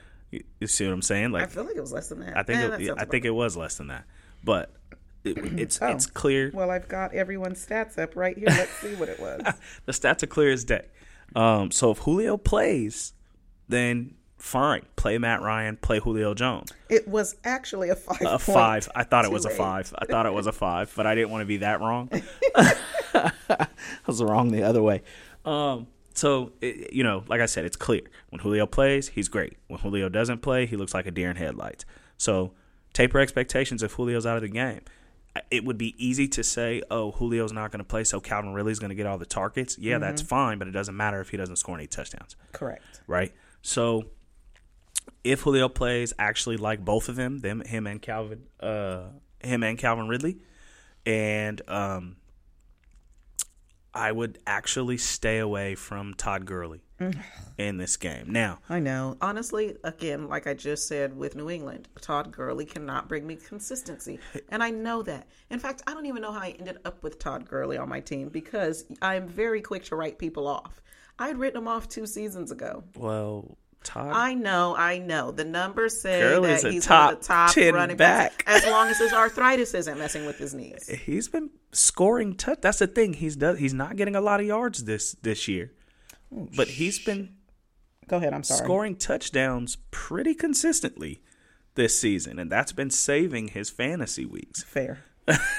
You, 0.59 0.67
see 0.67 0.85
what 0.85 0.93
I'm 0.93 1.01
saying? 1.01 1.31
Like 1.31 1.43
I 1.43 1.45
feel 1.47 1.63
like 1.65 1.75
it 1.75 1.81
was 1.81 1.91
less 1.93 2.09
than 2.09 2.19
that. 2.21 2.37
I 2.37 2.43
think 2.43 2.59
Eh, 2.59 2.65
it, 2.65 2.69
that 2.71 2.79
yeah, 2.81 2.87
sounds 2.89 3.01
I 3.01 3.05
think 3.05 3.25
it 3.25 3.31
was 3.31 3.55
less 3.57 3.77
than 3.77 3.87
that, 3.87 4.05
but 4.43 4.73
it, 5.23 5.37
it's 5.59 5.79
Oh. 5.81 5.87
it's 5.87 6.05
clear. 6.05 6.51
Well, 6.53 6.69
I've 6.71 6.87
got 6.87 7.13
everyone's 7.13 7.65
stats 7.65 7.97
up 7.97 8.15
right 8.15 8.37
here. 8.37 8.47
Let's 8.49 8.71
see 8.73 8.95
what 8.95 9.09
it 9.09 9.19
was. 9.19 9.41
The 9.85 9.91
stats 9.91 10.23
are 10.23 10.27
clear 10.27 10.51
as 10.51 10.63
day. 10.63 10.85
Um, 11.35 11.71
so 11.71 11.91
if 11.91 11.97
Julio 11.99 12.37
plays, 12.37 13.13
then 13.67 14.15
fine, 14.37 14.83
play 14.95 15.17
Matt 15.17 15.41
Ryan, 15.41 15.75
play 15.77 15.99
Julio 15.99 16.33
Jones. 16.35 16.71
It 16.89 17.07
was 17.07 17.35
actually 17.43 17.89
a 17.89 17.95
five. 17.95 18.21
A 18.21 18.37
five. 18.39 18.87
I 18.95 19.03
thought 19.03 19.25
it 19.25 19.31
was 19.31 19.45
a 19.45 19.49
five. 19.49 19.91
I 19.97 20.05
thought 20.05 20.25
it 20.27 20.33
was 20.33 20.45
a 20.47 20.51
five, 20.51 20.93
but 20.95 21.07
I 21.07 21.15
didn't 21.15 21.31
want 21.31 21.41
to 21.41 21.45
be 21.47 21.57
that 21.57 21.79
wrong. 21.81 22.09
I 22.55 23.67
was 24.05 24.21
wrong 24.21 24.51
the 24.51 24.63
other 24.63 24.81
way. 24.83 25.01
Um, 25.45 25.87
so 26.15 26.53
it, 26.61 26.93
you 26.93 27.03
know, 27.03 27.23
like 27.27 27.41
I 27.41 27.45
said, 27.45 27.65
it's 27.65 27.75
clear 27.75 28.01
when 28.29 28.39
Julio 28.39 28.65
plays, 28.65 29.09
he's 29.09 29.27
great. 29.27 29.57
When 29.67 29.79
Julio 29.79 30.09
doesn't 30.09 30.41
play, 30.41 30.65
he 30.65 30.75
looks 30.75 30.93
like 30.93 31.05
a 31.05 31.11
deer 31.11 31.29
in 31.29 31.35
headlights. 31.35 31.85
So 32.17 32.53
taper 32.93 33.19
expectations 33.19 33.83
if 33.83 33.95
Julio's 33.95 34.25
out 34.25 34.37
of 34.37 34.41
the 34.41 34.49
game. 34.49 34.81
It 35.51 35.65
would 35.65 35.77
be 35.77 35.93
easy 35.97 36.29
to 36.29 36.43
say, 36.45 36.81
"Oh, 36.89 37.11
Julio's 37.11 37.51
not 37.51 37.69
going 37.69 37.79
to 37.79 37.85
play, 37.85 38.05
so 38.05 38.21
Calvin 38.21 38.53
Ridley's 38.53 38.79
going 38.79 38.89
to 38.89 38.95
get 38.95 39.05
all 39.05 39.17
the 39.17 39.25
targets." 39.25 39.77
Yeah, 39.77 39.97
that's 39.97 40.21
fine, 40.21 40.59
but 40.59 40.69
it 40.69 40.71
doesn't 40.71 40.95
matter 40.95 41.19
if 41.19 41.29
he 41.29 41.35
doesn't 41.35 41.57
score 41.57 41.75
any 41.75 41.87
touchdowns 41.87 42.37
Correct. 42.53 43.01
right? 43.05 43.33
So 43.61 44.05
if 45.25 45.41
Julio 45.41 45.67
plays 45.67 46.13
actually 46.17 46.55
like 46.55 46.85
both 46.85 47.09
of 47.09 47.17
them, 47.17 47.39
them 47.39 47.61
him 47.65 47.85
and 47.85 48.01
Calvin, 48.01 48.43
uh, 48.61 49.07
him 49.43 49.61
and 49.63 49.77
Calvin 49.77 50.07
Ridley, 50.07 50.37
and 51.05 51.61
um, 51.67 52.15
I 53.95 54.11
would 54.11 54.39
actually 54.45 54.97
stay 54.97 55.39
away 55.39 55.75
from 55.75 56.13
Todd 56.15 56.45
Gurley 56.45 56.81
mm. 56.99 57.17
in 57.57 57.77
this 57.77 57.95
game. 57.95 58.25
Now, 58.29 58.59
I 58.69 58.79
know. 58.79 59.15
Honestly, 59.21 59.77
again, 59.85 60.27
like 60.27 60.47
I 60.47 60.53
just 60.53 60.87
said 60.87 61.15
with 61.15 61.35
New 61.35 61.49
England, 61.49 61.87
Todd 62.01 62.31
Gurley 62.31 62.65
cannot 62.65 63.07
bring 63.07 63.25
me 63.25 63.37
consistency. 63.37 64.19
And 64.49 64.61
I 64.61 64.69
know 64.69 65.01
that. 65.03 65.27
In 65.49 65.59
fact, 65.59 65.81
I 65.87 65.93
don't 65.93 66.05
even 66.05 66.21
know 66.21 66.31
how 66.33 66.41
I 66.41 66.55
ended 66.59 66.79
up 66.83 67.01
with 67.03 67.19
Todd 67.19 67.47
Gurley 67.47 67.77
on 67.77 67.87
my 67.87 68.01
team 68.01 68.29
because 68.29 68.85
I'm 69.01 69.27
very 69.27 69.61
quick 69.61 69.85
to 69.85 69.95
write 69.95 70.19
people 70.19 70.45
off. 70.47 70.81
I 71.17 71.27
had 71.27 71.37
written 71.37 71.59
him 71.59 71.67
off 71.69 71.87
two 71.87 72.05
seasons 72.05 72.51
ago. 72.51 72.83
well, 72.97 73.57
Todd. 73.85 74.11
I 74.11 74.33
know, 74.33 74.75
I 74.75 74.97
know. 74.97 75.31
The 75.31 75.45
numbers 75.45 76.01
say 76.01 76.19
that 76.19 76.29
he's 76.31 76.59
one 76.61 76.73
of 76.73 76.73
the 76.73 76.79
top 76.81 77.21
top 77.21 77.53
10 77.53 77.73
running 77.73 77.97
back. 77.97 78.43
backs, 78.45 78.65
as 78.65 78.69
long 78.69 78.87
as 78.87 78.97
his 78.97 79.13
arthritis 79.13 79.73
isn't 79.73 79.97
messing 79.97 80.25
with 80.25 80.37
his 80.37 80.53
knees. 80.53 80.87
he's 81.05 81.29
been 81.29 81.51
scoring 81.71 82.35
touch. 82.35 82.59
That's 82.61 82.79
the 82.79 82.87
thing. 82.87 83.13
He's 83.13 83.35
does. 83.35 83.59
He's 83.59 83.73
not 83.73 83.95
getting 83.95 84.15
a 84.15 84.21
lot 84.21 84.39
of 84.41 84.45
yards 84.45 84.83
this 84.83 85.13
this 85.21 85.47
year, 85.47 85.71
but 86.31 86.67
he's 86.67 86.99
been 86.99 87.35
Go 88.07 88.17
ahead. 88.17 88.33
I'm 88.33 88.43
sorry. 88.43 88.63
scoring 88.63 88.95
touchdowns 88.95 89.77
pretty 89.91 90.35
consistently 90.35 91.21
this 91.75 91.99
season, 91.99 92.39
and 92.39 92.51
that's 92.51 92.71
been 92.71 92.89
saving 92.89 93.49
his 93.49 93.69
fantasy 93.69 94.25
weeks. 94.25 94.63
Fair. 94.67 95.03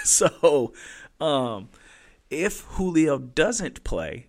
so, 0.05 0.73
um, 1.21 1.69
if 2.31 2.61
Julio 2.63 3.19
doesn't 3.19 3.83
play, 3.85 4.29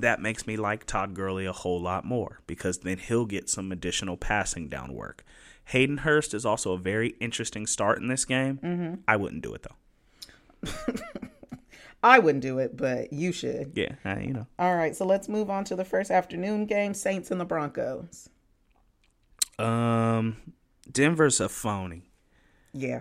that 0.00 0.20
makes 0.20 0.46
me 0.46 0.56
like 0.56 0.84
Todd 0.84 1.14
Gurley 1.14 1.46
a 1.46 1.52
whole 1.52 1.80
lot 1.80 2.04
more 2.04 2.40
because 2.46 2.78
then 2.78 2.98
he'll 2.98 3.26
get 3.26 3.48
some 3.48 3.72
additional 3.72 4.16
passing 4.16 4.68
down 4.68 4.94
work. 4.94 5.24
Hayden 5.66 5.98
Hurst 5.98 6.32
is 6.34 6.46
also 6.46 6.72
a 6.72 6.78
very 6.78 7.10
interesting 7.20 7.66
start 7.66 8.00
in 8.00 8.08
this 8.08 8.24
game. 8.24 8.58
Mm-hmm. 8.58 8.94
I 9.06 9.16
wouldn't 9.16 9.42
do 9.42 9.54
it 9.54 9.66
though. 9.66 10.72
I 12.02 12.20
wouldn't 12.20 12.42
do 12.42 12.58
it, 12.58 12.76
but 12.76 13.12
you 13.12 13.32
should. 13.32 13.72
Yeah, 13.74 13.96
I, 14.04 14.20
you 14.20 14.32
know. 14.32 14.46
All 14.58 14.76
right, 14.76 14.94
so 14.94 15.04
let's 15.04 15.28
move 15.28 15.50
on 15.50 15.64
to 15.64 15.76
the 15.76 15.84
first 15.84 16.10
afternoon 16.10 16.66
game 16.66 16.94
Saints 16.94 17.30
and 17.30 17.40
the 17.40 17.44
Broncos. 17.44 18.28
Um, 19.58 20.36
Denver's 20.90 21.40
a 21.40 21.48
phony. 21.48 22.10
Yeah. 22.72 23.00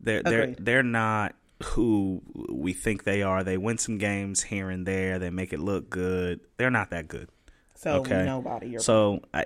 They're 0.00 0.22
they're 0.22 0.54
they're 0.58 0.82
not 0.82 1.34
who 1.62 2.22
we 2.50 2.72
think 2.72 3.04
they 3.04 3.22
are. 3.22 3.42
They 3.44 3.56
win 3.56 3.78
some 3.78 3.98
games 3.98 4.42
here 4.44 4.70
and 4.70 4.86
there. 4.86 5.18
They 5.18 5.30
make 5.30 5.52
it 5.52 5.60
look 5.60 5.88
good. 5.88 6.40
They're 6.56 6.70
not 6.70 6.90
that 6.90 7.08
good. 7.08 7.28
So 7.74 8.00
Okay. 8.00 8.24
nobody. 8.24 8.78
So 8.78 9.20
I, 9.32 9.44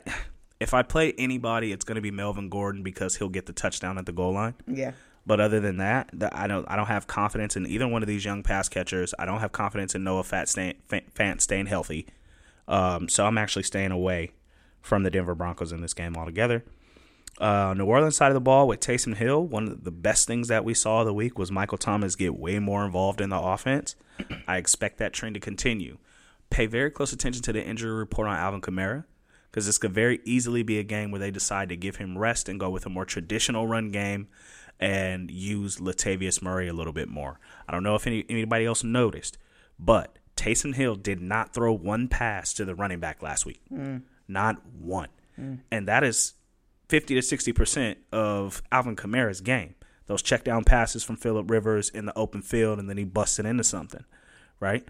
if 0.61 0.75
I 0.75 0.83
play 0.83 1.13
anybody, 1.19 1.73
it's 1.73 1.85
going 1.85 1.97
to 1.97 2.01
be 2.03 2.11
Melvin 2.11 2.49
Gordon 2.49 2.83
because 2.83 3.17
he'll 3.17 3.29
get 3.29 3.47
the 3.47 3.53
touchdown 3.53 3.99
at 3.99 4.07
the 4.07 4.13
goal 4.13 4.33
line. 4.33 4.55
yeah. 4.67 4.93
But 5.27 5.41
other 5.41 5.61
than 5.61 5.77
that, 5.77 6.09
the, 6.15 6.35
I 6.35 6.47
don't 6.47 6.65
I 6.71 6.77
don't 6.77 6.87
have 6.87 7.07
confidence 7.07 7.55
in 7.55 7.67
either 7.67 7.87
one 7.87 8.03
of 8.03 8.09
these 8.09 8.25
young 8.25 8.43
pass 8.43 8.67
catchers. 8.71 9.13
I 9.19 9.27
don't 9.27 9.41
have 9.41 9.53
confidence 9.53 9.95
in 9.95 10.03
Noah 10.03 10.23
Fant 10.23 10.49
staying, 10.49 10.77
Fant 10.89 11.43
staying 11.43 11.67
healthy. 11.67 12.07
Um, 12.67 13.11
so 13.11 13.27
I'm 13.27 13.37
actually 13.37 13.65
staying 13.65 13.91
away 13.91 14.31
from 14.81 15.03
the 15.03 15.11
Denver 15.11 15.35
Broncos 15.35 15.71
in 15.71 15.83
this 15.83 15.93
game 15.93 16.17
altogether. 16.17 16.65
Uh, 17.41 17.75
New 17.77 17.85
Orleans 17.85 18.17
side 18.17 18.29
of 18.29 18.35
the 18.35 18.41
ball 18.41 18.67
with 18.67 18.81
Taysom 18.81 19.15
Hill, 19.15 19.47
one 19.47 19.69
of 19.69 19.85
the 19.85 19.93
best 19.93 20.27
things 20.27 20.49
that 20.49 20.65
we 20.65 20.75
saw 20.75 21.05
the 21.05 21.15
week 21.15 21.39
was 21.39 21.53
Michael 21.53 21.79
Thomas 21.79 22.17
get 22.17 22.37
way 22.37 22.59
more 22.59 22.85
involved 22.85 23.21
in 23.21 23.31
the 23.31 23.39
offense. 23.39 23.95
I 24.49 24.57
expect 24.57 24.99
that 24.99 25.13
trend 25.13 25.35
to 25.35 25.41
continue. 25.41 25.99
Pay 26.51 26.67
very 26.67 26.91
close 26.91 27.13
attention 27.13 27.43
to 27.43 27.53
the 27.53 27.65
injury 27.65 27.93
report 27.93 28.27
on 28.27 28.37
Alvin 28.37 28.61
Kamara 28.61 29.05
because 29.51 29.67
this 29.67 29.79
could 29.79 29.93
very 29.93 30.21
easily 30.25 30.63
be 30.63 30.79
a 30.79 30.83
game 30.83 31.11
where 31.11 31.21
they 31.21 31.31
decide 31.31 31.69
to 31.69 31.77
give 31.77 31.97
him 31.97 32.19
rest 32.19 32.49
and 32.49 32.59
go 32.59 32.71
with 32.71 32.87
a 32.87 32.91
more 32.91 33.05
traditional 33.05 33.67
run 33.69 33.91
game 33.91 34.29
and 34.81 35.31
use 35.31 35.77
Latavius 35.79 36.43
Murray 36.43 36.69
a 36.69 36.73
little 36.73 36.93
bit 36.93 37.09
more. 37.09 37.39
I 37.69 37.73
don't 37.73 37.83
know 37.83 37.95
if 37.95 38.07
any, 38.07 38.25
anybody 38.29 38.65
else 38.65 38.83
noticed, 38.83 39.39
but 39.79 40.19
Taysom 40.37 40.75
Hill 40.75 40.97
did 40.97 41.21
not 41.21 41.53
throw 41.53 41.73
one 41.73 42.09
pass 42.09 42.53
to 42.55 42.65
the 42.65 42.75
running 42.75 42.99
back 43.01 43.23
last 43.23 43.47
week. 43.47 43.61
Not 44.27 44.65
one. 44.67 45.09
And 45.71 45.87
that 45.89 46.03
is 46.03 46.35
50 46.89 47.15
to 47.15 47.21
60% 47.21 47.97
of 48.13 48.63
Alvin 48.73 48.97
Kamara's 48.97 49.41
game. 49.41 49.75
Those 50.07 50.23
check 50.23 50.45
down 50.45 50.65
passes 50.65 51.05
from 51.05 51.17
Philip 51.17 51.51
Rivers 51.51 51.91
in 51.91 52.07
the 52.07 52.17
open 52.17 52.41
field 52.41 52.79
and 52.79 52.89
then 52.89 52.97
he 52.97 53.05
busted 53.05 53.45
into 53.45 53.65
something, 53.65 54.05
right? 54.59 54.87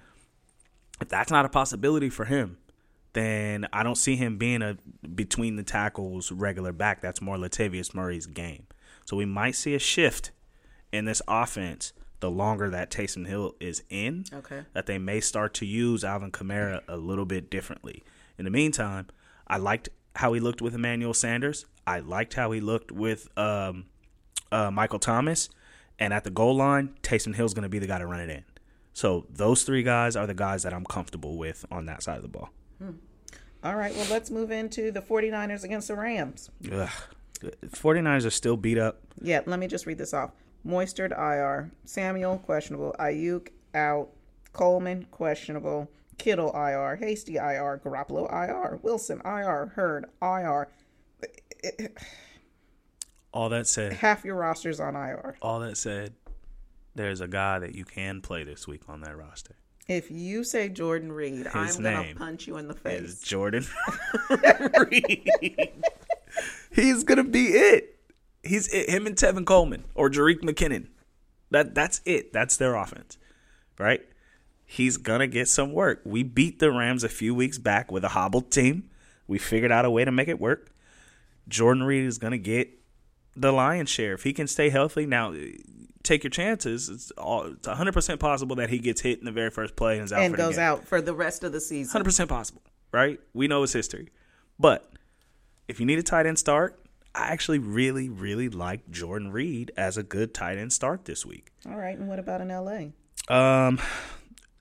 If 1.01 1.09
that's 1.09 1.31
not 1.31 1.45
a 1.45 1.49
possibility 1.49 2.09
for 2.09 2.25
him, 2.25 2.59
then 3.15 3.67
I 3.73 3.83
don't 3.83 3.97
see 3.97 4.17
him 4.17 4.39
being 4.39 4.63
a 4.63 4.77
between 5.15 5.57
the 5.57 5.63
tackles 5.63 6.31
regular 6.31 6.73
back. 6.73 7.01
That's 7.01 7.21
more 7.21 7.37
Latavius 7.37 7.95
Murray's 7.95 8.27
game. 8.27 8.67
So 9.05 9.17
we 9.17 9.25
might 9.25 9.57
see 9.57 9.75
a 9.75 9.79
shift 9.79 10.31
in 10.93 11.05
this 11.05 11.23
offense 11.27 11.93
the 12.21 12.31
longer 12.31 12.69
that 12.71 12.91
Taysom 12.91 13.27
Hill 13.27 13.55
is 13.61 13.83
in. 13.89 14.25
Okay. 14.33 14.63
That 14.73 14.87
they 14.87 14.99
may 14.99 15.21
start 15.21 15.55
to 15.55 15.67
use 15.67 16.05
Alvin 16.05 16.31
Kamara 16.31 16.83
a 16.89 16.97
little 16.97 17.25
bit 17.25 17.51
differently. 17.51 18.03
In 18.39 18.45
the 18.45 18.51
meantime, 18.51 19.07
I 19.47 19.57
liked 19.57 19.89
how 20.17 20.33
he 20.33 20.41
looked 20.41 20.61
with 20.61 20.75
Emmanuel 20.75 21.15
Sanders. 21.15 21.65
I 21.89 22.01
liked 22.01 22.35
how 22.35 22.53
he 22.53 22.61
looked 22.61 22.93
with 22.93 23.29
um, 23.39 23.87
uh, 24.53 24.71
Michael 24.71 24.99
Thomas. 24.99 25.49
And 25.99 26.13
at 26.13 26.23
the 26.23 26.31
goal 26.31 26.55
line, 26.55 26.95
Taysom 27.03 27.35
Hill's 27.35 27.55
going 27.55 27.63
to 27.65 27.69
be 27.69 27.79
the 27.79 27.87
guy 27.87 27.99
to 27.99 28.07
run 28.07 28.21
it 28.21 28.29
in. 28.29 28.45
So 28.93 29.27
those 29.31 29.63
three 29.63 29.83
guys 29.83 30.15
are 30.15 30.27
the 30.27 30.35
guys 30.35 30.63
that 30.65 30.75
I'm 30.75 30.85
comfortable 30.85 31.39
with 31.39 31.65
on 31.71 31.87
that 31.87 32.03
side 32.03 32.17
of 32.17 32.23
the 32.23 32.29
ball. 32.29 32.51
All 33.65 33.75
right, 33.75 33.95
well, 33.97 34.07
let's 34.11 34.31
move 34.31 34.51
into 34.51 34.93
the 34.93 35.01
49ers 35.01 35.65
against 35.65 35.89
the 35.89 35.97
Rams. 35.97 36.51
Ugh. 36.71 36.89
49ers 37.41 38.27
are 38.27 38.31
still 38.31 38.57
beat 38.57 38.79
up. 38.79 39.01
Yeah, 39.21 39.41
let 39.47 39.59
me 39.59 39.67
just 39.67 39.87
read 39.87 39.99
this 39.99 40.13
off. 40.13 40.33
Mostert 40.67 41.13
IR. 41.13 41.71
Samuel, 41.85 42.39
questionable. 42.39 42.95
Aiyuk, 43.01 43.49
out. 43.75 44.11
Coleman, 44.53 45.07
questionable. 45.11 45.91
Kittle, 46.19 46.53
IR. 46.55 46.97
Hasty, 46.97 47.37
IR. 47.37 47.81
Garoppolo, 47.85 48.31
IR. 48.33 48.79
Wilson, 48.83 49.21
IR. 49.25 49.73
Hurd, 49.75 50.07
IR. 50.21 50.69
All 53.33 53.49
that 53.51 53.67
said, 53.67 53.93
Half 53.93 54.25
your 54.25 54.37
roster's 54.37 54.81
on 54.81 54.97
IR. 54.97 55.37
all 55.43 55.61
that 55.61 55.77
said, 55.77 56.15
there's 56.95 57.21
a 57.21 57.29
guy 57.29 57.59
that 57.59 57.75
you 57.75 57.85
can 57.85 58.21
play 58.21 58.43
this 58.45 58.67
week 58.67 58.83
on 58.89 59.03
that 59.03 59.17
roster. 59.17 59.55
If 59.87 60.11
you 60.11 60.45
say 60.45 60.69
Jordan 60.69 61.13
Reed, 61.13 61.47
I'm 61.55 61.83
going 61.83 62.09
to 62.09 62.15
punch 62.15 62.47
you 62.47 62.57
in 62.59 62.69
the 62.69 62.75
face. 62.75 63.21
Jordan 63.23 63.65
Reed. 64.91 65.29
He's 66.71 67.05
gonna 67.05 67.25
be 67.25 67.47
it. 67.49 67.99
He's 68.43 68.69
it. 68.69 68.89
Him 68.91 69.07
and 69.07 69.17
Tevin 69.17 69.47
Coleman 69.47 69.85
or 69.95 70.11
Jerick 70.11 70.41
McKinnon. 70.43 70.89
That 71.51 71.75
that's 71.75 72.03
it. 72.05 72.33
That's 72.33 72.57
their 72.59 72.75
offense, 72.75 73.17
right? 73.79 74.03
He's 74.67 74.99
gonna 74.99 75.27
get 75.27 75.49
some 75.49 75.73
work. 75.73 76.03
We 76.05 76.23
beat 76.23 76.59
the 76.59 76.71
Rams 76.71 77.03
a 77.03 77.09
few 77.09 77.35
weeks 77.35 77.57
back 77.59 77.91
with 77.91 78.05
a 78.05 78.09
hobbled 78.09 78.51
team. 78.51 78.91
We 79.27 79.39
figured 79.39 79.73
out 79.73 79.85
a 79.87 79.91
way 79.91 80.05
to 80.05 80.13
make 80.13 80.29
it 80.29 80.39
work. 80.39 80.71
Jordan 81.49 81.83
Reed 81.83 82.05
is 82.05 82.19
gonna 82.19 82.39
get 82.39 82.71
the 83.37 83.53
lion's 83.53 83.91
share 83.91 84.15
if 84.15 84.25
he 84.25 84.33
can 84.33 84.47
stay 84.47 84.69
healthy. 84.71 85.07
Now, 85.07 85.35
take 86.03 86.25
your 86.25 86.31
chances. 86.31 86.89
It's 86.89 87.11
all. 87.13 87.47
It's 87.47 87.67
100 87.67 87.93
percent 87.93 88.21
possible 88.21 88.57
that 88.57 88.71
he 88.71 88.79
gets 88.79 89.01
hit 89.01 89.19
in 89.19 89.25
the 89.25 89.33
very 89.33 89.51
first 89.51 89.77
play 89.77 89.97
and 89.97 90.05
is 90.05 90.13
out 90.13 90.23
and 90.23 90.33
for 90.33 90.37
the 90.37 90.43
goes 90.43 90.59
out 90.59 90.85
for 90.85 91.01
the 91.01 91.15
rest 91.15 91.45
of 91.45 91.53
the 91.53 91.61
season. 91.61 91.91
Hundred 91.91 92.05
percent 92.05 92.29
possible, 92.29 92.63
right? 92.93 93.21
We 93.33 93.49
know 93.49 93.63
his 93.63 93.73
history, 93.73 94.09
but 94.59 94.91
if 95.69 95.81
you 95.81 95.87
need 95.87 95.99
a 95.99 96.03
tight 96.03 96.27
end 96.27 96.39
start, 96.39 96.81
I 97.15 97.29
actually 97.29 97.59
really, 97.59 98.09
really 98.09 98.49
like 98.49 98.91
Jordan 98.91 99.33
Reed 99.33 99.73
as 99.77 99.97
a 99.97 100.03
good 100.03 100.35
tight 100.35 100.59
end 100.59 100.73
start 100.73 101.05
this 101.05 101.25
week. 101.27 101.53
All 101.67 101.77
right, 101.77 101.97
and 101.97 102.09
what 102.09 102.19
about 102.19 102.41
in 102.41 102.49
LA? 102.49 102.89
Um, 103.29 103.81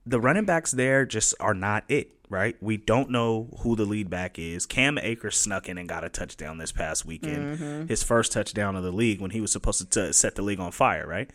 the 0.06 0.20
running 0.20 0.46
backs 0.46 0.72
there 0.72 1.06
just 1.06 1.34
are 1.40 1.54
not 1.54 1.84
it. 1.88 2.12
Right? 2.30 2.58
We 2.62 2.76
don't 2.76 3.10
know 3.10 3.58
who 3.60 3.76
the 3.78 3.86
lead 3.86 4.10
back 4.10 4.38
is. 4.38 4.66
Cam 4.66 4.98
Akers 4.98 5.38
snuck 5.38 5.70
in 5.70 5.78
and 5.78 5.88
got 5.88 6.04
a 6.04 6.10
touchdown 6.10 6.58
this 6.58 6.74
past 6.74 7.06
weekend. 7.06 7.58
Mm-hmm. 7.58 7.88
His 7.88 8.04
first 8.04 8.34
touchdown 8.34 8.76
of 8.76 8.84
the 8.84 8.92
league 8.92 9.22
when 9.22 9.32
he 9.32 9.40
was 9.40 9.52
supposed 9.52 9.80
to 9.80 10.08
t- 10.08 10.12
set 10.12 10.36
the 10.36 10.42
league 10.42 10.60
on 10.60 10.72
fire, 10.74 11.08
right? 11.08 11.30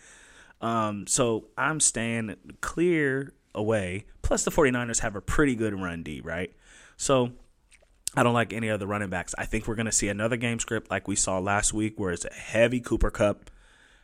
Um, 0.61 1.07
so 1.07 1.47
I'm 1.57 1.80
staying 1.80 2.36
clear 2.61 3.32
away. 3.55 4.05
Plus, 4.20 4.45
the 4.45 4.51
49ers 4.51 5.01
have 5.01 5.16
a 5.16 5.20
pretty 5.22 5.55
good 5.55 5.74
run 5.74 6.03
D, 6.03 6.20
right? 6.20 6.53
So 6.99 7.32
I 8.14 8.22
don't 8.22 8.34
like 8.34 8.53
any 8.53 8.68
other 8.68 8.86
running 8.86 9.09
backs. 9.09 9.34
I 9.38 9.47
think 9.47 9.66
we're 9.66 9.74
going 9.74 9.86
to 9.86 9.93
see 9.93 10.09
another 10.09 10.36
game 10.36 10.59
script 10.61 10.90
like 10.90 11.09
we 11.09 11.16
saw 11.16 11.38
last 11.38 11.72
week, 11.72 11.99
where 11.99 12.12
it's 12.12 12.26
a 12.26 12.32
heavy 12.32 12.80
Cooper 12.80 13.11
Kupp, 13.11 13.51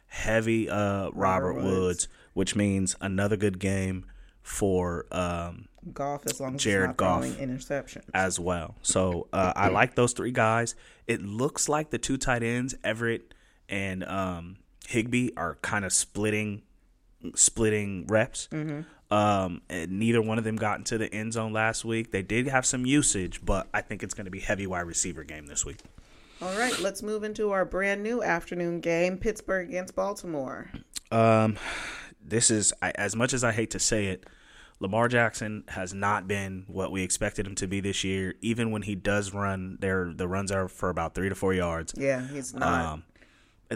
heavy 0.07 0.69
uh, 0.71 1.11
Robert, 1.13 1.55
Woods. 1.55 1.67
Woods. 1.67 2.09
which 2.33 2.57
means 2.57 2.97
another 3.01 3.37
good 3.37 3.59
game 3.59 4.07
for 4.43 5.05
um, 5.13 5.69
Goff, 5.95 6.27
as 6.27 6.41
long 6.41 6.55
as 6.57 6.63
Jared 6.63 6.97
Goff. 6.97 7.23
throwing 7.23 7.35
interceptions. 7.37 8.05
as 8.15 8.39
well. 8.41 8.75
So 8.83 9.29
uh, 9.33 9.53
I 9.57 9.69
like 9.69 9.95
those 9.95 10.13
three 10.13 10.31
guys. 10.33 10.75
It 11.07 11.23
looks 11.23 11.69
like 11.69 11.91
the 11.91 11.99
two 11.99 12.17
tight 12.17 12.43
ends, 12.43 12.75
Everett 12.85 13.35
and 13.69 14.05
um, 14.05 14.57
Higbee, 14.87 15.31
are 15.37 15.57
kind 15.63 15.85
of 15.85 15.93
splitting 15.93 16.63
splitting 17.35 18.07
reps. 18.07 18.49
Um, 19.11 19.63
and 19.71 19.99
neither 19.99 20.21
one 20.21 20.37
of 20.39 20.45
them 20.45 20.57
got 20.57 20.79
into 20.79 20.99
the 20.99 21.13
end 21.13 21.33
zone 21.33 21.53
last 21.53 21.85
week. 21.85 22.13
They 22.13 22.23
did 22.23 22.47
have 22.47 22.67
some 22.67 22.85
usage, 22.85 23.45
but 23.45 23.67
I 23.73 23.81
think 23.81 24.03
it's 24.03 24.13
going 24.15 24.27
to 24.27 24.31
be 24.31 24.41
heavy 24.41 24.67
wide 24.67 24.81
receiver 24.83 25.25
game 25.25 25.47
this 25.47 25.65
week. 25.65 25.79
All 26.43 26.57
right, 26.57 26.79
let's 26.79 27.03
move 27.03 27.25
into 27.25 27.51
our 27.51 27.65
brand 27.65 28.03
new 28.03 28.23
afternoon 28.23 28.81
game 28.81 29.17
Pittsburgh 29.19 29.69
against 29.69 29.97
Baltimore. 29.97 30.71
Um, 31.11 31.57
this 32.23 32.51
is 32.51 32.73
I, 32.83 32.91
as 32.97 33.17
much 33.17 33.33
as 33.33 33.43
I 33.43 33.51
hate 33.53 33.71
to 33.71 33.81
say 33.81 34.07
it. 34.07 34.27
Lamar 34.81 35.09
Jackson 35.09 35.65
has 35.69 35.93
not 35.93 36.29
been 36.29 36.65
what 36.69 36.93
we 36.93 37.03
expected 37.03 37.47
him 37.47 37.55
to 37.57 37.67
be 37.67 37.81
this 37.81 38.05
year. 38.05 38.35
Even 38.41 38.71
when 38.71 38.83
he 38.83 38.95
does 38.95 39.35
run, 39.35 39.77
there 39.81 40.13
the 40.15 40.29
runs 40.29 40.53
are 40.53 40.69
for 40.69 40.89
about 40.89 41.15
three 41.15 41.29
to 41.29 41.35
four 41.35 41.53
yards. 41.55 41.95
Yeah, 41.97 42.27
he's 42.27 42.55
not. 42.55 42.87
Um, 42.87 43.03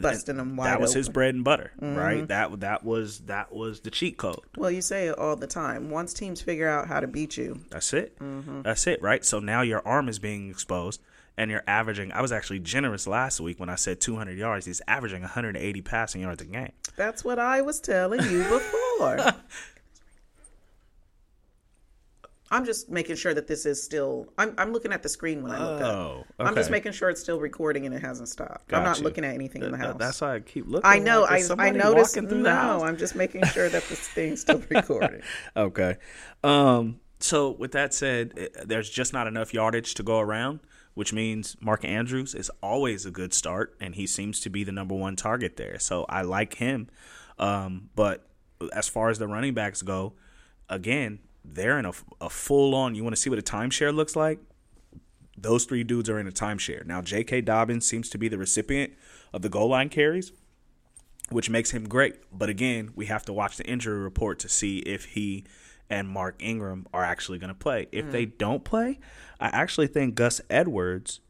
busting 0.00 0.36
them 0.38 0.56
wide 0.56 0.68
That 0.68 0.80
was 0.80 0.94
his 0.94 1.08
open. 1.08 1.10
Mm-hmm. 1.10 1.12
bread 1.12 1.34
and 1.34 1.44
butter, 1.44 1.72
right? 1.80 2.28
That 2.28 2.60
that 2.60 2.84
was 2.84 3.18
that 3.26 3.52
was 3.52 3.80
the 3.80 3.90
cheat 3.90 4.16
code. 4.16 4.40
well, 4.56 4.70
you 4.70 4.80
say 4.80 5.08
it 5.08 5.18
all 5.18 5.36
the 5.36 5.46
time. 5.46 5.90
Once 5.90 6.14
teams 6.14 6.40
figure 6.40 6.68
out 6.68 6.88
how 6.88 7.00
to 7.00 7.06
beat 7.06 7.36
you, 7.36 7.60
That's 7.70 7.92
it. 7.92 8.18
Mm-hmm. 8.18 8.62
That's 8.62 8.86
it, 8.86 9.02
right? 9.02 9.24
So 9.24 9.38
now 9.40 9.60
your 9.62 9.86
arm 9.86 10.08
is 10.08 10.18
being 10.18 10.48
exposed, 10.50 11.02
and 11.36 11.50
you're 11.50 11.64
averaging. 11.66 12.10
I 12.12 12.22
was 12.22 12.32
actually 12.32 12.60
generous 12.60 13.06
last 13.06 13.38
week 13.40 13.60
when 13.60 13.68
I 13.68 13.74
said 13.74 14.00
200 14.00 14.38
yards. 14.38 14.64
He's 14.66 14.80
averaging 14.88 15.20
180 15.22 15.82
passing 15.82 16.22
yards 16.22 16.40
a 16.40 16.46
game. 16.46 16.72
that's 16.96 17.22
what 17.24 17.38
I 17.38 17.60
was 17.60 17.78
telling 17.80 18.22
you 18.30 18.44
before. 18.48 19.18
I'm 22.52 22.66
just 22.66 22.90
making 22.90 23.16
sure 23.16 23.32
that 23.32 23.46
this 23.46 23.64
is 23.64 23.82
still. 23.82 24.28
I'm, 24.36 24.54
I'm 24.58 24.74
looking 24.74 24.92
at 24.92 25.02
the 25.02 25.08
screen 25.08 25.42
when 25.42 25.52
I 25.52 25.58
look 25.58 25.80
up. 25.80 25.94
Oh, 25.94 26.24
okay. 26.38 26.48
I'm 26.48 26.54
just 26.54 26.70
making 26.70 26.92
sure 26.92 27.08
it's 27.08 27.20
still 27.20 27.40
recording 27.40 27.86
and 27.86 27.94
it 27.94 28.02
hasn't 28.02 28.28
stopped. 28.28 28.74
I'm 28.74 28.84
not 28.84 28.98
you. 28.98 29.04
looking 29.04 29.24
at 29.24 29.34
anything 29.34 29.62
in 29.62 29.72
the 29.72 29.78
house. 29.78 29.96
That's 29.98 30.20
why 30.20 30.34
I 30.34 30.40
keep 30.40 30.68
looking. 30.68 30.82
I 30.84 30.98
know. 30.98 31.22
Like, 31.22 31.50
I 31.58 31.68
I 31.68 31.70
noticed. 31.70 32.20
No? 32.20 32.84
I'm 32.84 32.98
just 32.98 33.14
making 33.14 33.44
sure 33.46 33.70
that 33.70 33.82
this 33.88 34.06
thing's 34.08 34.42
still 34.42 34.62
recording. 34.70 35.22
Okay. 35.56 35.96
Um, 36.44 37.00
so 37.20 37.52
with 37.52 37.72
that 37.72 37.94
said, 37.94 38.34
eh, 38.36 38.48
there's 38.66 38.90
just 38.90 39.14
not 39.14 39.26
enough 39.26 39.54
yardage 39.54 39.94
to 39.94 40.02
go 40.02 40.20
around, 40.20 40.60
which 40.92 41.14
means 41.14 41.56
Mark 41.58 41.86
Andrews 41.86 42.34
is 42.34 42.50
always 42.62 43.06
a 43.06 43.10
good 43.10 43.32
start, 43.32 43.74
and 43.80 43.94
he 43.94 44.06
seems 44.06 44.40
to 44.40 44.50
be 44.50 44.62
the 44.62 44.72
number 44.72 44.94
one 44.94 45.16
target 45.16 45.56
there. 45.56 45.78
So 45.78 46.04
I 46.06 46.20
like 46.20 46.56
him. 46.56 46.90
Um, 47.38 47.88
but 47.94 48.28
as 48.74 48.88
far 48.88 49.08
as 49.08 49.18
the 49.18 49.26
running 49.26 49.54
backs 49.54 49.80
go, 49.80 50.12
again, 50.68 51.20
they're 51.44 51.78
in 51.78 51.86
a, 51.86 51.92
a 52.20 52.30
full 52.30 52.74
on. 52.74 52.94
You 52.94 53.02
want 53.02 53.16
to 53.16 53.20
see 53.20 53.30
what 53.30 53.38
a 53.38 53.42
timeshare 53.42 53.94
looks 53.94 54.16
like? 54.16 54.40
Those 55.36 55.64
three 55.64 55.82
dudes 55.82 56.08
are 56.08 56.18
in 56.18 56.26
a 56.26 56.32
timeshare. 56.32 56.86
Now, 56.86 57.02
J.K. 57.02 57.40
Dobbins 57.40 57.86
seems 57.86 58.08
to 58.10 58.18
be 58.18 58.28
the 58.28 58.38
recipient 58.38 58.92
of 59.32 59.42
the 59.42 59.48
goal 59.48 59.68
line 59.68 59.88
carries 59.88 60.32
which 61.32 61.50
makes 61.50 61.70
him 61.70 61.88
great. 61.88 62.16
But 62.32 62.48
again, 62.48 62.90
we 62.94 63.06
have 63.06 63.24
to 63.24 63.32
watch 63.32 63.56
the 63.56 63.64
injury 63.64 63.98
report 63.98 64.38
to 64.40 64.48
see 64.48 64.78
if 64.78 65.04
he 65.06 65.44
and 65.90 66.08
Mark 66.08 66.36
Ingram 66.38 66.86
are 66.94 67.04
actually 67.04 67.38
going 67.38 67.48
to 67.48 67.54
play. 67.54 67.86
If 67.92 68.06
mm. 68.06 68.12
they 68.12 68.24
don't 68.24 68.64
play, 68.64 68.98
I 69.40 69.48
actually 69.48 69.88
think 69.88 70.14
Gus 70.14 70.40
Edwards 70.48 71.20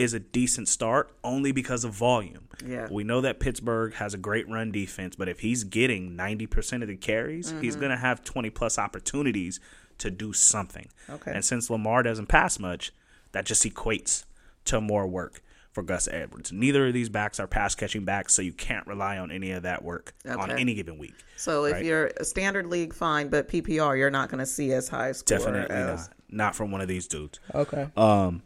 is 0.00 0.14
a 0.14 0.20
decent 0.20 0.66
start 0.68 1.10
only 1.22 1.52
because 1.52 1.84
of 1.84 1.92
volume. 1.92 2.48
Yeah. 2.66 2.88
We 2.90 3.04
know 3.04 3.20
that 3.20 3.38
Pittsburgh 3.38 3.94
has 3.94 4.14
a 4.14 4.18
great 4.18 4.48
run 4.48 4.72
defense, 4.72 5.14
but 5.16 5.28
if 5.28 5.40
he's 5.40 5.64
getting 5.64 6.16
90% 6.16 6.82
of 6.82 6.88
the 6.88 6.96
carries, 6.96 7.52
he's 7.60 7.76
going 7.76 7.90
to 7.90 7.96
have 7.96 8.24
20 8.24 8.48
plus 8.50 8.78
opportunities 8.78 9.60
to 9.98 10.10
do 10.10 10.32
something. 10.32 10.88
Okay. 11.08 11.32
And 11.34 11.44
since 11.44 11.68
Lamar 11.70 12.02
doesn't 12.02 12.26
pass 12.26 12.58
much, 12.58 12.92
that 13.32 13.44
just 13.44 13.64
equates 13.64 14.24
to 14.66 14.80
more 14.80 15.06
work 15.06 15.42
for 15.72 15.82
Gus 15.82 16.08
Edwards. 16.08 16.50
Neither 16.50 16.88
of 16.88 16.94
these 16.94 17.08
backs 17.08 17.38
are 17.38 17.46
pass 17.46 17.74
catching 17.74 18.04
backs, 18.04 18.34
so 18.34 18.42
you 18.42 18.52
can't 18.52 18.86
rely 18.86 19.18
on 19.18 19.30
any 19.30 19.52
of 19.52 19.62
that 19.62 19.84
work 19.84 20.14
on 20.28 20.50
any 20.50 20.74
given 20.74 20.98
week. 20.98 21.14
So 21.36 21.64
if 21.66 21.74
Right. 21.74 21.84
you're 21.84 22.06
a 22.18 22.24
standard 22.24 22.66
league, 22.66 22.92
fine, 22.92 23.28
but 23.28 23.48
PPR, 23.48 23.96
you're 23.96 24.10
not 24.10 24.30
going 24.30 24.40
to 24.40 24.46
see 24.46 24.72
as 24.72 24.88
high 24.88 25.08
a 25.08 25.14
score 25.14 25.38
Definitely 25.38 25.76
as. 25.76 26.08
not. 26.08 26.16
Not 26.32 26.56
from 26.56 26.70
one 26.70 26.80
of 26.80 26.88
these 26.88 27.06
dudes. 27.06 27.38
Okay. 27.54 27.88
Um, 27.96 28.42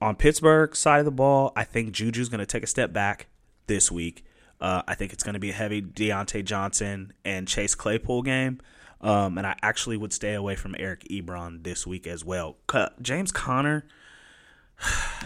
on 0.00 0.16
Pittsburgh 0.16 0.74
side 0.74 0.98
of 0.98 1.04
the 1.04 1.10
ball, 1.10 1.52
I 1.54 1.64
think 1.64 1.92
Juju's 1.92 2.28
going 2.28 2.40
to 2.40 2.46
take 2.46 2.62
a 2.62 2.66
step 2.68 2.92
back 2.92 3.26
this 3.66 3.90
week. 3.90 4.24
Uh, 4.60 4.82
I 4.86 4.94
think 4.94 5.12
it's 5.12 5.22
going 5.22 5.34
to 5.34 5.40
be 5.40 5.50
a 5.50 5.54
heavy 5.54 5.80
Diontae 5.80 6.44
Johnson 6.44 7.12
and 7.24 7.48
Chase 7.48 7.74
Claypool 7.74 8.22
game. 8.22 8.60
Um, 9.00 9.38
and 9.38 9.46
I 9.46 9.56
actually 9.62 9.96
would 9.96 10.12
stay 10.12 10.34
away 10.34 10.56
from 10.56 10.76
Eric 10.78 11.04
Ebron 11.10 11.64
this 11.64 11.86
week 11.86 12.06
as 12.06 12.24
well. 12.24 12.56
James 13.00 13.32
Conner, 13.32 13.86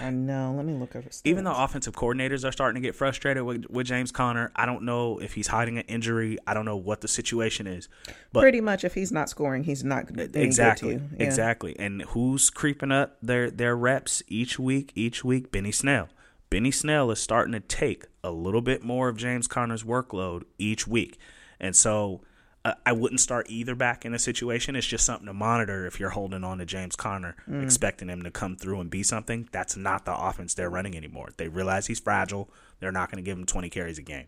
I 0.01 0.11
know. 0.11 0.53
Let 0.57 0.67
me 0.67 0.75
look 0.75 0.97
at 0.97 1.05
it. 1.05 1.21
even 1.25 1.45
though 1.45 1.55
offensive 1.55 1.95
coordinators 1.95 2.47
are 2.47 2.53
starting 2.53 2.83
to 2.83 2.87
get 2.87 2.95
frustrated 2.95 3.43
with, 3.45 3.67
with 3.71 3.87
James 3.87 4.11
Conner, 4.11 4.51
I 4.57 4.67
don't 4.67 4.83
know 4.83 5.19
if 5.19 5.35
he's 5.35 5.47
hiding 5.47 5.79
an 5.79 5.85
injury. 5.85 6.39
I 6.47 6.55
don't 6.55 6.65
know 6.65 6.77
what 6.77 7.01
the 7.01 7.09
situation 7.09 7.67
is. 7.67 7.89
But 8.33 8.41
pretty 8.41 8.61
much, 8.61 8.85
if 8.85 8.95
he's 8.95 9.13
not 9.13 9.29
scoring, 9.29 9.65
he's 9.65 9.85
not 9.85 10.07
going 10.07 10.31
to 10.31 10.41
exactly. 10.41 10.95
Yeah. 10.95 11.01
exactly. 11.19 11.79
And 11.79 12.03
who's 12.03 12.51
creeping 12.51 12.93
up 12.93 13.17
their 13.23 13.51
their 13.51 13.77
reps 13.77 14.23
each 14.29 14.59
week? 14.59 14.93
Each 14.95 15.25
week, 15.25 15.53
Benny 15.53 15.73
Snell. 15.73 16.09
Benny 16.51 16.71
Snell 16.71 17.11
is 17.11 17.21
starting 17.21 17.53
to 17.53 17.61
take 17.61 18.05
a 18.23 18.31
little 18.31 18.63
bit 18.63 18.83
more 18.83 19.09
of 19.09 19.17
James 19.17 19.47
Conner's 19.47 19.85
workload 19.85 20.45
each 20.59 20.87
week, 20.87 21.19
and 21.61 21.75
so 21.77 22.21
uh, 22.65 22.75
I 22.87 22.93
wouldn't 22.93 23.21
start 23.21 23.47
either 23.51 23.75
back 23.75 24.05
in 24.05 24.15
a 24.15 24.19
situation. 24.19 24.75
It's 24.75 24.87
just 24.87 25.05
something 25.05 25.27
to 25.27 25.35
monitor 25.35 25.87
if 25.87 26.01
you're 26.01 26.11
holding 26.11 26.45
on 26.45 26.59
to 26.59 26.65
James 26.65 26.97
Conner, 26.97 27.37
expecting 27.63 28.09
him 28.09 28.23
to 28.23 28.31
come 28.31 28.57
through 28.57 28.81
and 28.81 28.89
be 28.89 29.03
something. 29.03 29.49
That's 29.53 29.77
not 29.77 30.07
the 30.07 30.17
offense 30.17 30.55
they're 30.55 30.71
running 30.71 30.97
anymore. 30.97 31.29
They 31.37 31.49
realize 31.49 31.87
he's 31.87 32.01
fragile. 32.01 32.49
They're 32.81 32.93
not 32.93 33.11
going 33.11 33.23
to 33.23 33.29
give 33.29 33.37
him 33.37 33.45
20 33.45 33.69
carries 33.69 33.99
a 33.99 34.03
game. 34.03 34.27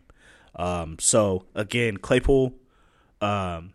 Um, 0.55 0.97
so 0.99 1.45
again, 1.55 1.97
Claypool, 1.97 2.53
um, 3.21 3.73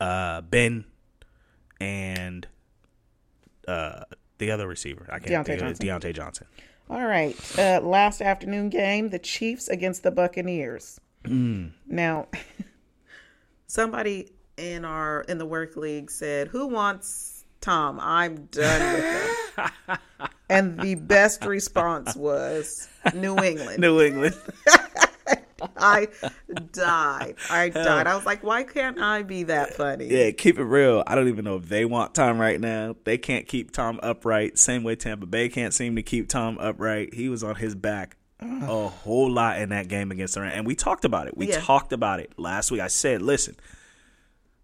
uh, 0.00 0.42
Ben, 0.42 0.84
and 1.80 2.46
uh, 3.66 4.02
the 4.38 4.50
other 4.50 4.66
receiver. 4.66 5.06
I 5.10 5.18
can't 5.18 5.30
Diontae 5.30 5.46
think 5.46 5.62
of 5.62 5.68
it. 5.68 5.80
Johnson. 5.80 6.10
Diontae 6.10 6.14
Johnson. 6.14 6.46
All 6.90 7.06
right. 7.06 7.58
Uh, 7.58 7.80
last 7.82 8.20
afternoon 8.20 8.68
game, 8.68 9.08
the 9.08 9.18
Chiefs 9.18 9.68
against 9.68 10.02
the 10.02 10.10
Buccaneers. 10.10 11.00
Hmm. 11.24 11.68
Now, 11.86 12.28
somebody 13.72 14.28
in 14.58 14.84
our 14.84 15.22
in 15.22 15.38
the 15.38 15.46
work 15.46 15.76
league 15.76 16.10
said, 16.10 16.48
"Who 16.48 16.66
wants 16.66 17.44
Tom? 17.60 17.98
I'm 18.00 18.46
done 18.46 18.92
with 18.92 19.56
him." 19.56 19.98
and 20.50 20.78
the 20.78 20.94
best 20.96 21.44
response 21.44 22.14
was 22.14 22.88
New 23.14 23.36
England. 23.38 23.80
New 23.80 24.00
England. 24.00 24.36
I 25.76 26.08
died. 26.72 27.36
I 27.48 27.70
oh. 27.74 27.84
died. 27.84 28.06
I 28.06 28.14
was 28.14 28.26
like, 28.26 28.42
"Why 28.44 28.62
can't 28.62 29.00
I 29.00 29.22
be 29.22 29.44
that 29.44 29.74
funny?" 29.74 30.06
yeah, 30.06 30.32
keep 30.32 30.58
it 30.58 30.64
real. 30.64 31.02
I 31.06 31.14
don't 31.14 31.28
even 31.28 31.44
know 31.44 31.56
if 31.56 31.68
they 31.68 31.84
want 31.84 32.14
Tom 32.14 32.38
right 32.38 32.60
now. 32.60 32.96
They 33.04 33.16
can't 33.16 33.48
keep 33.48 33.70
Tom 33.70 33.98
upright. 34.02 34.58
Same 34.58 34.82
way 34.82 34.96
Tampa 34.96 35.26
Bay 35.26 35.48
can't 35.48 35.72
seem 35.72 35.96
to 35.96 36.02
keep 36.02 36.28
Tom 36.28 36.58
upright. 36.58 37.14
He 37.14 37.28
was 37.28 37.42
on 37.42 37.54
his 37.54 37.74
back 37.74 38.16
a 38.42 38.88
whole 38.88 39.30
lot 39.30 39.58
in 39.58 39.70
that 39.70 39.88
game 39.88 40.10
against 40.10 40.34
the 40.34 40.40
Rams. 40.40 40.54
And 40.56 40.66
we 40.66 40.74
talked 40.74 41.04
about 41.04 41.26
it. 41.28 41.36
We 41.36 41.48
Yeah. 41.48 41.60
talked 41.60 41.92
about 41.92 42.20
it 42.20 42.32
last 42.38 42.70
week. 42.70 42.80
I 42.80 42.88
said, 42.88 43.22
listen, 43.22 43.56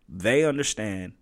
they 0.08 0.44
understand 0.44 1.12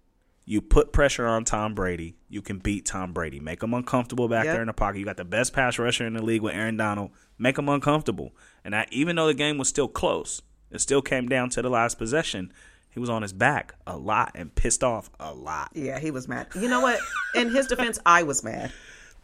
you 0.48 0.60
put 0.60 0.92
pressure 0.92 1.26
on 1.26 1.44
Tom 1.44 1.74
Brady, 1.74 2.14
you 2.28 2.40
can 2.40 2.58
beat 2.58 2.86
Tom 2.86 3.12
Brady. 3.12 3.40
Make 3.40 3.62
him 3.62 3.74
uncomfortable 3.74 4.28
back 4.28 4.44
Yep. 4.44 4.54
there 4.54 4.62
in 4.62 4.68
the 4.68 4.72
pocket. 4.72 4.98
You 5.00 5.04
got 5.04 5.16
the 5.16 5.24
best 5.24 5.52
pass 5.52 5.76
rusher 5.78 6.06
in 6.06 6.12
the 6.14 6.22
league 6.22 6.42
with 6.42 6.54
Aaron 6.54 6.76
Donald. 6.76 7.10
Make 7.36 7.58
him 7.58 7.68
uncomfortable. 7.68 8.32
And 8.64 8.74
I, 8.76 8.86
even 8.92 9.16
though 9.16 9.26
the 9.26 9.34
game 9.34 9.58
was 9.58 9.68
still 9.68 9.88
close, 9.88 10.42
it 10.70 10.80
still 10.80 11.02
came 11.02 11.28
down 11.28 11.50
to 11.50 11.62
the 11.62 11.68
last 11.70 11.98
possession. 11.98 12.52
He 12.90 13.00
was 13.00 13.10
on 13.10 13.22
his 13.22 13.32
back 13.32 13.74
a 13.88 13.96
lot 13.96 14.32
and 14.36 14.54
pissed 14.54 14.84
off 14.84 15.10
a 15.18 15.34
lot. 15.34 15.70
Yeah, 15.74 15.98
he 15.98 16.10
was 16.12 16.28
mad. 16.28 16.46
You 16.54 16.68
know 16.68 16.80
what? 16.80 17.00
In 17.34 17.50
his 17.50 17.66
defense, 17.66 17.98
I 18.06 18.22
was 18.22 18.44
mad. 18.44 18.72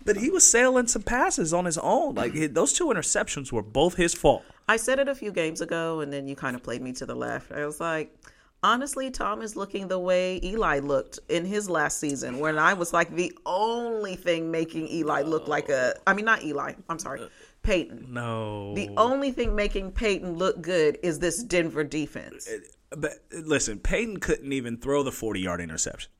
But 0.05 0.17
he 0.17 0.31
was 0.31 0.49
sailing 0.49 0.87
some 0.87 1.03
passes 1.03 1.53
on 1.53 1.65
his 1.65 1.79
own. 1.79 2.15
Like 2.15 2.33
those 2.55 2.73
two 2.73 2.87
interceptions 2.87 3.53
were 3.53 3.63
both 3.63 3.95
his 3.95 4.15
fault. 4.15 4.45
I 4.69 4.77
said 4.77 4.99
it 4.99 5.09
a 5.09 5.15
few 5.15 5.33
games 5.33 5.61
ago, 5.61 6.01
and 6.01 6.13
then 6.13 6.27
you 6.27 6.37
kind 6.37 6.57
of 6.57 6.63
played 6.63 6.83
me 6.83 6.93
to 6.95 7.07
the 7.07 7.15
left. 7.15 7.53
I 7.53 7.67
was 7.67 7.81
like, 7.81 8.17
Honestly, 8.65 9.11
Tom 9.11 9.43
is 9.43 9.57
looking 9.57 9.89
the 9.89 9.99
way 9.99 10.39
Eli 10.45 10.79
looked 10.79 11.19
in 11.29 11.45
his 11.45 11.69
last 11.69 11.99
season, 11.99 12.39
when 12.39 12.61
I 12.61 12.75
was 12.75 12.93
like 12.93 13.13
the 13.13 13.37
only 13.45 14.15
thing 14.15 14.53
making 14.53 14.89
Eli 14.89 15.23
look 15.23 15.49
like 15.49 15.69
a. 15.69 15.95
I 16.07 16.15
mean, 16.15 16.25
not 16.25 16.45
Eli. 16.45 16.75
I'm 16.89 17.01
sorry, 17.01 17.29
Peyton. 17.65 18.07
No. 18.11 18.73
The 18.75 18.91
only 18.97 19.33
thing 19.33 19.57
making 19.57 19.93
Peyton 19.93 20.35
look 20.35 20.63
good 20.63 20.99
is 21.03 21.19
this 21.19 21.43
Denver 21.43 21.83
defense. 21.83 22.49
But 22.91 23.15
listen, 23.33 23.81
Peyton 23.81 24.19
couldn't 24.19 24.53
even 24.53 24.77
throw 24.77 25.03
the 25.03 25.13
40 25.13 25.41
yard 25.41 25.61
interception. 25.61 26.13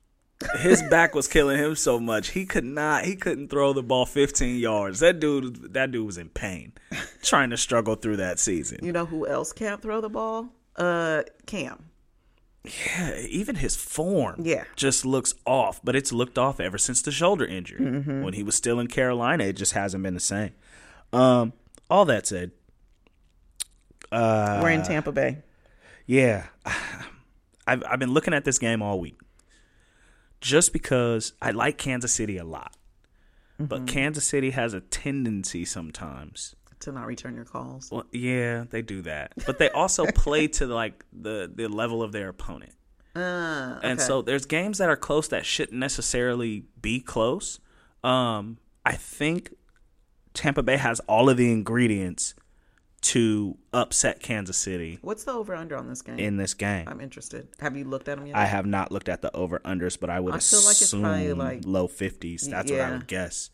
His 0.59 0.83
back 0.91 1.15
was 1.15 1.29
killing 1.29 1.59
him 1.59 1.75
so 1.77 1.99
much 2.01 2.31
he 2.31 2.45
could 2.47 2.65
not. 2.65 3.05
He 3.05 3.17
couldn't 3.17 3.49
throw 3.49 3.73
the 3.73 3.83
ball 3.83 4.07
15 4.07 4.59
yards. 4.59 5.01
That 5.01 5.21
dude, 5.21 5.73
that 5.75 5.91
dude 5.91 6.07
was 6.07 6.19
in 6.19 6.29
pain, 6.29 6.73
trying 7.23 7.51
to 7.51 7.57
struggle 7.57 7.95
through 7.95 8.17
that 8.19 8.39
season. 8.39 8.79
You 8.83 8.93
know 8.93 9.07
who 9.07 9.27
else 9.27 9.53
can't 9.53 9.81
throw 9.83 10.01
the 10.01 10.09
ball? 10.11 10.49
Uh, 10.77 11.23
Cam. 11.47 11.87
Yeah, 12.65 13.17
even 13.29 13.57
his 13.57 13.75
form, 13.75 14.37
Yeah. 14.45 14.65
just 14.77 15.05
looks 15.05 15.35
off. 15.45 15.81
But 15.83 15.97
it's 15.97 16.13
looked 16.13 16.39
off 16.39 16.61
ever 16.61 16.79
since 16.79 17.03
the 17.03 17.11
shoulder 17.11 17.45
injury. 17.45 17.81
Mm-hmm. 17.81 18.23
When 18.23 18.35
he 18.35 18.43
was 18.45 18.55
still 18.55 18.79
in 18.79 18.87
Carolina, 18.87 19.45
it 19.45 19.55
just 19.55 19.73
hasn't 19.73 20.03
been 20.05 20.15
the 20.15 20.21
same. 20.21 20.53
Um, 21.13 21.53
all 21.91 22.05
that 22.05 22.27
said, 22.27 22.53
uh, 24.11 24.61
We're 24.63 24.71
in 24.71 24.83
Tampa 24.83 25.13
Bay. 25.13 25.39
Yeah, 26.07 26.47
I've 27.67 27.83
I've 27.89 27.99
been 27.99 28.13
looking 28.13 28.35
at 28.35 28.45
this 28.45 28.59
game 28.59 28.83
all 28.83 28.99
week, 29.01 29.19
just 30.43 30.73
because 30.75 31.33
I 31.41 31.53
like 31.53 31.79
Kansas 31.79 32.13
City 32.13 32.37
a 32.37 32.45
lot, 32.45 32.77
but 33.59 33.87
Kansas 33.87 34.25
City 34.27 34.51
has 34.51 34.75
a 34.75 34.81
tendency 34.81 35.65
sometimes. 35.65 36.55
To 36.81 36.91
not 36.93 37.07
return 37.07 37.37
your 37.37 37.45
calls. 37.45 37.91
Well, 37.93 38.05
yeah, 38.11 38.65
they 38.69 38.83
do 38.83 39.03
that, 39.03 39.33
but 39.47 39.59
they 39.59 39.71
also 39.71 40.05
play 40.07 40.49
to 40.49 40.67
like 40.67 41.05
the 41.13 41.51
the 41.55 41.69
level 41.69 42.03
of 42.03 42.13
their 42.13 42.29
opponent. 42.29 42.75
Uh, 43.15 43.79
And 43.83 44.01
so 44.01 44.23
there's 44.23 44.47
games 44.47 44.79
that 44.79 44.89
are 44.89 44.97
close 44.97 45.29
that 45.29 45.45
shouldn't 45.45 45.79
necessarily 45.79 46.65
be 46.81 46.99
close. 46.99 47.61
Um, 48.03 48.57
I 48.87 48.95
think 48.95 49.53
Tampa 50.33 50.63
Bay 50.63 50.79
has 50.79 50.99
all 51.01 51.29
of 51.29 51.37
the 51.37 51.53
ingredients 51.53 52.35
to 53.03 53.59
upset 53.73 54.21
Kansas 54.21 54.57
City 54.57 54.99
what's 55.03 55.25
the 55.25 55.33
over 55.33 55.55
under 55.55 55.77
on 55.77 55.89
this 55.89 56.03
game? 56.03 56.19
in 56.19 56.37
this 56.37 56.55
game. 56.55 56.87
I'm 56.89 57.01
interested. 57.01 57.49
Have 57.61 57.77
you 57.77 57.85
looked 57.85 58.09
at 58.09 58.17
them 58.17 58.27
yet? 58.27 58.37
I 58.37 58.47
have 58.47 58.65
not 58.65 58.93
looked 58.93 59.09
at 59.09 59.23
the 59.23 59.35
over 59.37 59.59
unders, 59.61 59.99
but 59.99 60.09
I 60.09 60.21
would 60.21 60.35
I 60.35 60.39
feel 60.39 60.61
like 60.61 60.71
it's 60.71 60.83
assume 60.83 61.03
probably, 61.03 61.33
like- 61.33 61.63
low 61.65 61.89
fifties. 61.89 62.49
That's 62.49 62.71
what 62.71 62.81
I 62.81 62.93
would 62.93 63.07
guess. 63.07 63.51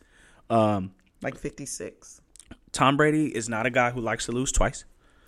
Um, 0.50 0.92
like 1.22 1.36
56. 1.36 2.20
Tom 2.72 2.96
Brady 2.96 3.34
is 3.34 3.48
not 3.48 3.66
a 3.66 3.70
guy 3.70 3.90
who 3.90 4.00
likes 4.00 4.26
to 4.26 4.32
lose 4.32 4.52
twice. 4.52 4.84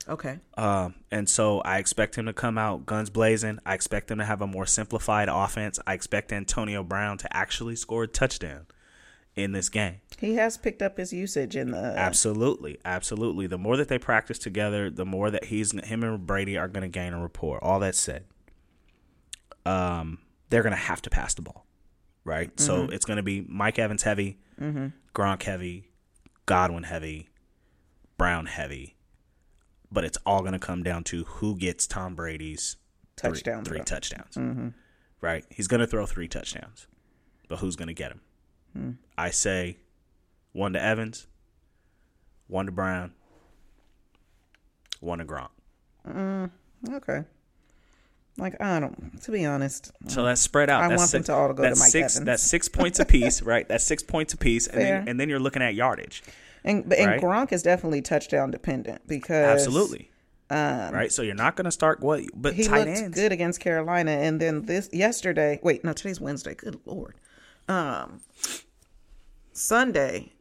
Okay. 0.08 0.38
Um, 0.56 0.94
and 1.10 1.28
so 1.28 1.60
I 1.60 1.78
expect 1.78 2.16
him 2.16 2.26
to 2.26 2.32
come 2.32 2.58
out 2.58 2.86
guns 2.86 3.10
blazing. 3.10 3.58
I 3.66 3.74
expect 3.74 4.10
him 4.10 4.18
to 4.18 4.24
have 4.24 4.40
a 4.40 4.46
more 4.46 4.66
simplified 4.66 5.28
offense. 5.30 5.78
I 5.86 5.94
expect 5.94 6.32
Antonio 6.32 6.82
Brown 6.82 7.18
to 7.18 7.36
actually 7.36 7.76
score 7.76 8.04
a 8.04 8.08
touchdown 8.08 8.66
in 9.36 9.52
this 9.52 9.68
game. 9.68 9.96
He 10.20 10.34
has 10.34 10.58
picked 10.58 10.82
up 10.82 10.98
his 10.98 11.14
usage 11.14 11.56
in 11.56 11.70
the. 11.70 11.78
Absolutely, 11.78 12.78
absolutely. 12.84 13.46
The 13.46 13.56
more 13.56 13.78
that 13.78 13.88
they 13.88 13.98
practice 13.98 14.38
together, 14.38 14.90
the 14.90 15.06
more 15.06 15.30
that 15.30 15.46
he's 15.46 15.72
him 15.72 16.04
and 16.04 16.26
Brady 16.26 16.58
are 16.58 16.68
going 16.68 16.82
to 16.82 16.88
gain 16.88 17.14
a 17.14 17.22
rapport. 17.22 17.62
All 17.64 17.80
that 17.80 17.94
said, 17.94 18.26
um, 19.64 20.18
they're 20.50 20.62
going 20.62 20.74
to 20.74 20.76
have 20.76 21.00
to 21.02 21.10
pass 21.10 21.32
the 21.32 21.40
ball, 21.40 21.64
right? 22.22 22.50
So 22.60 22.82
mm-hmm. 22.82 22.92
it's 22.92 23.06
going 23.06 23.16
to 23.16 23.22
be 23.22 23.46
Mike 23.48 23.78
Evans 23.78 24.02
heavy, 24.02 24.36
mm-hmm. 24.60 24.88
Gronk 25.14 25.42
heavy, 25.44 25.88
Godwin 26.44 26.82
heavy, 26.82 27.30
Brown 28.18 28.44
heavy, 28.44 28.96
but 29.90 30.04
it's 30.04 30.18
all 30.26 30.40
going 30.40 30.52
to 30.52 30.58
come 30.58 30.82
down 30.82 31.02
to 31.04 31.24
who 31.24 31.56
gets 31.56 31.86
Tom 31.86 32.14
Brady's 32.14 32.76
three- 33.16 33.30
Touchdown 33.30 33.64
three, 33.64 33.78
throw. 33.78 33.84
touchdowns, 33.84 34.34
mm-hmm. 34.34 34.68
right? 35.22 35.46
He's 35.48 35.66
going 35.66 35.80
to 35.80 35.86
throw 35.86 36.04
three 36.04 36.28
touchdowns, 36.28 36.88
but 37.48 37.60
who's 37.60 37.76
going 37.76 37.88
to 37.88 37.94
get 37.94 38.12
him? 38.12 38.20
Hmm. 38.74 38.90
I 39.16 39.30
say 39.30 39.78
one 40.52 40.72
to 40.74 40.82
Evans, 40.82 41.26
one 42.48 42.66
to 42.66 42.72
Brown, 42.72 43.12
one 45.00 45.18
to 45.18 45.24
Gronk. 45.24 46.50
Okay. 46.92 47.24
Like, 48.38 48.60
I 48.60 48.80
don't. 48.80 49.20
To 49.22 49.32
be 49.32 49.44
honest, 49.44 49.92
So 50.08 50.22
that's 50.24 50.40
spread 50.40 50.70
out. 50.70 50.82
I 50.84 50.88
that's 50.88 50.98
want 51.00 51.10
them 51.10 51.24
to 51.24 51.34
all 51.34 51.52
go 51.52 51.62
to 51.62 51.68
Mike 51.70 51.76
six, 51.90 52.16
Evans. 52.16 52.26
That's 52.26 52.42
six 52.42 52.68
points 52.68 52.98
apiece, 52.98 53.42
right? 53.52 53.68
That's 53.68 53.84
six 53.84 54.02
points 54.02 54.32
apiece, 54.32 54.66
and 54.66 54.76
Fair. 54.80 54.98
then 55.00 55.08
and 55.08 55.20
then 55.20 55.28
you're 55.28 55.40
looking 55.40 55.62
at 55.62 55.74
yardage. 55.74 56.22
and 56.64 56.88
but- 56.88 56.98
and 56.98 57.06
Right. 57.10 57.20
Gronk 57.20 57.52
is 57.52 57.62
definitely 57.62 58.00
touchdown 58.02 58.50
dependent 58.50 59.06
because 59.06 59.44
Absolutely. 59.60 60.10
right. 60.50 61.12
So 61.12 61.20
you're 61.22 61.34
not 61.34 61.54
going 61.56 61.66
to 61.66 61.70
start 61.70 62.00
what, 62.00 62.22
but 62.34 62.50
Um, 62.50 62.54
he 62.56 62.64
tight 62.64 62.86
looked 62.86 62.98
ends. 62.98 63.14
good 63.14 63.32
against 63.32 63.60
Carolina, 63.60 64.12
and 64.12 64.40
then 64.40 64.62
this 64.64 64.88
yesterday. 64.92 65.60
Wait, 65.62 65.84
no, 65.84 65.92
today's 65.92 66.20
Wednesday. 66.20 66.54
Good 66.54 66.80
lord. 66.86 67.16
Um, 67.68 68.20
Sunday. 69.52 70.32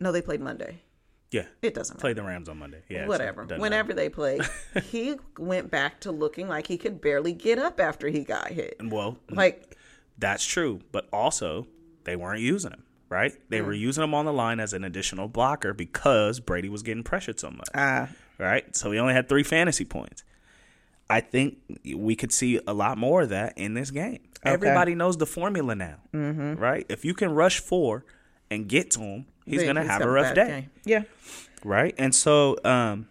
No, 0.00 0.12
they 0.12 0.22
played 0.22 0.40
Monday. 0.40 0.82
Yeah. 1.30 1.44
It 1.60 1.74
doesn't 1.74 1.96
matter. 1.96 2.00
Play 2.00 2.12
the 2.14 2.22
Rams 2.22 2.48
on 2.48 2.58
Monday. 2.58 2.82
Yeah. 2.88 3.06
Whatever. 3.06 3.44
doesn't 3.44 3.60
Whenever 3.60 3.92
they 3.92 4.08
played, 4.08 4.42
he 4.84 5.16
went 5.38 5.70
back 5.70 6.00
to 6.00 6.12
looking 6.12 6.48
like 6.48 6.66
he 6.66 6.78
could 6.78 7.00
barely 7.00 7.32
get 7.32 7.58
up 7.58 7.80
after 7.80 8.08
he 8.08 8.24
got 8.24 8.48
hit. 8.48 8.80
Well, 8.82 9.18
Like, 9.30 9.76
That's 10.16 10.44
true, 10.44 10.80
but 10.90 11.08
also 11.12 11.66
they 12.04 12.16
weren't 12.16 12.40
using 12.40 12.70
him, 12.70 12.84
right? 13.08 13.36
They 13.50 13.60
were 13.60 13.74
using 13.74 14.02
him 14.02 14.14
on 14.14 14.24
the 14.24 14.32
line 14.32 14.58
as 14.60 14.72
an 14.72 14.84
additional 14.84 15.28
blocker 15.28 15.74
because 15.74 16.40
Brady 16.40 16.68
was 16.68 16.82
getting 16.82 17.02
pressured 17.02 17.38
so 17.38 17.50
much, 17.50 17.68
ah, 17.74 18.08
right? 18.38 18.74
So 18.74 18.90
he 18.90 18.98
only 18.98 19.14
had 19.14 19.28
three 19.28 19.42
fantasy 19.42 19.84
points. 19.84 20.24
I 21.10 21.20
think 21.20 21.58
we 21.94 22.16
could 22.16 22.32
see 22.32 22.60
a 22.66 22.72
lot 22.74 22.98
more 22.98 23.22
of 23.22 23.30
that 23.30 23.56
in 23.56 23.74
this 23.74 23.90
game. 23.90 24.20
Everybody 24.42 24.94
knows 24.94 25.16
the 25.16 25.26
formula 25.26 25.74
now, 25.74 25.96
mm-hmm. 26.14 26.54
right? 26.54 26.86
If 26.88 27.04
you 27.04 27.14
can 27.14 27.32
rush 27.32 27.60
four 27.60 28.04
and 28.50 28.68
get 28.68 28.90
to 28.92 29.00
him, 29.00 29.26
he's 29.44 29.62
going 29.62 29.76
to 29.76 29.84
have 29.84 30.02
a 30.02 30.10
rough 30.10 30.34
bad 30.34 30.46
day, 30.46 30.48
game. 30.48 30.70
Yeah. 30.84 31.02
right? 31.64 31.94
And 31.98 32.14
so 32.14 32.56
um, 32.64 33.08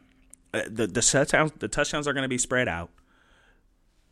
uh, 0.53 0.61
the 0.69 0.87
the 0.87 1.01
touchdowns 1.01 1.51
the 1.59 1.67
touchdowns 1.67 2.07
are 2.07 2.13
going 2.13 2.23
to 2.23 2.29
be 2.29 2.37
spread 2.37 2.67
out. 2.67 2.89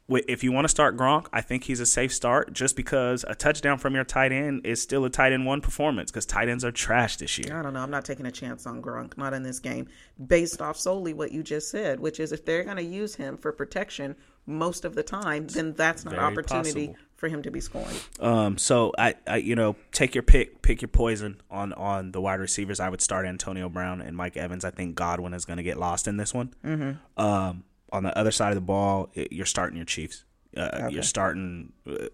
If 0.08 0.44
you 0.44 0.52
want 0.52 0.66
to 0.66 0.70
start 0.70 0.96
Gronk, 0.96 1.26
I 1.34 1.42
think 1.42 1.64
he's 1.64 1.80
a 1.80 1.86
safe 1.86 2.14
start 2.14 2.54
just 2.54 2.76
because 2.76 3.26
a 3.28 3.34
touchdown 3.34 3.80
from 3.80 3.96
your 3.96 4.04
tight 4.04 4.32
end 4.32 4.64
is 4.64 4.80
still 4.80 5.04
a 5.04 5.10
tight 5.10 5.34
end 5.34 5.48
one 5.48 5.62
performance 5.62 6.12
because 6.12 6.28
tight 6.28 6.48
ends 6.48 6.64
are 6.64 6.72
trash 6.72 7.18
this 7.18 7.40
year. 7.40 7.58
I 7.58 7.64
don't 7.64 7.74
know. 7.74 7.80
I'm 7.80 7.90
not 7.90 8.06
taking 8.06 8.28
a 8.28 8.32
chance 8.32 8.68
on 8.68 8.84
Gronk, 8.84 9.18
not 9.18 9.34
in 9.34 9.42
this 9.42 9.58
game, 9.58 9.88
based 10.28 10.62
off 10.62 10.78
solely 10.78 11.16
what 11.16 11.32
you 11.32 11.42
just 11.42 11.72
said, 11.72 12.00
which 12.00 12.20
is 12.20 12.32
if 12.32 12.46
they're 12.46 12.64
going 12.64 12.78
to 12.78 12.84
use 12.84 13.16
him 13.16 13.36
for 13.36 13.52
protection 13.52 14.16
most 14.46 14.86
of 14.86 14.94
the 14.94 15.02
time, 15.02 15.48
then 15.48 15.74
that's 15.74 16.06
not 16.06 16.14
an 16.14 16.20
Very 16.20 16.32
opportunity 16.32 16.88
possible. 16.90 17.05
For 17.26 17.30
him 17.30 17.42
to 17.42 17.50
be 17.50 17.60
scoring. 17.60 17.96
Um, 18.20 18.58
so 18.60 18.92
I, 19.00 19.16
I, 19.26 19.38
you 19.38 19.56
know, 19.56 19.76
take 19.92 20.14
your 20.14 20.22
pick, 20.22 20.62
pick 20.62 20.82
your 20.84 20.90
poison 20.90 21.42
on 21.50 21.74
on 21.74 22.12
the 22.12 22.22
wide 22.22 22.40
receivers. 22.40 22.80
I 22.80 22.88
would 22.88 23.02
start 23.02 23.26
Antonio 23.26 23.68
Brown 23.68 24.00
and 24.00 24.16
Mike 24.16 24.38
Evans. 24.38 24.64
I 24.64 24.70
think 24.70 24.94
Godwin 24.96 25.34
is 25.34 25.44
going 25.44 25.58
to 25.58 25.64
get 25.64 25.78
lost 25.78 26.08
in 26.08 26.18
this 26.18 26.36
one. 26.36 26.54
Mm-hmm. 26.64 27.20
Um, 27.20 27.64
on 27.92 28.04
the 28.04 28.16
other 28.16 28.30
side 28.30 28.50
of 28.50 28.56
the 28.56 28.62
ball, 28.62 29.10
it, 29.16 29.32
you're 29.32 29.48
starting 29.48 29.76
your 29.76 29.86
Chiefs. 29.86 30.24
Uh, 30.56 30.88
You're 30.92 31.02
starting. 31.02 31.74
Uh, 31.90 32.10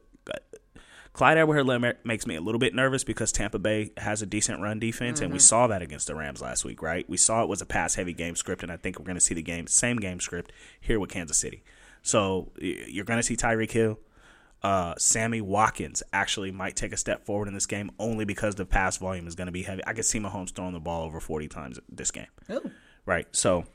Clyde 1.14 1.38
Edwards-Helaire 1.38 1.98
makes 2.06 2.26
me 2.26 2.36
a 2.36 2.42
little 2.42 2.58
bit 2.58 2.74
nervous 2.74 3.04
because 3.04 3.34
Tampa 3.34 3.60
Bay 3.60 3.92
has 3.98 4.22
a 4.22 4.26
decent 4.26 4.62
run 4.62 4.80
defense, 4.80 5.20
and 5.20 5.34
we 5.34 5.40
saw 5.40 5.68
that 5.68 5.82
against 5.82 6.08
the 6.08 6.16
Rams 6.16 6.42
last 6.42 6.64
week, 6.64 6.82
right? 6.82 7.08
We 7.10 7.18
saw 7.18 7.44
it 7.44 7.50
was 7.50 7.62
a 7.62 7.66
pass-heavy 7.66 8.14
game 8.14 8.38
script, 8.38 8.64
and 8.64 8.72
I 8.72 8.78
think 8.78 8.98
we're 8.98 9.06
going 9.06 9.18
to 9.18 9.22
see 9.22 9.36
the 9.36 9.42
game 9.42 9.68
same 9.68 9.98
game 9.98 10.22
script 10.22 10.54
here 10.80 11.02
with 11.02 11.10
Kansas 11.10 11.38
City. 11.38 11.64
So 12.02 12.54
you're 12.58 13.06
going 13.06 13.20
to 13.20 13.24
see 13.24 13.36
Tyreek 13.36 13.72
Hill. 13.72 14.00
Uh, 14.64 14.94
Sammy 14.98 15.42
Watkins 15.42 16.04
actually 16.14 16.52
might 16.52 16.76
take 16.76 16.94
a 16.94 16.98
step 16.98 17.26
forward 17.26 17.48
in 17.48 17.54
this 17.56 17.66
game 17.66 17.90
only 17.98 18.26
because 18.26 18.56
the 18.56 18.66
pass 18.66 18.98
volume 18.98 19.26
is 19.28 19.34
going 19.36 19.48
to 19.48 19.52
be 19.52 19.64
heavy. 19.64 19.82
I 19.88 19.94
could 19.94 20.06
see 20.06 20.20
Mahomes 20.20 20.52
throwing 20.54 20.74
the 20.74 20.80
ball 20.80 21.04
over 21.04 21.20
40 21.20 21.48
times 21.48 21.80
this 21.90 22.12
game 22.12 22.28
Oh, 22.48 22.62
right? 23.06 23.26
So 23.32 23.66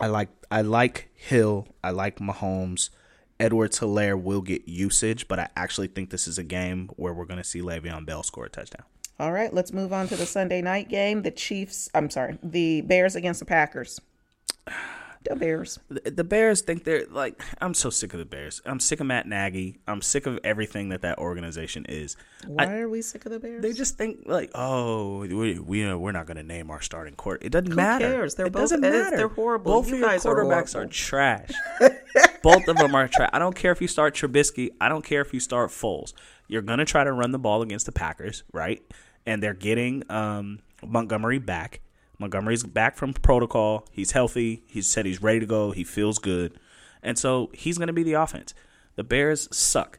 I 0.00 0.08
like 0.08 0.28
I 0.50 0.62
like 0.62 1.10
Hill, 1.14 1.68
I 1.84 1.90
like 1.90 2.18
Mahomes. 2.18 2.90
Edwards 3.38 3.78
Helaire 3.80 4.20
will 4.20 4.40
get 4.40 4.66
usage, 4.66 5.28
but 5.28 5.38
I 5.38 5.48
actually 5.56 5.88
think 5.88 6.08
this 6.10 6.26
is 6.26 6.38
a 6.38 6.42
game 6.42 6.88
where 6.96 7.12
we're 7.12 7.26
going 7.26 7.36
to 7.36 7.44
see 7.44 7.60
Le'Veon 7.60 8.06
Bell 8.06 8.22
score 8.22 8.46
a 8.46 8.48
touchdown. 8.48 8.86
all 9.20 9.30
right. 9.30 9.52
Let's 9.52 9.72
move 9.74 9.92
on 9.92 10.08
to 10.08 10.16
the 10.16 10.24
Sunday 10.26 10.62
night 10.62 10.88
game. 10.88 11.20
The 11.22 11.30
Chiefs. 11.30 11.88
I'm 11.94 12.08
sorry. 12.10 12.38
The 12.42 12.80
Bears 12.80 13.14
against 13.14 13.40
the 13.40 13.46
Packers. 13.46 14.00
The 15.30 15.36
Bears. 15.36 15.78
The, 15.88 16.24
Bears 16.24 16.60
think 16.62 16.84
they're 16.84 17.06
like 17.10 17.42
I'm 17.60 17.74
so 17.74 17.90
sick 17.90 18.12
of 18.12 18.18
the 18.18 18.24
Bears. 18.24 18.60
I'm 18.64 18.80
sick 18.80 19.00
of 19.00 19.06
Matt 19.06 19.26
Nagy. 19.26 19.78
I'm 19.86 20.00
sick 20.02 20.26
of 20.26 20.38
everything 20.44 20.90
that 20.90 21.02
that 21.02 21.18
organization 21.18 21.84
is. 21.88 22.16
Why 22.46 22.78
are 22.78 22.88
we 22.88 23.02
sick 23.02 23.26
of 23.26 23.32
the 23.32 23.38
Bears? 23.40 23.62
They 23.62 23.72
just 23.72 23.98
think 23.98 24.20
like, 24.26 24.50
oh, 24.54 25.18
we 25.26 25.58
we 25.58 25.84
uh, 25.84 25.96
we're 25.96 26.12
not 26.12 26.26
going 26.26 26.36
to 26.36 26.42
name 26.42 26.70
our 26.70 26.80
starting 26.80 27.14
court. 27.14 27.42
It 27.44 27.50
doesn't 27.50 27.70
Who 27.70 27.76
matter. 27.76 28.06
cares? 28.12 28.34
They're 28.34 28.46
it 28.46 28.52
both- 28.52 28.62
doesn't 28.62 28.80
matter. 28.80 29.16
they're 29.16 29.28
horrible. 29.28 29.72
Both 29.72 29.88
You 29.88 29.94
of 29.94 30.00
your 30.00 30.08
guys 30.10 30.26
are 30.26 30.34
quarterbacks 30.34 30.74
are, 30.74 30.78
horrible. 30.78 30.92
trash. 30.92 31.50
both 32.42 32.68
of 32.68 32.76
them 32.76 32.94
are 32.94 33.08
trash. 33.08 33.30
I 33.32 33.38
don't 33.38 33.54
care 33.56 33.72
if 33.72 33.80
you 33.80 33.88
start 33.88 34.14
Trubisky. 34.14 34.70
I 34.80 34.88
don't 34.88 35.04
care 35.04 35.20
if 35.20 35.32
you 35.34 35.40
start 35.40 35.70
Foles. 35.70 36.12
You're 36.48 36.62
going 36.62 36.78
to 36.78 36.84
try 36.84 37.02
to 37.04 37.12
run 37.12 37.32
the 37.32 37.38
ball 37.38 37.62
against 37.62 37.86
the 37.86 37.92
Packers, 37.92 38.44
right? 38.52 38.82
And 39.26 39.42
they're 39.42 39.54
getting 39.54 40.08
um, 40.10 40.60
Montgomery 40.86 41.38
back. 41.38 41.80
Montgomery's 42.18 42.62
back 42.62 42.96
from 42.96 43.12
protocol. 43.12 43.86
He's 43.90 44.12
healthy. 44.12 44.62
He 44.66 44.82
said 44.82 45.06
he's 45.06 45.22
ready 45.22 45.40
to 45.40 45.46
go. 45.46 45.70
He 45.72 45.84
feels 45.84 46.18
good. 46.18 46.58
And 47.02 47.18
so 47.18 47.50
he's 47.52 47.78
going 47.78 47.88
to 47.88 47.92
be 47.92 48.02
the 48.02 48.14
offense. 48.14 48.54
The 48.94 49.04
Bears 49.04 49.48
suck. 49.54 49.98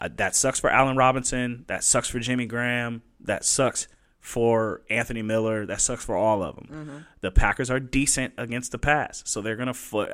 Uh, 0.00 0.08
that 0.16 0.34
sucks 0.34 0.58
for 0.58 0.70
Allen 0.70 0.96
Robinson. 0.96 1.64
That 1.68 1.84
sucks 1.84 2.08
for 2.08 2.18
Jimmy 2.18 2.46
Graham. 2.46 3.02
That 3.20 3.44
sucks 3.44 3.86
for 4.18 4.82
Anthony 4.88 5.22
Miller. 5.22 5.66
That 5.66 5.80
sucks 5.80 6.04
for 6.04 6.16
all 6.16 6.42
of 6.42 6.56
them. 6.56 6.68
Mm-hmm. 6.70 6.98
The 7.20 7.30
Packers 7.30 7.70
are 7.70 7.80
decent 7.80 8.34
against 8.38 8.72
the 8.72 8.78
pass, 8.78 9.22
so 9.26 9.40
they're 9.40 9.56
gonna 9.56 9.74
foot. 9.74 10.10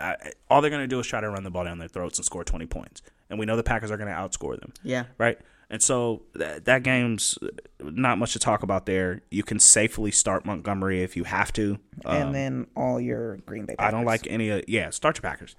All 0.48 0.60
they're 0.60 0.70
gonna 0.70 0.86
do 0.86 1.00
is 1.00 1.06
try 1.06 1.20
to 1.20 1.28
run 1.28 1.44
the 1.44 1.50
ball 1.50 1.64
down 1.64 1.78
their 1.78 1.88
throats 1.88 2.18
and 2.18 2.24
score 2.24 2.44
twenty 2.44 2.66
points. 2.66 3.02
And 3.30 3.38
we 3.38 3.46
know 3.46 3.56
the 3.56 3.64
Packers 3.64 3.90
are 3.90 3.96
gonna 3.96 4.12
outscore 4.12 4.58
them. 4.60 4.72
Yeah. 4.82 5.04
Right. 5.18 5.38
And 5.68 5.82
so 5.82 6.22
that, 6.34 6.64
that 6.66 6.84
game's 6.84 7.36
not 7.80 8.18
much 8.18 8.32
to 8.34 8.38
talk 8.38 8.62
about 8.62 8.86
there. 8.86 9.22
You 9.30 9.42
can 9.42 9.58
safely 9.58 10.12
start 10.12 10.44
Montgomery 10.46 11.02
if 11.02 11.16
you 11.16 11.24
have 11.24 11.52
to. 11.54 11.78
and 12.04 12.32
then 12.34 12.68
all 12.76 13.00
your 13.00 13.38
Green 13.38 13.66
Bay. 13.66 13.74
I 13.78 13.90
don't 13.90 14.04
like 14.04 14.26
any 14.28 14.48
of 14.50 14.62
yeah. 14.68 14.90
Start 14.90 15.16
your 15.16 15.22
Packers. 15.22 15.56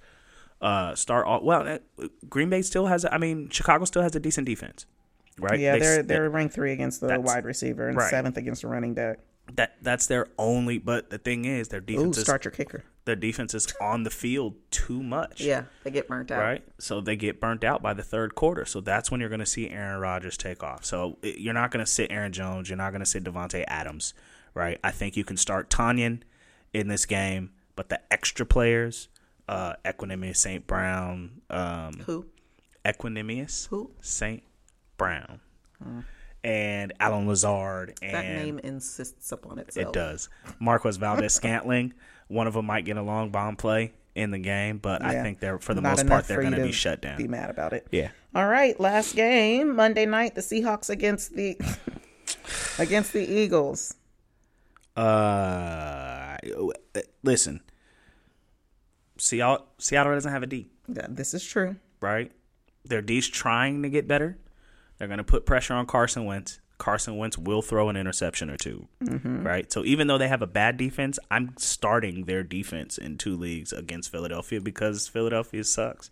Uh, 0.62 0.94
start 0.94 1.26
all 1.26 1.44
well. 1.44 1.68
uh, 1.68 2.06
Green 2.28 2.48
Bay 2.50 2.62
still 2.62 2.86
has. 2.86 3.04
I 3.10 3.18
mean, 3.18 3.48
Chicago 3.50 3.84
still 3.84 4.02
has 4.02 4.16
a 4.16 4.20
decent 4.20 4.46
defense, 4.46 4.86
right? 5.38 5.58
Yeah, 5.60 5.72
They- 5.74 5.78
they're 5.80 5.96
they- 6.02 6.14
they're 6.14 6.30
ranked 6.30 6.54
three 6.54 6.72
against 6.72 7.00
the 7.02 7.20
wide 7.20 7.44
receiver 7.44 7.86
and 7.88 7.96
right. 7.98 8.10
seventh 8.10 8.36
against 8.38 8.62
the 8.62 8.68
running 8.68 8.94
back. 8.94 9.18
That 9.54 9.76
that's 9.82 10.06
their 10.06 10.28
only. 10.38 10.78
But 10.78 11.10
the 11.10 11.18
thing 11.18 11.44
is, 11.44 11.68
their 11.68 11.80
Ooh, 11.80 11.84
defense 11.84 12.18
is 12.18 12.24
start 12.24 12.44
your 12.44 12.52
kicker. 12.52 12.84
their 13.04 13.16
defense 13.16 13.54
is 13.54 13.72
on 13.80 14.02
the 14.02 14.10
field 14.10 14.54
too 14.70 15.02
much. 15.02 15.40
Yeah, 15.40 15.64
they 15.84 15.90
get 15.90 16.08
burnt 16.08 16.30
out. 16.30 16.42
Right, 16.42 16.64
so 16.78 17.00
they 17.00 17.16
get 17.16 17.40
burnt 17.40 17.64
out 17.64 17.82
by 17.82 17.94
the 17.94 18.02
third 18.02 18.34
quarter. 18.34 18.64
So 18.64 18.80
that's 18.80 19.10
when 19.10 19.20
you're 19.20 19.30
going 19.30 19.40
to 19.40 19.46
see 19.46 19.68
Aaron 19.70 20.00
Rodgers 20.00 20.36
take 20.36 20.62
off. 20.62 20.84
So 20.84 21.18
you're 21.22 21.54
not 21.54 21.70
going 21.70 21.84
to 21.84 21.90
sit 21.90 22.10
Aaron 22.12 22.32
Jones. 22.32 22.68
You're 22.68 22.76
not 22.76 22.90
going 22.90 23.00
to 23.00 23.06
sit 23.06 23.24
Davante 23.24 23.64
Adams. 23.68 24.14
Right, 24.54 24.78
I 24.82 24.90
think 24.90 25.16
you 25.16 25.24
can 25.24 25.36
start 25.36 25.70
Tonyan 25.70 26.20
in 26.72 26.88
this 26.88 27.06
game, 27.06 27.50
but 27.76 27.88
the 27.90 28.00
extra 28.12 28.44
players, 28.44 29.08
uh, 29.48 29.74
Equanimous 29.84 30.36
St. 30.36 30.66
Brown, 30.66 31.40
um, 31.48 31.92
Who? 32.06 32.26
Equanimous 32.84 33.68
Who? 33.68 33.90
St. 34.00 34.42
Brown, 34.96 35.40
and 36.44 36.92
Allen 37.00 37.26
Lazard, 37.26 37.98
and 38.02 38.14
That 38.14 38.24
name 38.24 38.58
insists 38.60 39.32
upon 39.32 39.58
itself. 39.58 39.88
it 39.88 39.92
does. 39.92 40.28
Marquez 40.60 40.96
Valdes 40.96 41.34
Scantling, 41.34 41.94
one 42.28 42.46
of 42.46 42.54
them 42.54 42.66
might 42.66 42.84
get 42.84 42.96
a 42.96 43.02
long 43.02 43.30
bomb 43.30 43.56
play 43.56 43.92
in 44.14 44.30
the 44.30 44.38
game, 44.38 44.78
but 44.78 45.02
I 45.04 45.22
think 45.22 45.40
they're 45.40 45.58
for 45.58 45.74
the 45.74 45.80
Not 45.80 45.96
most 45.98 46.06
part 46.08 46.26
they're 46.26 46.40
going 46.40 46.52
to 46.52 46.58
to 46.58 46.64
be 46.64 46.72
shut 46.72 47.00
down. 47.00 47.18
Be 47.18 47.28
mad 47.28 47.50
about 47.50 47.72
it. 47.72 47.86
Yeah. 47.90 48.10
All 48.34 48.46
right, 48.48 48.78
last 48.80 49.14
game 49.16 49.74
Monday 49.76 50.06
night. 50.06 50.34
The 50.34 50.40
Seahawks 50.40 50.90
against 50.90 51.34
the 51.34 51.56
against 52.78 53.12
the 53.12 53.24
Eagles. 53.24 53.94
Uh, 54.96 56.36
listen, 57.22 57.60
Seattle, 59.16 59.66
Seattle 59.78 60.12
doesn't 60.14 60.32
have 60.32 60.42
a 60.42 60.46
D, 60.46 60.68
Yeah, 60.88 61.06
this 61.08 61.34
is 61.34 61.44
true. 61.44 61.76
right? 62.00 62.32
Their 62.84 63.02
D's 63.02 63.28
trying 63.28 63.82
to 63.82 63.88
get 63.90 64.08
better. 64.08 64.38
They're 64.98 65.08
going 65.08 65.18
to 65.18 65.24
put 65.24 65.46
pressure 65.46 65.74
on 65.74 65.86
Carson 65.86 66.24
Wentz. 66.24 66.60
Carson 66.78 67.16
Wentz 67.16 67.36
will 67.36 67.60
throw 67.60 67.88
an 67.88 67.96
interception 67.96 68.50
or 68.50 68.56
2 68.56 68.86
right? 69.44 69.72
So 69.72 69.84
even 69.84 70.06
though 70.06 70.18
they 70.18 70.28
have 70.28 70.42
a 70.42 70.46
bad 70.46 70.76
defense, 70.76 71.18
I'm 71.28 71.54
starting 71.58 72.24
their 72.26 72.44
defense 72.44 72.98
in 72.98 73.18
two 73.18 73.36
leagues 73.36 73.72
against 73.72 74.12
Philadelphia 74.12 74.60
because 74.60 75.08
Philadelphia 75.08 75.64
sucks. 75.64 76.10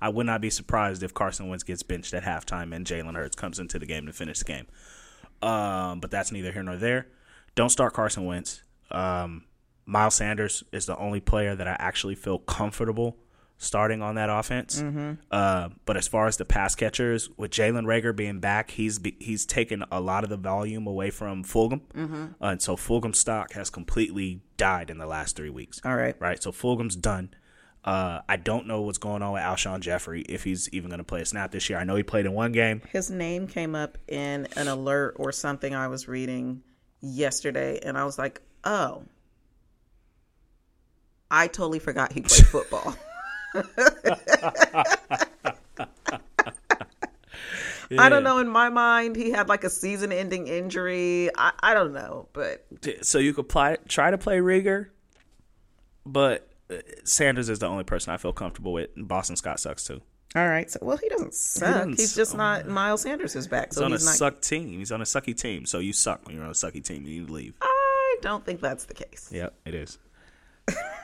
I 0.00 0.08
would 0.08 0.24
not 0.26 0.40
be 0.40 0.48
surprised 0.48 1.02
if 1.02 1.12
Carson 1.12 1.48
Wentz 1.48 1.64
gets 1.64 1.82
benched 1.82 2.14
at 2.14 2.22
halftime 2.22 2.74
and 2.74 2.86
Jalen 2.86 3.16
Hurts 3.16 3.36
comes 3.36 3.58
into 3.58 3.78
the 3.78 3.86
game 3.86 4.06
to 4.06 4.12
finish 4.12 4.38
the 4.38 4.44
game. 4.44 4.66
Um, 5.42 6.00
but 6.00 6.10
that's 6.10 6.32
neither 6.32 6.52
here 6.52 6.62
nor 6.62 6.76
there. 6.76 7.08
Don't 7.54 7.68
start 7.68 7.92
Carson 7.92 8.24
Wentz. 8.24 8.62
Um, 8.90 9.44
Miles 9.84 10.14
Sanders 10.14 10.64
is 10.72 10.86
the 10.86 10.96
only 10.96 11.20
player 11.20 11.54
that 11.54 11.66
I 11.66 11.76
actually 11.78 12.14
feel 12.14 12.38
comfortable 12.38 13.16
starting 13.58 14.00
on 14.02 14.14
that 14.14 14.30
offense. 14.30 14.80
Uh, 15.30 15.68
but 15.84 15.96
as 15.96 16.08
far 16.08 16.26
as 16.26 16.36
the 16.36 16.44
pass 16.44 16.74
catchers, 16.74 17.28
with 17.36 17.50
Jalen 17.50 17.84
Reagor 17.84 18.14
being 18.14 18.38
back, 18.40 18.70
he's 18.70 18.98
be, 18.98 19.16
he's 19.18 19.44
taken 19.44 19.84
a 19.90 20.00
lot 20.00 20.24
of 20.24 20.30
the 20.30 20.36
volume 20.36 20.86
away 20.86 21.10
from 21.10 21.44
Fulgham, 21.44 21.80
uh, 21.94 22.46
and 22.46 22.62
so 22.62 22.76
Fulgham's 22.76 23.18
stock 23.18 23.52
has 23.52 23.68
completely 23.68 24.40
died 24.56 24.90
in 24.90 24.98
the 24.98 25.06
last 25.06 25.36
three 25.36 25.50
weeks. 25.50 25.80
All 25.84 25.96
right. 25.96 26.14
Right, 26.20 26.42
so 26.42 26.52
Fulgham's 26.52 26.96
done. 26.96 27.34
Uh, 27.84 28.20
I 28.28 28.36
don't 28.36 28.66
know 28.66 28.82
what's 28.82 28.98
going 28.98 29.22
on 29.22 29.32
with 29.32 29.42
Alshon 29.42 29.80
Jeffery 29.80 30.22
if 30.22 30.44
he's 30.44 30.68
even 30.70 30.90
going 30.90 30.98
to 30.98 31.04
play 31.04 31.22
a 31.22 31.24
snap 31.24 31.52
this 31.52 31.70
year. 31.70 31.78
I 31.78 31.84
know 31.84 31.96
he 31.96 32.02
played 32.02 32.26
in 32.26 32.32
one 32.32 32.52
game. 32.52 32.82
His 32.90 33.10
name 33.10 33.46
came 33.46 33.74
up 33.74 33.98
in 34.08 34.46
an 34.56 34.68
alert 34.68 35.14
or 35.16 35.32
something 35.32 35.74
I 35.74 35.88
was 35.88 36.06
reading 36.06 36.62
yesterday, 37.00 37.80
and 37.82 37.96
I 37.96 38.04
was 38.04 38.18
like, 38.18 38.42
oh. 38.64 39.04
I 41.30 41.46
totally 41.46 41.78
forgot 41.78 42.12
he 42.12 42.20
played 42.20 42.46
football. 42.48 42.94
I 47.98 48.08
don't 48.10 48.22
know. 48.22 48.38
In 48.38 48.48
my 48.48 48.68
mind, 48.68 49.16
he 49.16 49.30
had 49.30 49.48
like 49.48 49.64
a 49.64 49.70
season-ending 49.70 50.46
injury. 50.46 51.30
I, 51.36 51.52
I 51.60 51.74
don't 51.74 51.92
know, 51.94 52.28
but 52.34 52.66
so 53.02 53.18
you 53.18 53.32
could 53.32 53.48
play, 53.48 53.78
try 53.88 54.10
to 54.10 54.18
play 54.18 54.38
Reagor, 54.38 54.88
but 56.04 56.48
uh, 56.70 56.76
Sanders 57.04 57.48
is 57.48 57.60
the 57.60 57.66
only 57.66 57.84
person 57.84 58.12
I 58.12 58.18
feel 58.18 58.32
comfortable 58.34 58.72
with. 58.74 58.90
And 58.96 59.08
Boston 59.08 59.36
Scott 59.36 59.58
sucks 59.58 59.84
too. 59.84 60.02
all 60.36 60.46
right. 60.46 60.70
So, 60.70 60.80
well, 60.82 60.98
he 60.98 61.08
doesn't 61.08 61.32
suck. 61.34 61.74
doesn't 61.74 61.92
he's 61.98 62.14
just 62.14 62.32
suck. 62.32 62.38
not. 62.38 62.68
Miles 62.68 63.00
Sanders 63.02 63.34
is 63.34 63.46
back, 63.48 63.68
He's 63.68 63.76
so 63.76 63.84
on 63.86 63.92
a 63.92 63.94
not. 63.94 64.00
suck 64.00 64.42
team. 64.42 64.78
He's 64.78 64.92
on 64.92 65.00
a 65.00 65.04
sucky 65.04 65.34
team. 65.34 65.64
So 65.64 65.78
you 65.78 65.94
suck 65.94 66.26
when 66.26 66.34
you're 66.36 66.44
on 66.44 66.50
a 66.50 66.54
sucky 66.54 66.84
team. 66.84 66.98
And 66.98 67.06
you 67.08 67.20
need 67.20 67.28
to 67.28 67.32
leave. 67.32 67.54
I 67.62 68.16
don't 68.20 68.44
think 68.44 68.60
that's 68.60 68.84
the 68.84 68.94
case. 68.94 69.30
Yep, 69.32 69.54
it 69.64 69.74
is. 69.74 69.96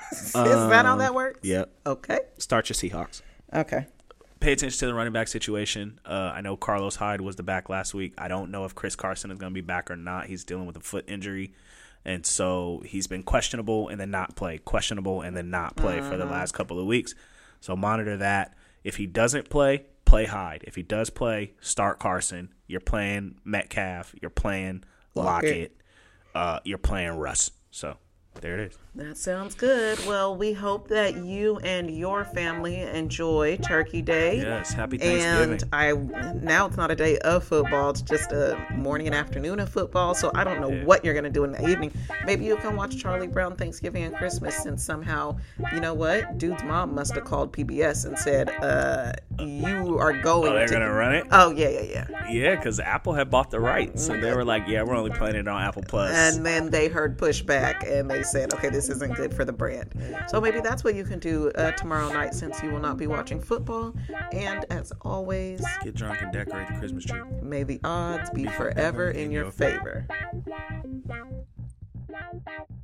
is 0.12 0.32
that 0.32 0.84
how 0.84 0.96
that 0.96 1.14
works? 1.14 1.40
Yep. 1.42 1.70
Okay. 1.86 2.20
Start 2.38 2.68
your 2.68 2.74
Seahawks. 2.74 3.22
Okay. 3.52 3.86
Pay 4.40 4.52
attention 4.52 4.78
to 4.80 4.86
the 4.86 4.94
running 4.94 5.12
back 5.12 5.28
situation. 5.28 5.98
Uh, 6.04 6.32
I 6.34 6.40
know 6.40 6.56
Carlos 6.56 6.96
Hyde 6.96 7.20
was 7.20 7.36
the 7.36 7.42
back 7.42 7.68
last 7.68 7.94
week. 7.94 8.12
I 8.18 8.28
don't 8.28 8.50
know 8.50 8.64
if 8.64 8.74
Chris 8.74 8.94
Carson 8.94 9.30
is 9.30 9.38
going 9.38 9.52
to 9.52 9.54
be 9.54 9.62
back 9.62 9.90
or 9.90 9.96
not. 9.96 10.26
He's 10.26 10.44
dealing 10.44 10.66
with 10.66 10.76
a 10.76 10.80
foot 10.80 11.04
injury. 11.08 11.52
And 12.04 12.26
so 12.26 12.82
he's 12.84 13.06
been 13.06 13.22
questionable 13.22 13.88
and 13.88 13.98
then 13.98 14.10
not 14.10 14.36
play, 14.36 14.58
questionable 14.58 15.22
and 15.22 15.34
then 15.34 15.48
not 15.48 15.76
play 15.76 16.00
for 16.02 16.18
the 16.18 16.26
last 16.26 16.52
couple 16.52 16.78
of 16.78 16.86
weeks. 16.86 17.14
So 17.60 17.74
monitor 17.74 18.18
that. 18.18 18.54
If 18.82 18.96
he 18.96 19.06
doesn't 19.06 19.48
play, 19.48 19.86
play 20.04 20.26
Hyde. 20.26 20.64
If 20.66 20.74
he 20.74 20.82
does 20.82 21.08
play, 21.08 21.54
start 21.60 21.98
Carson. 21.98 22.52
You're 22.66 22.80
playing 22.80 23.36
Metcalf. 23.44 24.14
You're 24.20 24.30
playing 24.30 24.84
Lockett. 25.14 25.50
Lockett. 25.50 25.80
Uh, 26.34 26.60
you're 26.64 26.76
playing 26.76 27.12
Russ. 27.12 27.50
So 27.70 27.96
there 28.42 28.58
it 28.60 28.72
is. 28.72 28.78
That 28.96 29.16
sounds 29.16 29.56
good. 29.56 29.98
Well, 30.06 30.36
we 30.36 30.52
hope 30.52 30.86
that 30.86 31.16
you 31.16 31.58
and 31.64 31.90
your 31.90 32.24
family 32.24 32.82
enjoy 32.82 33.56
Turkey 33.56 34.02
Day. 34.02 34.36
Yes, 34.36 34.72
happy 34.72 34.98
Thanksgiving. 34.98 35.50
And 35.54 35.64
I 35.72 35.92
now 36.44 36.66
it's 36.66 36.76
not 36.76 36.92
a 36.92 36.94
day 36.94 37.18
of 37.18 37.42
football; 37.42 37.90
it's 37.90 38.02
just 38.02 38.30
a 38.30 38.56
morning 38.76 39.08
and 39.08 39.16
afternoon 39.16 39.58
of 39.58 39.68
football. 39.68 40.14
So 40.14 40.30
I 40.36 40.44
don't 40.44 40.60
know 40.60 40.70
Yeah. 40.70 40.84
what 40.84 41.04
you're 41.04 41.12
gonna 41.14 41.28
do 41.28 41.42
in 41.42 41.50
the 41.50 41.68
evening. 41.68 41.90
Maybe 42.24 42.44
you 42.44 42.56
can 42.56 42.76
watch 42.76 42.96
Charlie 42.96 43.26
Brown 43.26 43.56
Thanksgiving 43.56 44.04
and 44.04 44.14
Christmas, 44.14 44.64
and 44.64 44.80
somehow, 44.80 45.38
you 45.72 45.80
know 45.80 45.94
what? 45.94 46.38
Dude's 46.38 46.62
mom 46.62 46.94
must 46.94 47.16
have 47.16 47.24
called 47.24 47.52
PBS 47.52 48.04
and 48.04 48.16
said, 48.16 48.48
"Uh, 48.62 49.10
you 49.40 49.98
are 49.98 50.12
going 50.12 50.52
Oh, 50.52 50.54
they're 50.54 50.68
to." 50.68 50.72
gonna 50.72 50.92
run 50.92 51.16
it. 51.16 51.26
oh 51.32 51.50
yeah, 51.50 51.68
yeah, 51.68 51.80
yeah. 51.82 52.28
Yeah, 52.30 52.54
because 52.54 52.78
Apple 52.78 53.12
had 53.14 53.28
bought 53.28 53.50
the 53.50 53.58
rights, 53.58 54.06
so 54.06 54.16
they 54.16 54.32
were 54.32 54.44
like, 54.44 54.68
"Yeah, 54.68 54.84
we're 54.84 54.94
only 54.94 55.10
playing 55.10 55.34
it 55.34 55.48
on 55.48 55.60
Apple 55.60 55.82
Plus." 55.82 56.14
And 56.14 56.46
then 56.46 56.70
they 56.70 56.86
heard 56.86 57.18
pushback 57.18 57.82
and 57.90 58.08
they 58.08 58.22
said, 58.22 58.54
okay, 58.54 58.68
this 58.68 58.83
isn't 58.88 59.14
good 59.14 59.34
for 59.34 59.44
the 59.44 59.52
brand. 59.52 59.94
So 60.28 60.40
maybe 60.40 60.60
that's 60.60 60.84
what 60.84 60.94
you 60.94 61.04
can 61.04 61.18
do 61.18 61.50
uh, 61.52 61.72
tomorrow 61.72 62.12
night 62.12 62.34
since 62.34 62.62
you 62.62 62.70
will 62.70 62.80
not 62.80 62.96
be 62.96 63.06
watching 63.06 63.40
football. 63.40 63.94
And 64.32 64.64
as 64.70 64.92
always, 65.02 65.64
Get 65.82 65.94
drunk 65.94 66.22
and 66.22 66.32
decorate 66.32 66.68
the 66.68 66.74
Christmas 66.74 67.04
tree. 67.04 67.20
may 67.42 67.62
the 67.62 67.80
odds 67.84 68.30
be 68.30 68.46
forever 68.46 69.10
in 69.10 69.30
your 69.30 69.50
favor. 69.50 70.06
You. 71.08 72.74